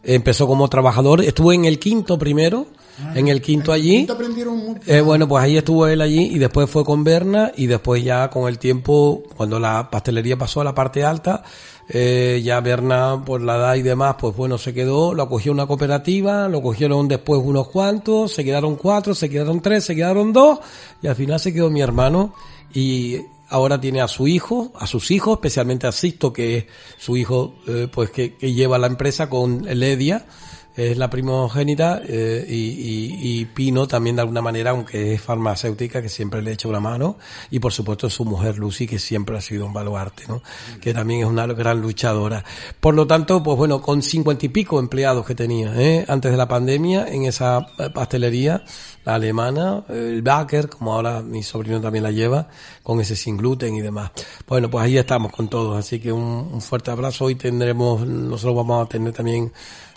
[0.04, 2.66] Empezó como trabajador, estuvo en el quinto primero,
[3.14, 4.04] en el quinto allí.
[4.04, 4.80] ¿Te aprendieron mucho?
[4.86, 8.28] Eh, bueno, pues ahí estuvo él allí y después fue con Berna y después ya
[8.28, 11.44] con el tiempo, cuando la pastelería pasó a la parte alta,
[11.88, 15.66] eh, ya Berna por la edad y demás, pues bueno, se quedó, lo acogió una
[15.66, 20.60] cooperativa, lo cogieron después unos cuantos, se quedaron cuatro, se quedaron tres, se quedaron dos
[21.02, 22.34] y al final se quedó mi hermano.
[22.74, 23.18] Y
[23.48, 26.64] ahora tiene a su hijo, a sus hijos, especialmente a Sisto, que es
[26.98, 30.24] su hijo, eh, pues que lleva la empresa con Ledia,
[30.74, 36.00] es la primogénita eh, y, y- y Pino también de alguna manera, aunque es farmacéutica,
[36.00, 37.18] que siempre le echa una mano,
[37.50, 40.42] y por supuesto su mujer Lucy, que siempre ha sido un baluarte, ¿no?
[40.80, 42.44] que también es una gran luchadora.
[42.80, 46.04] Por lo tanto, pues bueno, con cincuenta y pico empleados que tenía ¿eh?
[46.08, 48.64] antes de la pandemia en esa eh, pastelería,
[49.04, 52.48] la alemana, el Baker, como ahora mi sobrino también la lleva,
[52.82, 54.12] con ese sin gluten y demás.
[54.46, 56.22] Bueno, pues ahí estamos con todos, así que un,
[56.52, 57.24] un fuerte abrazo.
[57.24, 59.52] Hoy tendremos, nosotros vamos a tener también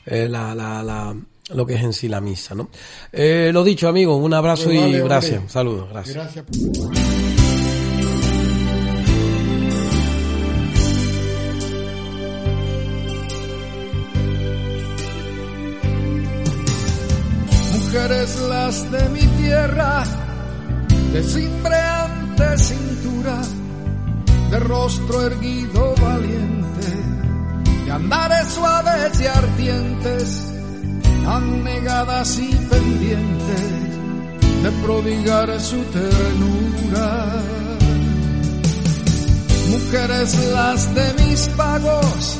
[0.05, 1.15] eh, la, la, la,
[1.49, 2.69] lo que es en sí la misa, ¿no?
[3.11, 5.37] Eh, lo dicho, amigos, un abrazo Pues y vale, gracias.
[5.37, 5.51] hombre.
[5.53, 6.15] Saludos, gracias.
[6.15, 6.45] Gracias.
[17.95, 20.03] mujeres las de mi tierra,
[21.13, 23.41] de cimbreante cintura,
[24.51, 26.87] de rostro erguido valiente,
[27.85, 30.41] de andares suaves y ardientes,
[31.27, 33.85] anegadas y pendientes
[34.63, 37.41] de prodigar su ternura.
[39.69, 42.37] Mujeres las de mis pagos,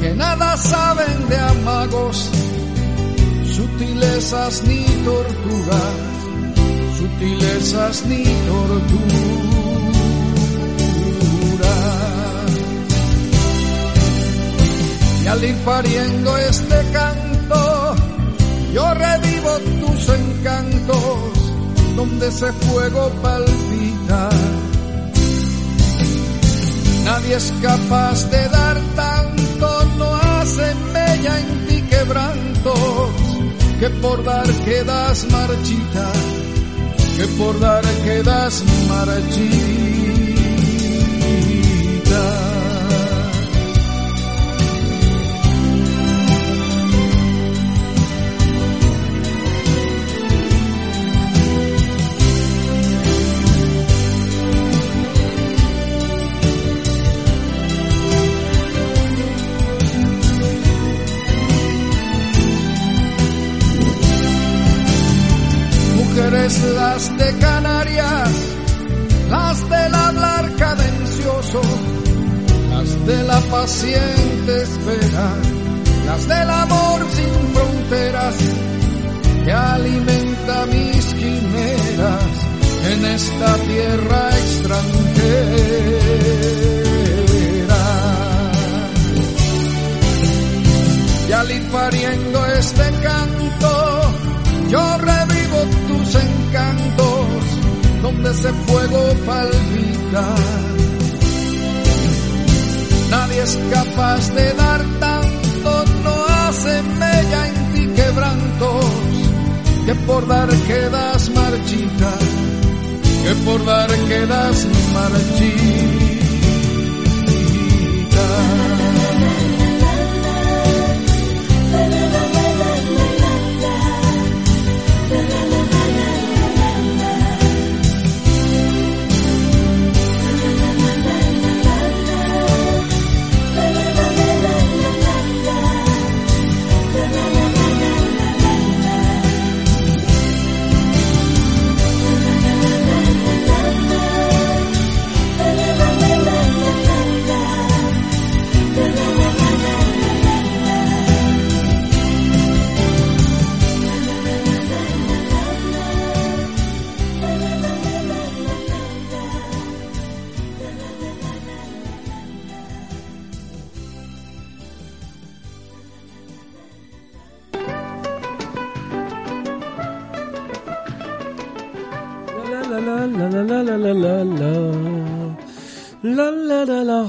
[0.00, 2.30] que nada saben de amagos,
[3.56, 5.94] sutilezas ni torturas,
[6.98, 8.24] sutilezas ni
[15.28, 15.30] torturas.
[15.30, 17.94] al ir pariendo este canto,
[18.72, 21.52] yo revivo tus encantos,
[21.96, 24.28] donde ese fuego palpita.
[27.04, 33.10] Nadie es capaz de dar tanto, no hace mella en ti quebrantos,
[33.80, 36.12] que por dar quedas marchita,
[37.16, 40.08] que por dar quedas marchita.
[73.50, 75.34] Paciente espera,
[76.06, 78.34] las del amor sin fronteras,
[79.44, 82.22] que alimenta mis quimeras
[82.92, 84.88] en esta tierra extranjera.
[91.28, 94.12] Y al ir pariendo este canto,
[94.70, 97.26] yo revivo tus encantos,
[98.02, 100.77] donde ese fuego palpita.
[103.42, 108.84] Es capaz de dar tanto, no hace mella en ti quebrantos,
[109.86, 112.18] que por dar quedas marchita,
[113.22, 115.88] que por dar quedas marchita.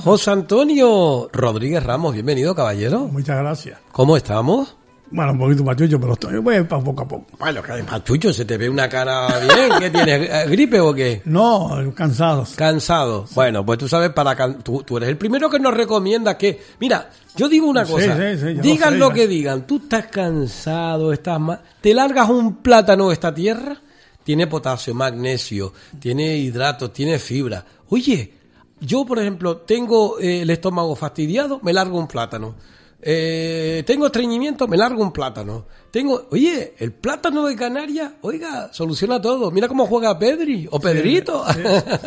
[0.09, 3.01] José Antonio Rodríguez Ramos, bienvenido, caballero.
[3.01, 3.77] Muchas gracias.
[3.91, 4.75] ¿Cómo estamos?
[5.11, 7.27] Bueno, un poquito pachucho, pero estoy pa- poco a poco.
[7.37, 9.69] Bueno, que pachucho, se te ve una cara bien.
[9.79, 10.27] ¿Qué tienes?
[10.27, 11.21] eh, ¿Gripe o qué?
[11.25, 12.55] No, cansados.
[12.55, 13.25] Cansado.
[13.35, 16.59] Bueno, pues tú sabes, para can- tú, tú eres el primero que nos recomienda que,
[16.79, 20.07] mira, yo digo una Sí, cosa, sí, sí, digan lo lo, que digan, tú estás
[20.07, 23.77] cansado, estás mal, te largas un plátano esta tierra,
[24.23, 27.63] tiene potasio, magnesio, tiene hidratos, tiene fibra.
[27.89, 28.38] Oye,
[28.81, 32.55] yo por ejemplo tengo eh, el estómago fastidiado, me largo un plátano.
[33.01, 35.65] Eh, tengo estreñimiento, me largo un plátano.
[35.89, 39.51] Tengo, oye, el plátano de Canarias, oiga, soluciona todo.
[39.51, 41.61] Mira cómo juega Pedri o Pedrito, sí,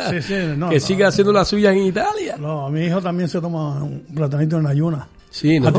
[0.09, 0.81] sí, sí, no, que no.
[0.81, 2.37] sigue haciendo la suya en Italia.
[2.37, 5.07] No, mi hijo también se toma un platanito en ayuna.
[5.31, 5.73] Sí, ¿no?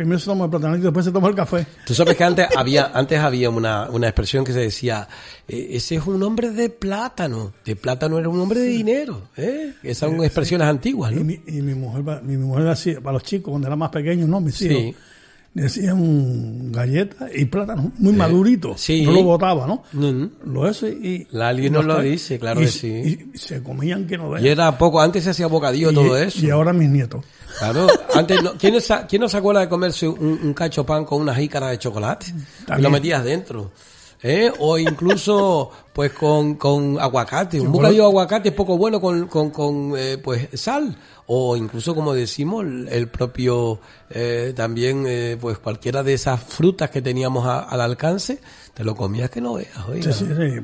[0.00, 1.66] Primero se toma el platanito, después se toma el café.
[1.84, 5.06] Tú sabes que antes había, antes había una, una expresión que se decía,
[5.46, 9.74] eh, ese es un hombre de plátano, de plátano era un hombre de dinero, ¿eh?
[9.82, 11.24] Esas son expresiones antiguas, Y ¿no?
[11.24, 14.40] mi, y mi mujer, mi mujer hacía, para los chicos, cuando eran más pequeños, no,
[14.40, 14.94] mis Sí.
[15.54, 18.74] Decían galletas y plátano muy madurito.
[18.76, 19.04] sí.
[19.04, 19.82] No lo botaba, ¿no?
[20.44, 21.26] Lo eso y...
[21.70, 23.28] Nos los lo dice, claro y- que sí.
[23.34, 24.44] Y se comían que no vean.
[24.44, 26.44] Y era poco, antes se hacía bocadillo todo Y- eso.
[26.46, 27.24] Y ahora mis nietos.
[27.58, 31.04] Claro, antes no, ¿quién, es- ¿quién no se acuerda de comerse un, un cacho pan
[31.04, 32.26] con una jícara de chocolate?
[32.78, 33.72] Y lo metías dentro.
[34.22, 34.50] ¿Eh?
[34.58, 37.60] O incluso, pues con, con aguacate.
[37.60, 40.96] Un bocadillo de aguacate es poco bueno con, con, con eh, pues sal.
[41.26, 43.78] O incluso, como decimos, el, el propio,
[44.10, 48.40] eh, también, eh, pues cualquiera de esas frutas que teníamos a- al alcance,
[48.74, 50.12] te lo comías que no veas, oiga.
[50.12, 50.60] Sí, sí, sí.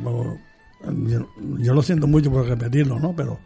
[1.09, 1.29] yo,
[1.59, 3.15] yo lo siento mucho por repetirlo, ¿no?
[3.15, 3.39] Pero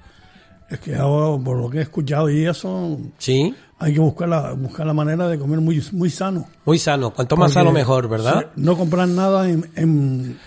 [0.71, 4.53] Es que ahora, por lo que he escuchado y eso, Sí, hay que buscar la,
[4.53, 6.47] buscar la manera de comer muy, muy sano.
[6.65, 7.11] muy sano.
[7.13, 8.47] Cuanto más Porque, sano mejor, ¿verdad?
[8.57, 10.39] no comprar nada en, en-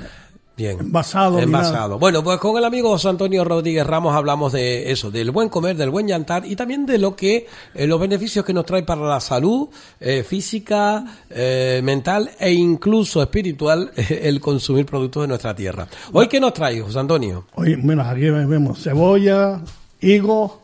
[0.56, 0.80] Bien.
[0.80, 1.40] envasado.
[1.40, 1.98] Envasado.
[1.98, 5.76] Bueno, pues con el amigo José Antonio Rodríguez Ramos hablamos de eso, del buen comer,
[5.76, 9.02] del buen llantar y también de lo que, eh, los beneficios que nos trae para
[9.02, 9.70] la salud
[10.00, 15.88] eh, física, eh, mental e incluso espiritual el consumir productos de nuestra tierra.
[16.14, 17.46] Hoy, ¿qué nos trae, José Antonio?
[17.56, 19.60] Oye, mira, aquí vemos cebolla,
[20.04, 20.62] higo,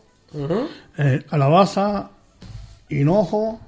[0.98, 2.10] eh, calabaza,
[2.88, 3.60] hinojo,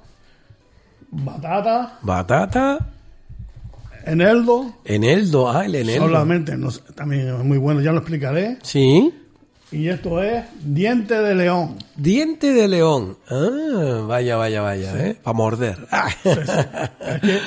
[1.11, 2.77] batata, Batata,
[4.05, 4.73] eneldo.
[4.85, 6.05] eneldo, ah, el eneldo.
[6.07, 8.57] Solamente, no también es muy bueno, ya lo explicaré.
[8.63, 9.13] Sí.
[9.71, 11.77] Y esto es diente de león.
[11.95, 13.17] Diente de león.
[13.29, 15.17] Ah, vaya, vaya, vaya, ¿eh?
[15.23, 15.87] Para morder.
[15.91, 16.09] Ah.
[16.23, 17.39] Es que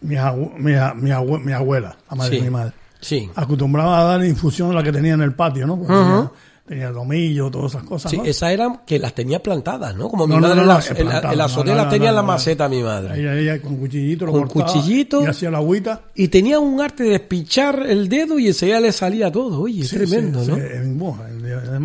[0.00, 2.36] mi, abu- mi, a- mi abue- mi abuela, la madre Sí.
[2.38, 3.30] de mi madre, Sí.
[3.36, 5.76] acostumbraba a dar infusión la que tenía en el patio, ¿no?
[5.78, 6.30] Porque tenía,
[6.66, 8.24] tenía tomillo, todas esas cosas, Sí, ¿no?
[8.24, 10.08] esas eran que las tenía plantadas, ¿no?
[10.08, 12.68] Como mi No, madre no, las- es no, azotea no, las tenía en la maceta
[12.68, 13.20] mi madre.
[13.20, 15.22] Ella, ella con cuchillito lo Con cortaba cuchillito.
[15.22, 16.02] y hacía la agüita.
[16.14, 19.60] Y tenía un arte de despichar el dedo y enseguida le salía todo.
[19.60, 20.56] Oye, Sí, tremendo, sí, ¿no?
[20.56, 20.80] sí, es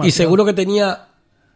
[0.01, 1.03] es y seguro que tenía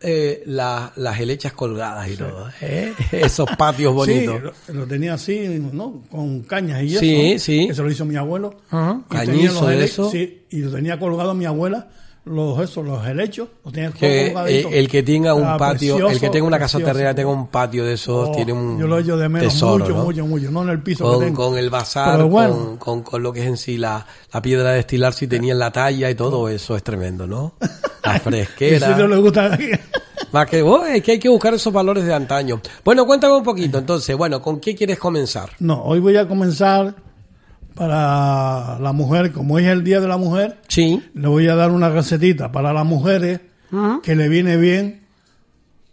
[0.04, 2.50] eh, la- las helechas colgadas y todo.
[2.60, 2.92] ¿eh?
[3.12, 4.36] Esos patios bonitos.
[4.66, 6.02] Sí, lo, lo tenía así, ¿no?
[6.10, 7.00] Con cañas y eso.
[7.02, 7.68] Sí, sí.
[7.70, 8.56] Eso lo hizo mi abuelo.
[8.72, 10.10] Y tenía Cañizo los eso.
[10.10, 11.88] Sí, y lo tenía colgado mi abuela,
[12.24, 16.20] los esos, los helechos, los todo Que, eh, el que tenga un Ah, patio, el
[16.20, 19.00] que tenga una casa terrena, tenga un patio de esos, Oh, tiene un Yo lo
[19.00, 20.04] echo de menos tesoro, mucho, ¿no?
[20.04, 20.52] mucho, mucho.
[20.52, 21.50] No en el piso que con, tengo.
[21.50, 22.54] con el bazar, bueno.
[22.54, 25.58] con, con, con lo que es en sí la, la piedra de destilar, si tenían
[25.58, 27.54] la talla y todo eso es tremendo, ¿no?
[28.04, 28.94] La fresquera.
[28.94, 29.58] si no le gusta
[30.32, 32.62] Más que, oh, es que hay que buscar esos valores de antaño.
[32.86, 35.50] Bueno, cuéntame un poquito, entonces, bueno, ¿con qué quieres comenzar?
[35.60, 36.94] No, hoy voy a comenzar
[37.76, 41.02] para la mujer, como es el Día de la Mujer, Sí.
[41.14, 43.42] le voy a dar una recetita para las mujeres
[44.04, 45.02] que le viene bien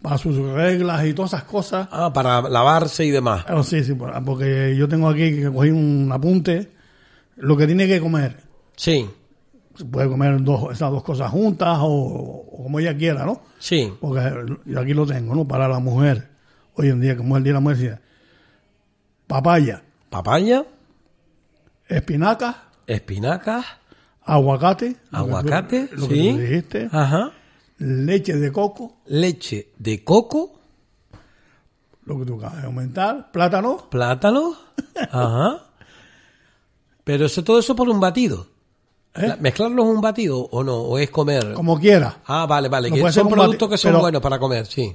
[0.02, 1.88] para sus reglas y todas esas cosas.
[1.92, 3.44] Ah, para lavarse y demás.
[3.48, 6.70] Ah, sí, sí, por- porque yo tengo aquí que cogí un apunte,
[7.36, 8.36] lo que tiene que comer.
[8.76, 9.08] Sí,
[9.76, 13.42] Se puede comer dos, esas dos cosas juntas o, o como ella quiera, ¿no?
[13.60, 13.92] sí.
[14.00, 14.20] Porque
[14.66, 15.46] yo aquí lo tengo, ¿no?
[15.46, 16.28] Para la mujer.
[16.74, 18.00] Hoy en día, como es el Día de la Mujer,
[19.26, 20.64] papaya, Papaya,
[21.88, 22.56] espinacas,
[22.86, 23.64] espinacas,
[24.24, 26.02] aguacate, lo que tú- aguacate, que sí.
[26.08, 27.32] tú dijiste, Ajá.
[27.78, 30.60] leche de coco, Leche de coco,
[32.04, 34.54] lo que tú acabas de aumentar, plátano, plátano,
[35.10, 35.64] ajá.
[37.04, 38.46] Pero eso todo eso por un batido.
[39.14, 39.28] ¿eh?
[39.28, 40.76] La- ¿Mezclarlo en un batido o no?
[40.76, 41.54] ¿O es comer?
[41.54, 42.18] como quiera.
[42.26, 42.90] Ah, vale, vale.
[42.90, 44.94] Que son productos que son pero- buenos para comer, sí.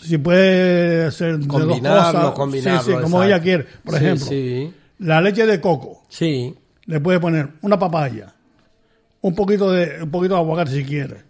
[0.00, 3.22] Si puede ser de dos Combinarlo, cosas, combinarlo, sí, sí, como exacto.
[3.24, 3.64] ella quiere.
[3.84, 6.54] Por Sí, ejemplo, Sí, la leche de coco, sí.
[6.86, 8.34] le puede poner una papaya,
[9.20, 11.22] un poquito de un poquito de aguacate si quiere,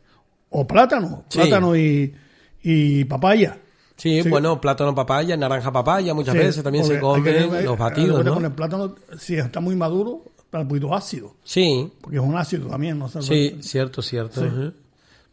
[0.50, 1.38] o plátano, Sí.
[1.38, 2.14] plátano y,
[2.62, 3.58] y papaya.
[3.96, 4.28] Sí, Sí.
[4.28, 8.24] bueno, plátano papaya, naranja papaya, muchas Sí, veces también se que- comen los batidos, le
[8.24, 8.34] ¿no?
[8.34, 12.68] poner plátano, si está muy maduro, está un poquito ácido, Sí, porque es un ácido
[12.68, 13.08] también, ¿no?
[13.08, 14.40] sí, cierto, cierto.
[14.40, 14.72] Ujú.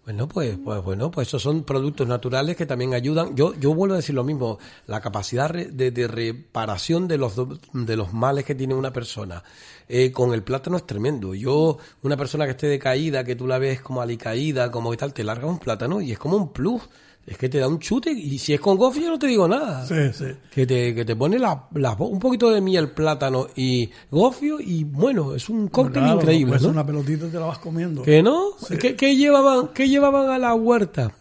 [0.09, 3.35] Bueno, pues, pues bueno, pues esos son productos naturales que también ayudan.
[3.35, 4.57] Yo, yo vuelvo a decir lo mismo,
[4.87, 7.35] la capacidad de, de reparación de los
[7.73, 9.43] de los males que tiene una persona
[9.87, 11.35] eh, con el plátano es tremendo.
[11.35, 15.13] Yo, una persona que esté decaída, que tú la ves como alicaída, como y tal,
[15.13, 16.81] te larga un plátano y es como un plus.
[17.29, 19.47] Es que te da un chute y si es con gofio yo no te digo
[19.47, 19.85] nada.
[19.85, 20.25] Sí, sí.
[20.51, 24.83] Que te, que te pone la, la- un poquito de miel, plátano y gofio y
[24.83, 26.69] bueno, es un cóctel Claro, increíble, pues ¿no?
[26.69, 28.01] una pelotita y te la vas comiendo.
[28.01, 28.45] ¿Que no?
[28.79, 31.11] ¿Qué, qué llevaban, ¿Qué llevaban a la huerta?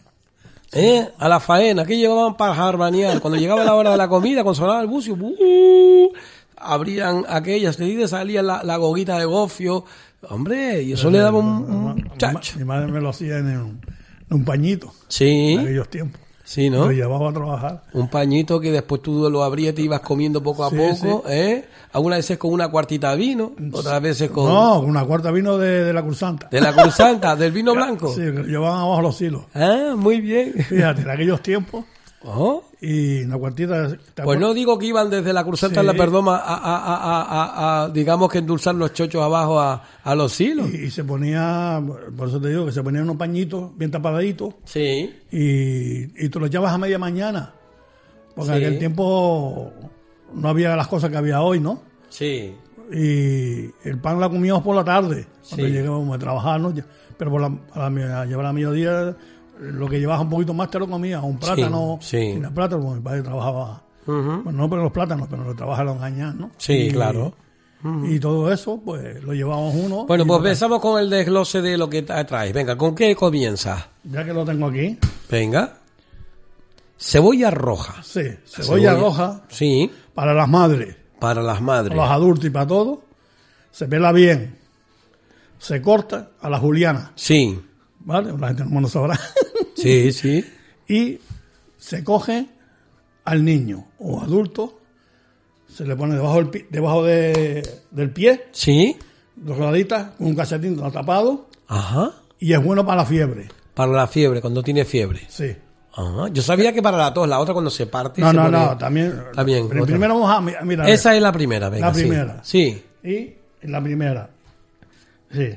[0.71, 1.07] ¿Eh?
[1.19, 3.19] A la faena, ¿qué llevaban para jarbanear?
[3.21, 6.11] Cuando llegaba la hora de la comida, cuando sonaba el bucio, ¡uh!
[6.57, 9.85] abrían aquellas, y salía la, la goguita de gofio.
[10.29, 12.57] Hombre, y eso le daba un, un chacho.
[12.59, 13.81] Mi madre me lo hacía en un,
[14.29, 16.21] un pañito Sí, en aquellos tiempos.
[16.43, 16.85] sí, ¿no?
[16.85, 17.83] Lo llevaba a trabajar.
[17.93, 21.23] Un pañito que después tú lo abrías y te ibas comiendo poco a Sí, poco,
[21.29, 21.65] ¿eh?
[21.91, 24.45] Algunas veces con una cuartita de vino, otras veces con...
[24.47, 26.47] No, una cuarta vino de, de la Cruzanta.
[26.51, 28.09] De la Cruz Santa, del vino blanco.
[28.13, 29.43] Sí, que lo llevaban abajo los hilos.
[29.55, 30.53] Ah, muy bien.
[30.53, 31.85] Fíjate, en aquellos tiempos.
[32.23, 32.63] Oh.
[32.81, 33.95] Y una cuartita.
[34.13, 35.79] ¿te Pues no digo que iban desde la Cruz Santa Sí.
[35.81, 40.15] en la Perdoma a, a, a, a- digamos que endulzar los chochos abajo a, a
[40.15, 40.73] los hilos.
[40.73, 41.81] Y, y se ponía,
[42.17, 45.13] por eso te digo, que se ponían unos pañitos bien tapaditos Sí.
[45.31, 47.53] y, y tú los llevas a media mañana.
[48.35, 48.57] Porque Sí.
[48.57, 49.71] en aquel tiempo
[50.33, 51.81] no había las cosas que había hoy, ¿no?
[52.09, 52.53] Sí.
[52.91, 55.71] Y el pan la comíamos por la tarde, cuando Sí.
[55.71, 56.73] llegábamos a trabajar, ¿no?
[57.17, 59.15] Pero por la, a la- a llevar a mediodía,
[59.59, 62.17] lo que llevabas un poquito más te lo comías, un plátano, sí.
[62.17, 65.99] el plátano, porque mi padre trabajaba, bueno, no pero los plátanos, pero lo trabaja los
[66.35, 66.51] ¿no?
[66.57, 67.33] Sí, Y- claro.
[68.03, 70.05] Y todo eso, pues lo llevábamos uno.
[70.05, 72.51] Bueno, pues empezamos con el desglose de lo que tra- traes.
[72.51, 73.85] Venga, ¿con qué comienzas?
[74.03, 74.97] ya que lo tengo aquí,
[75.31, 75.75] Venga.
[76.97, 78.03] Cebolla roja.
[78.03, 81.95] sí, cebolla, roja Sí, para las madres, para las madres.
[81.95, 82.99] para los adultos y para todos,
[83.71, 84.57] se pela bien,
[85.57, 87.57] se corta a la juliana, Sí,
[87.99, 88.33] ¿vale?
[88.37, 89.17] La gente no lo sabrá.
[89.79, 90.45] sí, sí.
[90.87, 91.19] y
[91.77, 92.47] se coge
[93.25, 94.79] al niño o adulto,
[95.67, 98.97] se le pone debajo del, debajo de- del pie, Sí.
[99.35, 102.11] dos rodaditas, con un cachetín tapado, Ajá.
[102.39, 103.47] y es bueno para la fiebre.
[103.73, 105.21] Para la fiebre, cuando tiene fiebre.
[105.29, 105.55] Sí.
[105.93, 106.27] Ajá.
[106.31, 108.21] Yo sabía que para la tos, la otra cuando se parte.
[108.21, 109.13] No, se no, pone- no, también.
[109.33, 110.89] También, Pero primero vamos a mi- a mirar.
[110.89, 111.87] Esa es la primera, venga.
[111.87, 112.43] La primera.
[112.43, 112.83] Sí.
[113.03, 113.33] Y
[113.63, 114.29] la primera.
[115.31, 115.49] Sí.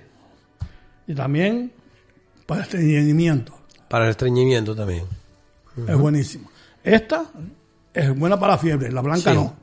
[1.06, 1.72] Y también
[2.46, 3.54] para estreñimiento.
[3.92, 5.04] Para el estreñimiento también.
[5.86, 6.48] Es buenísimo.
[6.82, 7.26] Esta
[7.94, 9.36] es buena para la fiebre, la blanca Sí.
[9.36, 9.62] no.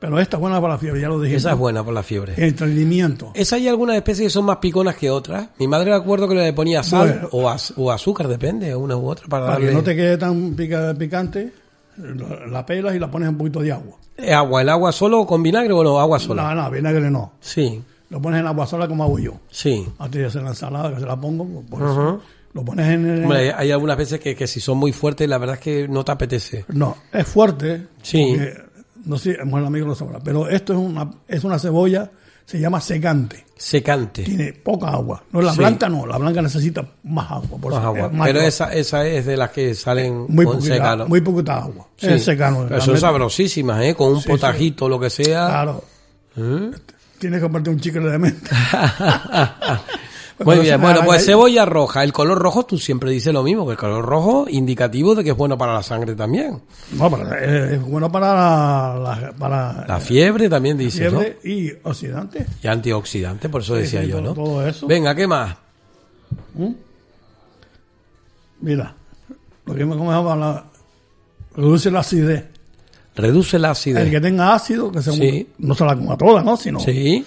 [0.00, 1.36] Pero esta es buena para la fiebre, ya lo dije.
[1.36, 2.34] Esa es buena por la fiebre.
[2.36, 3.30] El estreñimiento.
[3.34, 5.48] Esa hay algunas especies que son más piconas que otras.
[5.58, 7.28] Mi madre me acuerdo que le ponía sal Bueno.
[7.32, 10.16] o, az- o azúcar, depende, una u otra, para, Para darle que no te quede
[10.18, 11.52] tan pica- picante,
[11.98, 13.96] la la pelas y la pones un poquito de agua.
[14.16, 14.62] Eh, agua.
[14.62, 16.00] ¿El agua solo con vinagre o no?
[16.00, 16.54] Agua sola.
[16.54, 17.32] No, no, vinagre no.
[17.40, 19.32] Sí, Lo pones en agua sola como hago yo.
[19.50, 19.86] sí.
[19.98, 22.20] Antes de hacer la ensalada, que se la pongo, pues, por eso.
[22.56, 23.22] Lo pones en el...
[23.24, 26.04] Hombre, hay algunas veces que, que si son muy fuertes, la verdad es que no
[26.04, 26.64] te apetece.
[26.68, 27.86] No, es fuerte.
[28.02, 28.24] Sí.
[28.36, 28.54] porque,
[29.04, 30.18] no sé, el amigo lo sabrá.
[30.20, 32.10] Pero esto es una, es una cebolla,
[32.46, 33.44] se llama secante.
[33.56, 34.22] Secante.
[34.22, 35.22] Tiene poca agua.
[35.32, 35.58] No, la Sí.
[35.58, 36.06] blanca no.
[36.06, 37.58] La blanca necesita más agua.
[37.60, 38.06] por Más eso agua.
[38.06, 38.48] es más Pero agua.
[38.48, 41.06] esa, esa es de las que salen muy con poquita, secano.
[41.08, 41.86] muy poquita agua.
[41.96, 42.06] Sí.
[42.08, 42.64] Es secano.
[42.68, 43.94] Pero son sabrosísimas, ¿eh?
[43.94, 45.46] Con un Sí, potajito, lo que sea.
[45.48, 45.84] Claro.
[46.36, 46.70] ¿Eh?
[47.18, 48.50] Tienes que comerte un chicle de menta.
[50.44, 52.04] Muy bien, bueno, pues cebolla roja.
[52.04, 55.30] El color rojo, tú siempre dices lo mismo, que el color rojo indicativo de que
[55.30, 56.60] es bueno para la sangre también.
[56.92, 61.20] No, pero es, es bueno para la, para fiebre también dices, ¿no?
[61.20, 62.46] fiebre y oxidante.
[62.62, 64.34] Y antioxidante, por eso decía sí, yo, todo- ¿no?
[64.34, 64.86] todo eso.
[64.86, 65.56] Venga, ¿qué más?
[68.60, 68.94] Mira,
[69.64, 70.64] lo que me comemos la,
[71.54, 72.44] reduce la acidez.
[73.14, 74.10] Reduce la El acidez.
[74.10, 75.48] que tenga ácido, que se Sí.
[75.58, 76.56] no se la coma toda, ¿no?
[76.56, 77.24] Sino Sí.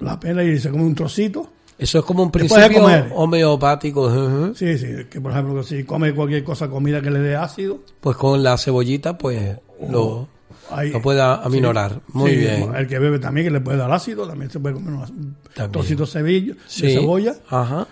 [0.00, 1.50] la pela y se come un trocito.
[1.78, 2.84] Eso es como un principio
[3.14, 4.06] homeopático.
[4.06, 4.54] ujú.
[4.54, 8.16] Sí, sí, que por ejemplo, si come cualquier cosa, comida que le dé ácido, Pues
[8.16, 9.56] con la cebollita, pues
[9.88, 10.26] lo,
[10.70, 12.00] ahí, lo pueda aminorar.
[12.08, 12.74] Muy Sí, bien.
[12.74, 15.36] El que bebe también, que le puede dar ácido, también se puede comer un
[15.70, 17.34] trocito de, cebillo, de cebolla.
[17.48, 17.86] Ajá.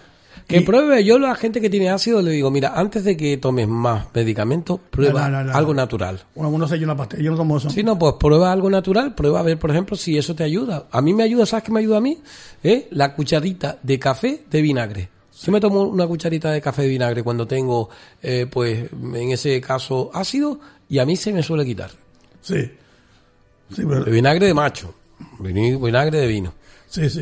[0.46, 3.16] Que Y- pruebe, yo a la gente que tiene ácido le digo, mira, antes de
[3.16, 5.56] que tomes más medicamentos, prueba No, no, no, no.
[5.58, 6.22] algo natural.
[6.36, 7.68] Uno, uno se echa una pastilla, yo no tomo eso.
[7.68, 10.86] Si no, pues prueba algo natural, prueba a ver, por ejemplo, si eso te ayuda.
[10.92, 12.18] A mí me ayuda, ¿sabes qué me ayuda a mí?
[12.62, 12.86] ¿Eh?
[12.92, 15.08] La cucharita de café de vinagre.
[15.42, 17.90] Yo me tomo una cucharita de café de vinagre cuando tengo,
[18.22, 21.90] eh, pues, en ese caso, ácido, y a mí se me suele quitar.
[22.40, 22.62] Sí.
[23.74, 24.94] Sí, pero- De vinagre de macho,
[25.40, 26.54] vinagre de vino.
[26.88, 27.20] sí, sí,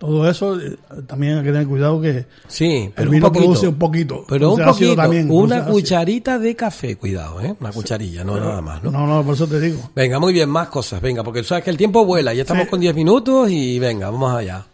[0.00, 3.44] Todo eso eh, también hay que tener cuidado que Sí, el pero vino un poquito.
[3.44, 4.24] produce un poquito.
[4.26, 7.54] Pero un poquito, también, una cucharita de café, cuidado, ¿eh?
[7.60, 8.90] Una cucharilla, no nada más, ¿no?
[8.90, 9.90] No, no, por eso te digo.
[9.94, 12.64] Venga, muy bien, más cosas, venga, porque tú sabes que el tiempo vuela, ya estamos
[12.64, 12.70] Sí.
[12.70, 14.64] con 10 minutos y venga, vamos allá.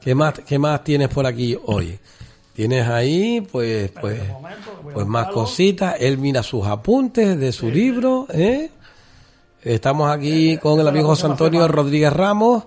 [0.00, 1.98] ¿Qué más, qué más tienes por aquí hoy?
[2.54, 4.20] Tienes ahí, pues, pues,
[4.94, 5.96] pues más cositas.
[5.98, 8.70] Él mira sus apuntes de su libro, ¿eh?
[9.62, 12.62] Estamos aquí con el amigo José Antonio Rodríguez Ramos,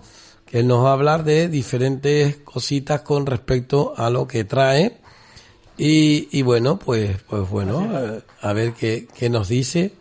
[0.51, 4.97] que él nos va a hablar de diferentes cositas con respecto a lo que trae.
[5.77, 7.87] Y, y bueno, pues, pues bueno,
[8.41, 9.93] a ver qué, qué nos dice.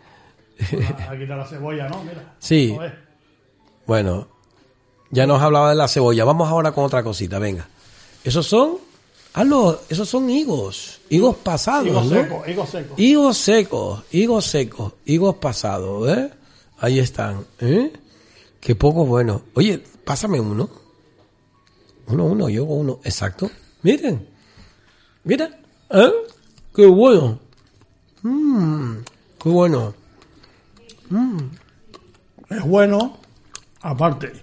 [1.09, 2.03] Aquí está la cebolla, ¿no?
[2.03, 2.35] Mira.
[2.39, 2.77] Sí.
[3.87, 4.27] Bueno,
[5.09, 6.25] ya nos hablaba de la cebolla.
[6.25, 7.69] Vamos ahora con otra cosita, venga.
[8.25, 8.77] Esos son,
[9.33, 12.09] ah, no, esos son higos, higos pasados, Higo ¿no?
[12.09, 12.93] seco, higo seco.
[12.97, 16.29] Higos secos, higos secos, higos pasados, ¿eh?
[16.79, 17.93] Ahí están, ¿eh?
[18.59, 19.43] Qué poco bueno.
[19.53, 20.69] Oye, pásame uno.
[22.07, 23.49] Uno, uno, yo uno, exacto.
[23.81, 24.27] Miren,
[25.23, 25.49] mira,
[25.89, 26.11] ¿eh?
[26.75, 27.39] Qué bueno.
[28.21, 28.95] Mmm,
[29.41, 29.93] qué bueno.
[32.49, 33.19] Es bueno,
[33.81, 34.33] aparte,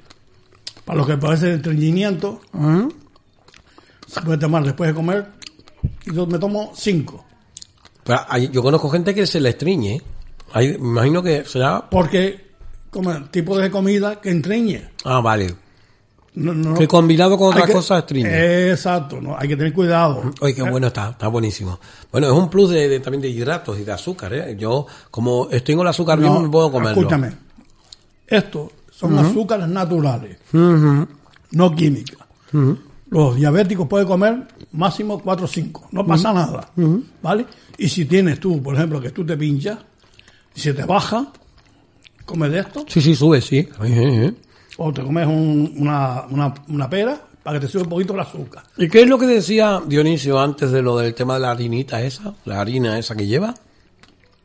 [0.87, 2.89] para los que padecen estreñimiento, Mm.
[4.07, 5.27] se puede tomar después de comer.
[6.07, 7.27] Y yo me tomo cinco.
[8.05, 10.01] Pero hay- yo conozco gente que se le estriñe.
[10.55, 11.91] Hay- me imagino que será.
[11.91, 12.48] Porque
[12.91, 14.91] como tipo de comida que entreñe.
[15.05, 15.55] Ah, vale.
[16.35, 18.71] No, no- Que combinado con otras que- cosas estriñe.
[18.71, 19.37] Exacto, ¿no?
[19.37, 20.31] hay que tener cuidado.
[20.41, 21.81] Oye, qué bueno está, está buenísimo.
[22.13, 24.57] Bueno, es un plus de, de- también de hidratos y de azúcar, ¿eh?
[24.57, 27.01] Yo, como estoy con el azúcar bien, me puedo comerlo.
[27.01, 27.33] Escúchame.
[28.27, 32.19] Estos son azúcares naturales, no químicas.
[33.11, 36.71] Los diabéticos pueden comer máximo 4 o 5, no pasa nada.
[37.23, 37.47] ¿Vale?
[37.79, 39.79] Y si tienes tú, por ejemplo, que tú te pinchas,
[40.55, 41.33] y se te baja,
[42.29, 43.69] comes de esto, Sí, sí, sube, sí.
[43.81, 44.37] Ay, ay, ay.
[44.77, 48.21] o te comes un- una, una, una pera, para que te suba un poquito el
[48.21, 48.63] azúcar.
[48.77, 52.03] ¿Y qué es lo que decía Dionisio antes de lo del tema de la harinita
[52.03, 52.35] esa?
[52.45, 53.55] La harina esa que lleva.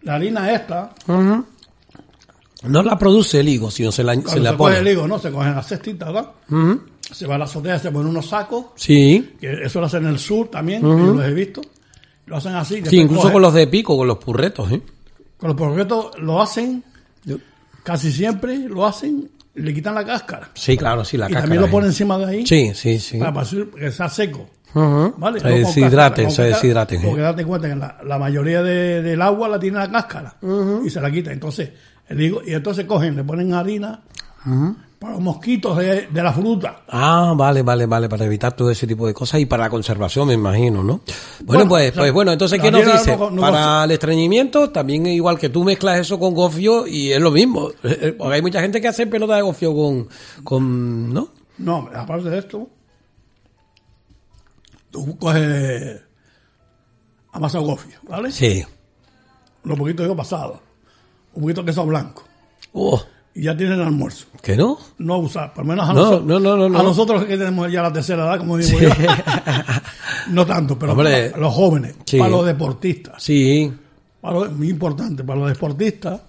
[0.04, 4.80] La harina esta, No la produce el higo, sino se la, se la coge el
[4.80, 4.92] pone.
[4.94, 5.20] higo, ¿no?
[5.20, 6.32] Se cogen las cestitas, ¿verdad?
[7.12, 9.34] Se va a la azotea, se ponen unos sacos, Sí.
[9.40, 11.62] que eso lo hacen en el sur también, que yo los he visto.
[12.26, 12.82] Lo hacen así.
[12.86, 14.82] Sí, incluso con los de pico, con los purretos, ¿eh?
[15.38, 16.82] Con los porquetos lo hacen,
[17.84, 20.50] casi siempre lo hacen, y le quitan la cáscara.
[20.56, 21.42] Sí, claro, sí, la y cáscara.
[21.44, 23.18] también lo ponen encima de ahí Sí, sí, sí.
[23.20, 23.34] para,
[23.78, 24.50] que sea seco.
[24.74, 25.14] Ujú.
[25.18, 25.40] ¿Vale?
[25.40, 27.02] Se deshidraten, se deshidraten.
[27.04, 30.36] Porque date cuenta que la, la mayoría de- del agua la tiene la cáscara
[30.84, 31.32] y se la quita.
[31.32, 31.70] Entonces,
[32.08, 34.02] el higo- y entonces cogen, le ponen harina
[35.04, 36.84] para los mosquitos de, de la fruta.
[36.88, 40.30] Ah, vale, vale, vale, para evitar todo ese tipo de cosas y para la conservación,
[40.30, 41.02] me imagino, ¿no?
[41.04, 43.18] Bueno, Bueno, pues, o sea, pues bueno, entonces, ¿qué nos dice?
[43.18, 47.20] no- no para el estreñimiento, también igual que tú mezclas eso con gofio y es
[47.20, 47.70] lo mismo.
[48.18, 50.08] Porque hay mucha gente que hace pelota de gofio con,
[50.44, 51.28] con, ¿no?
[51.58, 52.70] No, aparte de esto,
[54.90, 56.02] tú coges
[57.32, 58.32] amasa gofio, ¿vale?
[58.32, 58.64] Sí.
[59.66, 60.62] Un poquito de pasado,
[61.34, 62.24] un poquito de queso blanco
[62.74, 63.02] Oh,
[63.36, 64.28] ya tienen el almuerzo.
[64.42, 64.78] ¿que no?
[64.98, 67.82] No usar, por lo menos a, No, nosotros, no, no, a nosotros que tenemos ya
[67.82, 68.90] la tercera edad, como digo yo.
[70.30, 71.30] no tanto, pero Hombre.
[71.30, 72.18] para los jóvenes, Sí.
[72.18, 73.22] para los deportistas.
[73.24, 73.72] Sí.
[74.22, 76.22] Para los- muy importante, para los deportistas,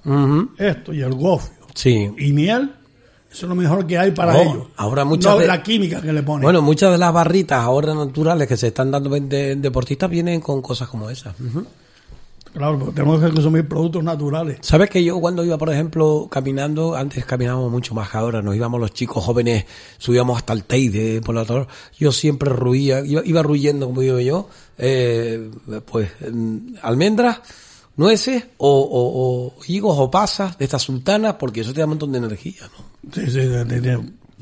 [0.59, 1.55] esto y el gofio.
[1.75, 2.09] Sí.
[2.19, 2.73] Y miel,
[3.31, 4.67] eso es lo mejor que hay para Oh, ellos.
[4.77, 6.43] ahora muchas no de- la química que le ponen.
[6.43, 10.41] Bueno, muchas de las barritas ahora naturales que se están dando en de- deportistas vienen
[10.41, 11.35] con cosas como esas.
[11.41, 11.65] Ujú.
[12.55, 14.59] Claro, porque tenemos que consumir productos naturales.
[14.63, 18.57] ¿Sabes que yo cuando iba, por ejemplo, caminando, antes caminábamos mucho más que ahora, nos
[18.57, 19.67] íbamos los chicos jóvenes,
[19.99, 21.67] subíamos hasta el Teide, por la torre,
[21.99, 24.49] yo siempre ruía, iba, iba ruyendo, como digo yo,
[24.79, 25.51] eh,
[25.91, 26.11] pues
[26.83, 27.41] almendras,
[27.97, 31.91] nueces o, o- o higos o pasas de estas sultanas, porque eso te da un
[31.91, 33.13] montón de energía, ¿no?
[33.13, 33.65] Sí, sí, de-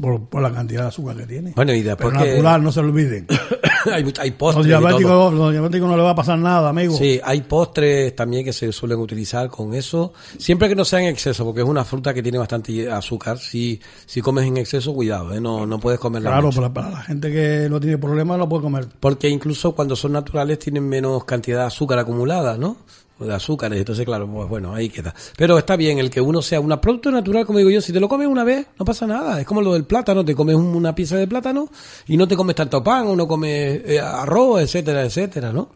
[0.01, 1.53] por, por la cantidad de azúcar que tiene.
[1.57, 3.27] Bueno, y después Pero que- natural, no se lo olviden.
[4.21, 6.97] hay, postres diabéticos, los diabéticos no le va a pasar nada, amigo.
[6.97, 11.07] Sí, hay postres también que se suelen utilizar con eso, siempre que no sea en
[11.07, 13.39] exceso, porque es una fruta que tiene bastante azúcar.
[13.39, 15.41] Si, si comes en exceso, cuidado, ¿eh?
[15.41, 16.61] no, no puedes comerla Claro, mucho.
[16.61, 18.87] para, para la gente que no tiene problemas lo puede comer.
[19.01, 22.77] Porque incluso cuando son naturales tienen menos cantidad de azúcar acumulada, ¿no?
[23.19, 25.15] De azúcares, entonces claro, pues bueno, ahí queda.
[25.37, 28.01] Pero está bien el que uno sea un producto natural, como digo yo, si te
[28.01, 29.41] lo comes una vez, no pasa nada.
[29.41, 31.69] Es como lo del plátano, te comes un- una pieza de plátano
[32.09, 35.69] y no te comes tanto pan, o no comes eh, arroz, etcétera, etcétera, ¿no?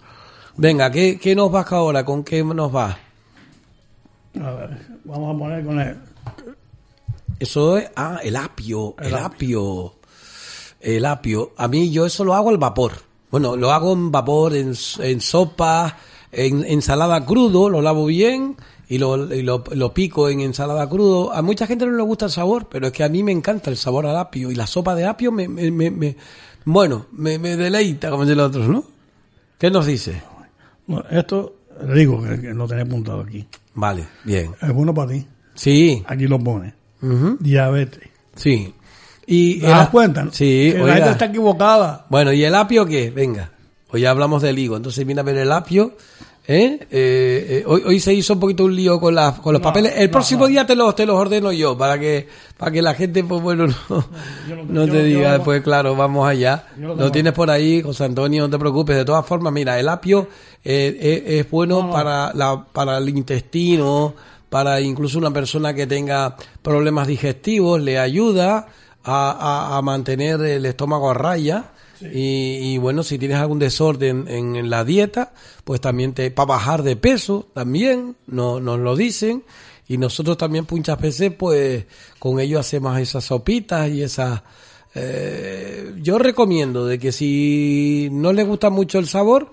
[0.57, 2.05] Venga, ¿qué, ¿qué nos vas ahora?
[2.05, 2.99] ¿Con qué nos va?
[4.43, 4.71] A ver,
[5.05, 5.97] vamos a poner con el...
[7.39, 9.95] Eso es, ah, el apio, el, apio.
[10.81, 11.53] El apio.
[11.59, 12.93] A mí yo eso lo hago al vapor.
[13.31, 15.97] Bueno, lo hago en vapor, en, en sopa,
[16.32, 18.57] en ensalada crudo, lo lavo bien
[18.89, 21.32] y lo, y lo, lo pico en ensalada crudo.
[21.32, 23.70] A mucha gente no le gusta el sabor, pero es que a mí me encanta
[23.70, 26.16] el sabor al apio y la sopa de apio me, me, me, me-
[26.65, 28.85] bueno, me, me deleita, como dicen los otros, ¿no?
[29.59, 30.20] ¿Qué nos dice?
[31.11, 33.47] Esto, le digo que, que lo tenía apuntado aquí.
[33.74, 34.53] Vale, bien.
[34.62, 35.27] Es bueno para ti.
[35.55, 36.74] Sí, Aquí lo pone.
[37.03, 38.09] ujú, Diabetes.
[38.35, 38.73] sí.
[39.28, 40.28] Y ¿Te das cuenta?
[40.31, 42.07] Sí, Que la gente está equivocada.
[42.09, 43.11] Bueno, ¿y el apio qué?
[43.11, 43.51] Venga.
[43.97, 45.93] Hoy ya hablamos del higo, entonces viene a ver el apio.
[46.47, 46.78] ¿eh?
[46.82, 49.68] Eh, eh, hoy, hoy se hizo un poquito un lío con, las con los No,
[49.68, 49.94] papeles.
[49.97, 50.47] El no, próximo no.
[50.48, 52.28] día te los, te los ordeno yo para que
[52.59, 54.05] para que la gente, pues bueno, no,
[54.48, 56.66] yo yo te diga después, claro, vamos allá.
[56.78, 58.97] lo tienes por ahí, José Antonio, no te preocupes.
[58.97, 60.28] De todas formas, mira, el apio
[60.62, 61.93] eh, eh, es bueno No, no.
[61.93, 64.14] para la para el intestino,
[64.51, 68.66] para incluso una persona que tenga problemas digestivos, le ayuda
[69.05, 69.31] a,
[69.73, 71.64] a- a mantener el estómago a raya.
[72.01, 75.32] Y, y bueno, si tienes algún desorden en, la dieta,
[75.64, 79.44] pues también te, para bajar de peso, también, no, nos lo dicen.
[79.89, 81.85] Y nosotros también muchas veces, pues,
[82.18, 84.43] con ello hacemos esas sopitas y esas,
[84.94, 89.51] eh, yo recomiendo de que si no les gusta mucho el sabor,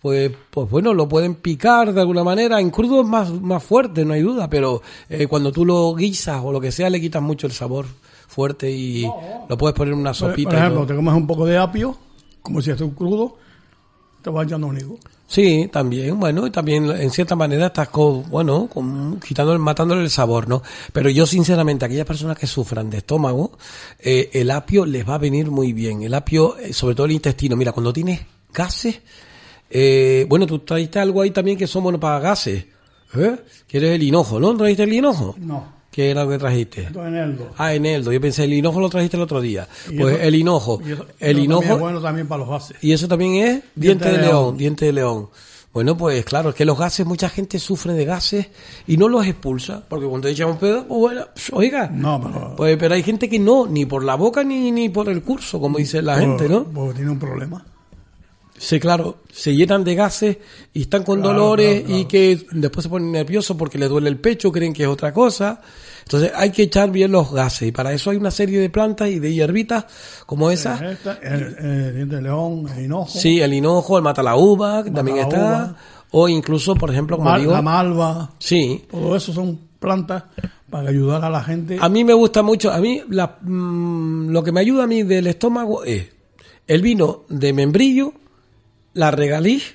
[0.00, 2.60] pues, pues bueno, lo pueden picar de alguna manera.
[2.60, 6.40] En crudo es más, más fuerte, no hay duda, pero eh, cuando tú lo guisas
[6.44, 7.86] o lo que sea, le quitas mucho el sabor
[8.26, 9.08] fuerte y
[9.48, 10.50] lo puedes poner en una sopita.
[10.50, 10.86] por y ejemplo, todo.
[10.86, 11.96] te comes un poco de apio,
[12.42, 13.36] como si estuviera crudo,
[14.22, 14.98] te vas echando un higo.
[15.28, 20.10] Sí, también, bueno, y también en cierta manera estás con, bueno, con, quitándole, matándole el
[20.10, 20.62] sabor, ¿no?
[20.92, 23.58] Pero yo sinceramente, aquellas personas que sufran de estómago,
[23.98, 26.02] eh, el apio les va a venir muy bien.
[26.02, 28.20] El apio, eh, sobre todo el intestino, mira, cuando tienes
[28.52, 29.00] gases,
[29.68, 32.66] eh, bueno, tú trajiste algo ahí también que son buenos para gases,
[33.16, 33.36] ¿eh?
[33.68, 34.56] ¿Quieres el hinojo, no?
[34.56, 35.34] ¿Trajiste el hinojo?
[35.38, 36.88] No, ¿Qué era lo que trajiste?
[36.94, 37.52] eneldo.
[37.56, 38.12] Ah, eneldo.
[38.12, 39.66] Yo pensé, el hinojo lo trajiste el otro día.
[39.90, 40.78] Y Pues eso- el hinojo.
[40.84, 41.62] Eso- El también hinojo.
[41.72, 42.76] es bueno también para los gases.
[42.82, 44.58] Y eso también es diente, de, león.
[44.58, 45.30] diente de león.
[45.72, 48.46] Bueno, pues claro, es que los gases, mucha gente sufre de gases
[48.86, 52.54] y no los expulsa, porque cuando echan un pedo, pues bueno, oiga, No, pero.
[52.56, 55.58] pues, pero hay gente que no, ni por la boca ni, ni por el curso,
[55.60, 56.64] como dice la gente, ¿no?
[56.64, 57.64] Porque tiene un problema.
[58.58, 60.38] Sí, claro, se llenan de gases
[60.72, 62.00] y están con Claro, dolores claro, claro.
[62.00, 65.12] y que después se ponen nerviosos porque les duele el pecho, creen que es otra
[65.12, 65.60] cosa.
[66.06, 69.08] Entonces hay que echar bien los gases y para eso hay una serie de plantas
[69.08, 69.86] y de hierbitas
[70.24, 70.80] como esas.
[70.80, 74.84] Esta, el, el diente de león, el hinojo, Sí, el hinojo, el mata la uva,
[74.84, 75.36] que Mata también está.
[75.40, 75.76] uva.
[76.12, 78.30] O incluso, por ejemplo, como mal- digo, la malva.
[78.38, 78.84] sí.
[78.88, 80.22] Todo eso son plantas
[80.70, 81.76] para ayudar a la gente.
[81.80, 85.02] A mí me gusta mucho, a mí la- mm, lo que me ayuda a mí
[85.02, 86.06] del estómago es
[86.68, 88.12] el vino de membrillo,
[88.94, 89.74] la regaliz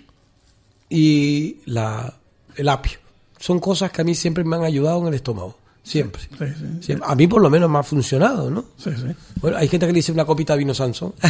[0.89, 2.13] y la,
[2.55, 2.99] el apio.
[3.37, 5.57] Son cosas que a mí siempre me han ayudado en el estómago.
[5.83, 6.21] Siempre.
[6.21, 7.07] Sí, sí, Siempre.
[7.09, 8.65] A mí por lo menos me ha funcionado, ¿no?
[8.77, 9.07] sí, sí.
[9.41, 11.13] Bueno, hay gente que le dice una copita de vino Sansón.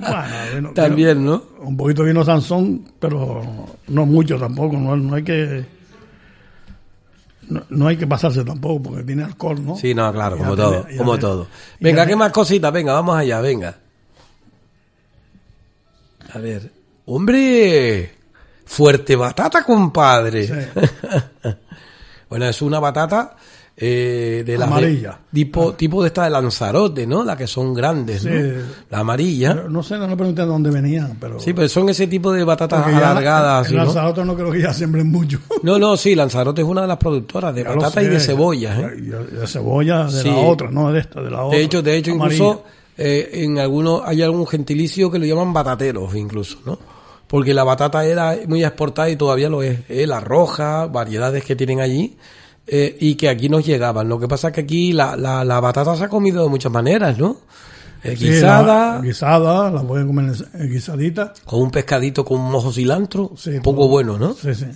[0.00, 0.24] Bueno,
[0.54, 1.42] vino- También, ¿no?
[1.60, 5.64] un poquito de vino Sansón, pero no mucho tampoco, no, no hay que
[7.48, 9.76] no, no hay que pasarse tampoco porque tiene alcohol, ¿no?
[9.76, 11.46] Sí, no, claro, como todo, como tiene- todo.
[11.80, 12.72] Venga, ¿qué más cositas?
[12.72, 13.76] Venga, vamos allá, venga.
[16.32, 16.70] A ver,
[17.06, 18.14] hombre,
[18.64, 20.48] fuerte batata, compadre.
[22.28, 23.36] bueno, es una batata
[23.82, 25.18] eh, de las de- Amarilla.
[25.32, 27.24] tipo, tipo de esta de Lanzarote, ¿no?
[27.24, 28.26] La que son grandes.
[28.90, 29.54] La amarilla.
[29.54, 32.30] No, no sé, no le pregunté de dónde venían, pero Sí, pero son ese tipo
[32.32, 33.66] de batatas alargadas.
[33.66, 33.84] en así, ¿no?
[33.84, 35.38] Lanzarote no creo que ya siembren mucho.
[35.62, 38.20] No, no, sí, Lanzarote es una de las productoras de Ya lo batata y de
[38.20, 38.86] cebollas, ¿eh?
[39.00, 40.28] de- de cebolla de Sí.
[40.28, 41.56] la otra, no de esta, de la otra.
[41.58, 42.34] De hecho, de hecho, amarilla.
[42.44, 42.64] incluso
[42.98, 46.78] eh, en algunos hay algún gentilicio que lo llaman batateros, incluso, ¿no?
[47.26, 49.78] Porque la batata era muy exportada y todavía lo es.
[49.88, 50.06] ¿eh?
[50.06, 52.16] La roja, variedades que tienen allí
[52.72, 54.08] eh, y que aquí nos llegaban.
[54.08, 56.70] Lo que pasa es que aquí la, la, la batata se ha comido de muchas
[56.72, 57.38] maneras, ¿no?
[58.04, 60.32] Eh, Sí, guisada, la, guisada, la pueden comer
[60.68, 61.34] guisadita.
[61.44, 64.32] con un pescadito con un mojo cilantro, Sí, un poco bueno, ¿no?
[64.34, 64.66] Sí, sí.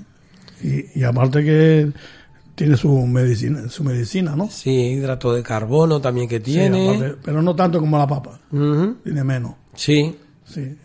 [0.62, 1.90] Y, y aparte que
[2.54, 4.48] tiene su medicina, su medicina, ¿no?
[4.50, 6.96] Sí, hidrato de carbono también que Sí, tiene.
[6.96, 9.54] aparte, pero no tanto como la papa, tiene menos.
[9.74, 10.16] Sí,
[10.46, 10.76] Sí,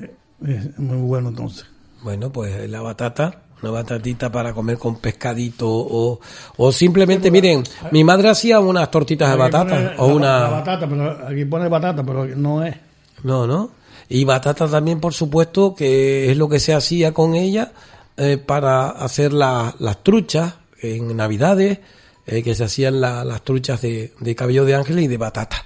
[0.47, 1.65] es muy bueno entonces.
[2.03, 6.19] Bueno, pues la batata, una batatita para comer con pescadito o,
[6.57, 10.39] o simplemente, miren, mi madre hacía unas tortitas de batata pone o la- una...
[10.39, 12.75] la batata, pero aquí pone batata, pero no es.
[13.23, 13.71] No, no.
[14.07, 17.73] Y batata también, por supuesto, que es lo que se hacía con ella
[18.17, 21.79] eh, para hacer la- las truchas en Navidades,
[22.25, 25.57] eh, que se hacían la- las truchas de, de cabello de ángel y de batata.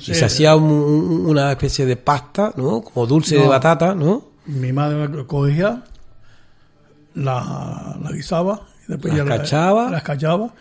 [0.00, 0.12] Sí.
[0.12, 2.82] y se hacía un- un- una especie de pasta, ¿no?
[2.82, 4.24] Como dulce de batata, ¿no?
[4.46, 5.82] Mi madre cogía,
[7.18, 9.90] la, la guisaba, y después Las ya la- cachaba.
[9.90, 10.54] las cachaba,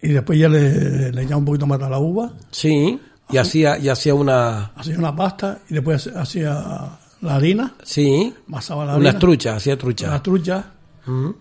[0.00, 2.98] y después ya le, le echaba un poquito más a la uva, Sí.
[3.30, 8.84] Y hacía, y hacía una, hacía una pasta, y después hacía la harina, sí, masaba
[8.84, 10.10] la unas harina, truchas, hacía truchas.
[10.10, 10.64] las truchas,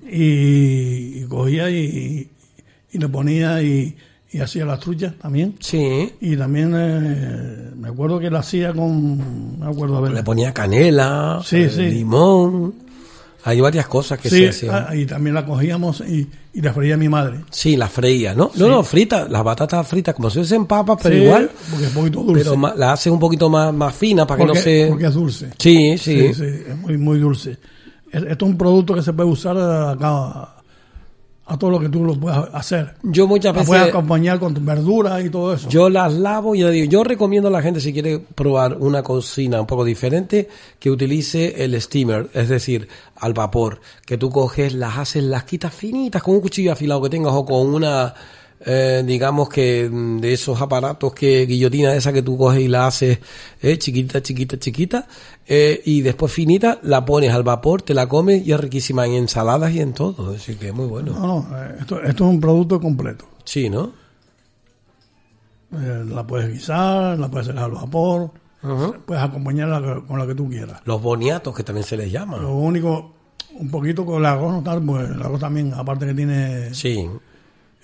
[0.10, 2.30] y, y cogía y,
[2.92, 3.96] y le ponía y,
[4.32, 5.56] y hacía las truchas también.
[5.60, 6.14] Sí.
[6.22, 10.54] Y también eh, me acuerdo que la hacía con, me acuerdo a ver, Le ponía
[10.54, 11.82] canela, Sí, eh, sí.
[11.90, 12.74] limón.
[13.44, 14.86] Hay varias cosas que sí, se hacían.
[14.90, 17.40] ah, y también la cogíamos y, y la freía mi madre.
[17.50, 18.52] Sí, la freía, ¿no?
[18.56, 18.70] No, Sí.
[18.72, 21.50] no, frita, las batatas fritas, como si fuesen papas, pero Sí, igual.
[21.72, 22.44] Porque es un poquito dulce.
[22.52, 24.86] Pero la hacen un poquito más, más fina para que no se.
[24.90, 25.50] porque es dulce.
[25.58, 26.28] Sí, sí.
[26.30, 27.58] Sí, sí, es muy, muy dulce.
[28.12, 30.56] Es- Esto es un producto que se puede usar acá
[31.52, 32.94] a todo lo que tú lo puedas hacer.
[33.04, 33.94] Yo muchas La puedes veces.
[33.94, 35.68] acompañar con verduras y todo eso.
[35.68, 39.04] Yo las lavo y yo digo, yo recomiendo a la gente si quiere probar una
[39.04, 40.48] cocina un poco diferente
[40.80, 42.88] que utilice el steamer, es decir,
[43.18, 47.10] al vapor, que tú coges, las haces, las quitas finitas con un cuchillo afilado que
[47.10, 48.14] tengas o con una,
[48.64, 52.88] eh, digamos que mm, de esos aparatos que guillotina esa que tú coges y la
[52.88, 53.20] haces
[53.62, 55.08] eh, chiquita, chiquita, chiquita,
[55.48, 59.14] eh, y después finita, la pones al vapor, te la comes y es riquísima en
[59.14, 61.14] ensaladas y en todo, así que es muy bueno.
[61.14, 63.26] No, no, esto, esto es un producto completo.
[63.46, 63.94] Sí, ¿no?
[65.72, 68.30] La puedes guisar, la puedes hacer al vapor,
[69.06, 70.82] puedes acompañarla con la que tú quieras.
[70.86, 72.38] Los boniatos que también se les llama.
[72.38, 73.14] Lo único,
[73.58, 77.10] un poquito con el arroz, no tal, pues el arroz también, aparte que tiene Sí.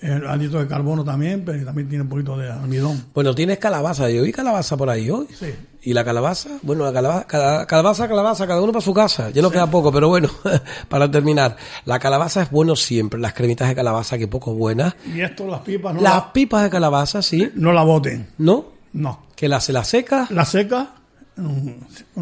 [0.00, 3.04] El de carbono también, pero también tiene un poquito de almidón.
[3.14, 4.08] Bueno, tienes calabaza.
[4.10, 5.26] Yo vi calabaza por ahí hoy.
[5.36, 5.46] Sí.
[5.82, 9.30] Y la calabaza, bueno, la calabaza, cada- calabaza, calabaza, cada uno para su casa.
[9.30, 10.28] Ya no queda poco, pero bueno,
[10.88, 11.56] para terminar.
[11.84, 14.94] La calabaza es bueno siempre, las cremitas de calabaza, que poco buenas.
[15.12, 17.50] Y esto, las pipas, no, Las la, pipas de calabaza, sí.
[17.54, 18.66] no la boten, ¿No?
[18.92, 19.26] no.
[19.34, 20.88] Que la se la seca, La seca,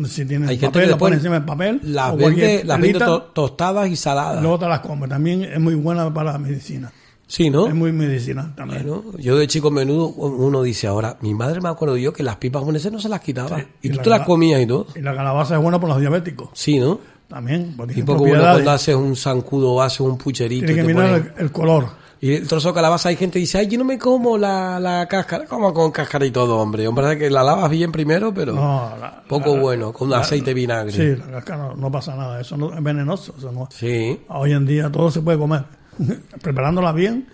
[0.07, 1.81] si tienes Hay gente papel, que la pone- encima del papel.
[1.82, 4.43] las vende, las vende to- tostadas y saladas.
[4.43, 5.09] luego te las comes.
[5.09, 6.93] También es muy buena para la medicina.
[7.28, 7.66] Sí, ¿no?
[7.66, 8.86] Es muy medicinal también.
[8.86, 12.36] Bueno, yo de chico menudo, uno dice ahora, mi madre me acuerdo yo que las
[12.36, 13.59] pipas japonesas no se las quitaba.
[13.59, 14.86] Sí, y y tú la te las comías y todo.
[14.94, 16.51] Y la calabaza es buena para los diabéticos.
[16.53, 17.01] Sí, ¿no?
[17.28, 17.77] también.
[17.94, 20.66] Y poco bueno cuando haces un zancudo o haces un pucherito.
[20.66, 21.89] Tiene y que mirar pones- el, color.
[22.20, 24.78] Y el trozo de calabaza, hay gente que dice, ay, yo no me como la,
[24.78, 25.44] la cáscara.
[25.47, 26.86] Como con cáscara y todo, hombre.
[26.86, 30.55] Hombre, que la lavas bien primero, pero No, la- poco la- bueno, con aceite de
[30.55, 30.93] vinagre.
[30.93, 32.40] Sí, la cáscara no, no pasa nada.
[32.40, 33.35] Eso no, es venenoso.
[33.36, 33.69] Eso no.
[33.73, 35.65] Sí, Hoy en día todo se puede comer.
[36.43, 37.27] Preparándola bien.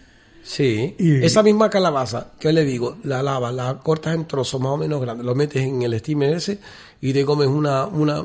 [0.42, 0.94] sí.
[0.98, 2.96] Y- Esa misma calabaza, ¿qué le digo?
[3.04, 6.34] La lavas, la cortas en trozos más o menos grandes, lo metes en el steamer
[6.34, 6.58] ese
[7.00, 8.24] y te comes una, una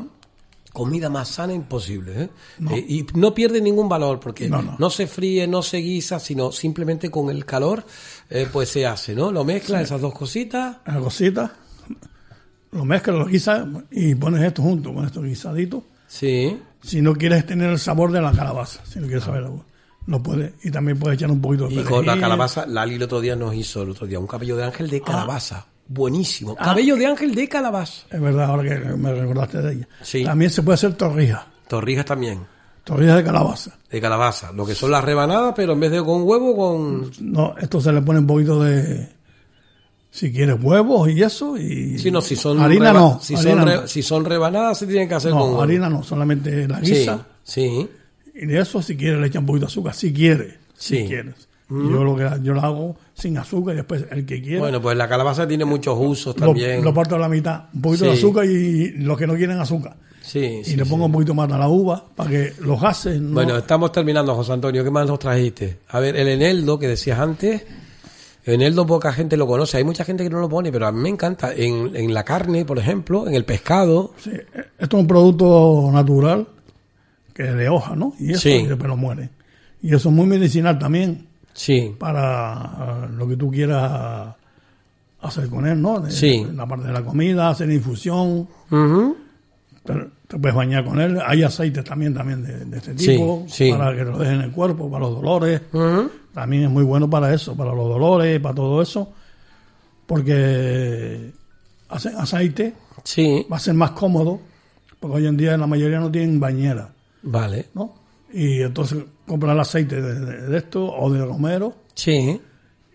[0.73, 2.23] comida más sana imposible.
[2.23, 2.29] ¿eh?
[2.71, 4.89] Eh, y no pierde ningún valor porque No, no, no.
[4.91, 7.83] se fríe, no se guisa, sino simplemente con el calor
[8.29, 9.31] eh, pues se hace, ¿no?
[9.31, 10.77] Lo mezclas, esas dos cositas.
[10.85, 11.51] La cosita.
[12.71, 15.83] Lo mezclas, lo guisas y pones esto junto con estos guisaditos.
[16.07, 16.57] Sí.
[16.83, 18.81] Si no quieres tener el sabor de la calabaza.
[18.85, 19.65] Si no quieres saber algo.
[20.07, 20.53] No puedes.
[20.65, 23.35] Y también puedes echar un poquito de Y con la calabaza, Lali el otro día
[23.35, 24.91] nos hizo el otro día un cabello de ángel Ah.
[24.91, 25.65] de calabaza.
[25.89, 26.55] Buenísimo.
[26.55, 28.05] Cabello de ángel de calabaza.
[28.09, 29.87] Es verdad, ahora que me recordaste de ella.
[30.01, 30.23] Sí.
[30.23, 31.43] También se puede hacer torrijas.
[31.67, 32.39] Torrijas también.
[32.83, 33.77] Torrijas de calabaza.
[33.89, 34.51] De calabaza.
[34.53, 37.11] Lo que son las rebanadas, pero en vez de con huevo, con.
[37.21, 39.09] No, esto se le pone un poquito de.
[40.09, 41.57] Si quieres huevos y eso.
[41.57, 42.59] Y Si no, si son.
[42.61, 43.19] harina no.
[43.21, 43.87] Si, harina son, no.
[43.87, 45.61] si son rebanadas, se tienen que hacer con No, huevo.
[45.61, 47.25] harina no, solamente la Sí, guisa.
[47.43, 47.61] sí.
[47.61, 47.89] Y
[48.45, 49.93] de eso, si quieres, le echan un poquito de azúcar.
[49.93, 50.55] Si quieres.
[50.75, 50.97] Sí.
[50.97, 51.47] Si quieres.
[51.69, 54.59] Y Yo lo que yo lo hago sin azúcar y después el que quiera.
[54.59, 56.81] Bueno, pues la calabaza tiene muchos usos lo, también.
[56.83, 57.65] lo parto a la mitad.
[57.73, 59.97] Un poquito de azúcar y los que no quieren azúcar.
[60.21, 63.33] Sí, Y sí, le pongo un poquito más de la uva para que los no.
[63.33, 64.83] Bueno, estamos terminando, José Antonio.
[64.83, 65.79] ¿Qué más nos trajiste?
[65.89, 67.63] A ver, el eneldo que decías antes.
[68.43, 69.77] El eneldo poca gente lo conoce.
[69.77, 71.53] Hay mucha gente que no lo pone, pero a mí me encanta.
[71.53, 74.13] En, en la carne, por ejemplo, en el pescado.
[74.17, 74.31] Sí,
[74.79, 76.47] esto es un producto natural
[77.37, 78.13] que de hoja, ¿no?
[78.19, 78.49] Y eso Sí.
[78.49, 79.29] y después lo mueren.
[79.81, 84.35] Y eso es muy medicinal también Sí, para ah, lo que tú quieras
[85.21, 85.99] hacer con él, ¿no?
[85.99, 86.45] De- Sí.
[86.53, 89.17] La parte de la comida, hacer infusión, Ujú.
[89.85, 89.93] te,
[90.27, 91.19] te puedes bañar con él.
[91.25, 93.71] Hay aceites también, también de, de este tipo sí.
[93.71, 95.61] para que lo dejen en el cuerpo, para los dolores.
[95.73, 96.11] Ujú.
[96.33, 99.11] También es muy bueno para eso, para los dolores, para todo eso,
[100.05, 101.31] porque
[101.89, 102.73] hacen aceite,
[103.03, 104.39] Sí, va a ser más cómodo,
[104.99, 106.89] porque hoy en día la mayoría no tienen bañera,
[107.31, 107.67] vale.
[107.73, 107.93] ¿no?
[108.33, 112.39] Y entonces comprar el aceite de, de- de esto o de romero Sí,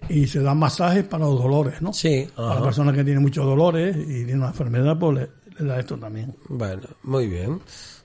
[0.08, 1.92] y se dan masajes para los dolores, ¿no?
[1.92, 2.28] sí.
[2.34, 2.54] Para ajá.
[2.56, 5.96] las personas que tienen muchos dolores y tienen una enfermedad, pues le, le da esto
[5.96, 6.34] también.
[6.48, 7.60] Bueno, muy bien.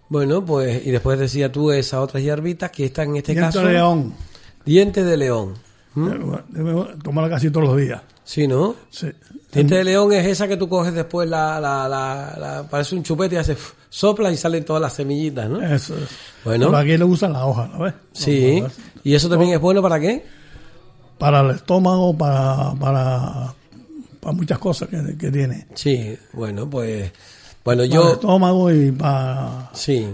[0.09, 3.67] Bueno, pues, y después decía tú esas otras hierbitas que están en este Diente caso.
[3.67, 4.13] de león,
[4.65, 5.53] Diente de león.
[5.95, 6.07] ¿Mm?
[6.49, 8.01] debe- tomarla casi todos los días.
[8.23, 8.75] Sí, ¿no?
[8.89, 9.07] Sí.
[9.51, 13.03] Diente de león es esa que tú coges después, la, la, la, la- parece un
[13.03, 13.55] chupete y hace
[13.89, 15.61] sopla y salen todas las semillitas, ¿no?
[15.61, 16.09] Eso es.
[16.43, 16.67] Bueno.
[16.67, 17.93] Pero aquí le usan la hoja, ¿no ves?
[18.13, 18.61] Sí.
[18.61, 18.67] No,
[19.03, 20.23] ¿Y eso también es bueno para qué?
[21.17, 23.53] para el estómago, para, para,
[24.19, 25.67] para muchas cosas que, que tiene.
[25.73, 27.11] Sí, bueno, pues,
[27.63, 30.07] bueno, Para el yo, estómago y para, sí,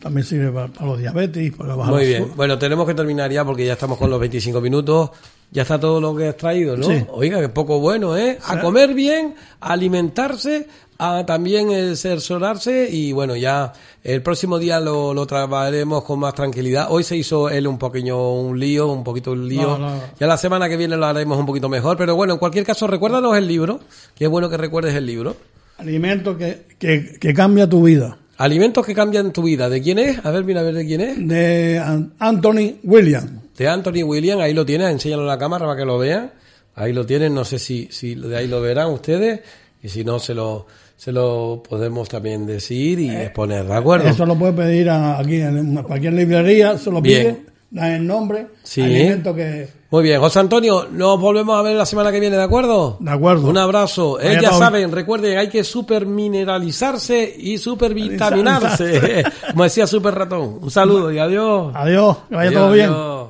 [0.00, 2.32] también sirve para, para los diabetes, para bajar muy el bien.
[2.36, 5.10] Bueno, tenemos que terminar ya porque ya estamos con los 25 minutos.
[5.48, 6.86] Ya está todo lo que has traído, ¿no?
[6.88, 7.04] Sí.
[7.08, 8.36] Oiga, que poco bueno, ¿eh?
[8.44, 10.66] A comer bien, a alimentarse,
[10.98, 16.86] a también exercerarse y bueno, ya el próximo día lo, lo trabajaremos con más tranquilidad.
[16.90, 19.62] Hoy se hizo él un pequeño un lío, un poquito un lío.
[19.62, 20.02] No, no, no.
[20.18, 22.86] Ya la semana que viene lo haremos un poquito mejor, pero bueno, en cualquier caso,
[22.86, 23.80] recuérdanos el libro,
[24.14, 25.36] que es bueno que recuerdes el libro.
[25.78, 28.16] Alimento que, que, que cambia tu vida.
[28.38, 29.68] Alimentos que cambian tu vida.
[29.68, 30.24] ¿De quién es?
[30.24, 31.28] A ver, mira a ver de quién es.
[31.28, 33.30] De An- Anthony Williams.
[33.56, 36.32] De Anthony William, ahí lo tienes, enséñalo a la cámara para que lo vean.
[36.74, 39.40] Ahí lo tienen, no sé si, si de ahí lo verán ustedes,
[39.82, 40.66] y si no, se lo,
[40.96, 44.06] se lo podemos también decir y exponer, ¿de acuerdo?
[44.06, 47.34] Eh, Eso lo puedes pedir a- aquí en cualquier librería, se lo Bien.
[47.36, 48.80] pide, dan el nombre, Sí.
[48.82, 49.68] alimento que...
[49.88, 52.96] Muy bien, José Antonio, nos volvemos a ver la semana que viene, ¿de acuerdo?
[52.98, 53.48] De acuerdo.
[53.48, 54.20] Un abrazo.
[54.20, 59.22] Eh, ya saben, recuerden, hay que supermineralizarse y supervitaminarse.
[59.52, 60.58] Como decía Super Ratón.
[60.60, 61.72] Un saludo y adiós.
[61.74, 62.86] Adiós, que vaya Adiós, todo bien.
[62.90, 63.28] adiós.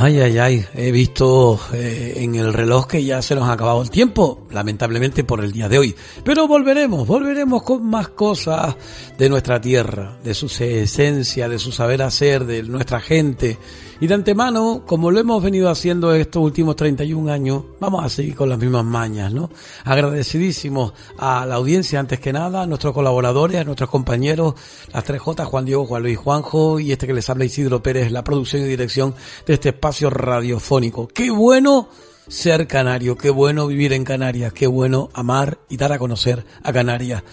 [0.00, 3.82] Ay, ay, ay, he visto eh, en el reloj que ya se nos ha acabado
[3.82, 5.96] el tiempo, lamentablemente por el día de hoy.
[6.22, 8.76] Pero volveremos, volveremos con más cosas
[9.18, 13.58] de nuestra tierra, de su esencia, de su saber hacer, de nuestra gente.
[14.00, 18.36] Y de antemano, como lo hemos venido haciendo estos últimos 31 años, vamos a seguir
[18.36, 19.50] con las mismas mañas, ¿no?
[19.82, 24.54] Agradecidísimos a la audiencia antes que nada, a nuestros colaboradores, a nuestros compañeros,
[24.92, 28.22] las 3J, Juan Diego, Juan Luis, Juanjo y este que les habla Isidro Pérez, la
[28.22, 29.16] producción y dirección
[29.46, 31.08] de este espacio radiofónico.
[31.08, 31.88] Qué bueno
[32.28, 36.72] ser canario, qué bueno vivir en Canarias, qué bueno amar y dar a conocer a
[36.72, 37.24] Canarias.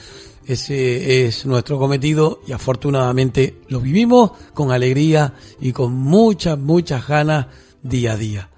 [0.46, 7.48] Ese es nuestro cometido y afortunadamente lo vivimos con alegría y con muchas, muchas ganas
[7.82, 8.50] día a día.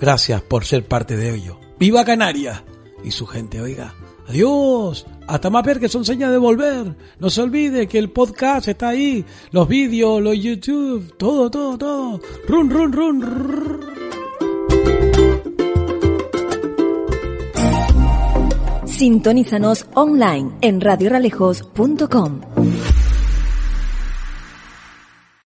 [0.00, 1.60] Gracias por ser parte de ello.
[1.78, 2.62] ¡Viva Canarias!
[3.04, 3.94] Y su gente, oiga.
[4.28, 5.06] Adiós.
[5.26, 6.96] Hasta más ver que son señas de volver.
[7.18, 9.24] No se olvide que el podcast está ahí.
[9.52, 12.20] Los vídeos, los YouTube, todo, todo, todo.
[12.46, 13.22] Run, run, run.
[13.22, 13.98] run.
[18.98, 22.77] Sintonízanos online en radioralejos.com.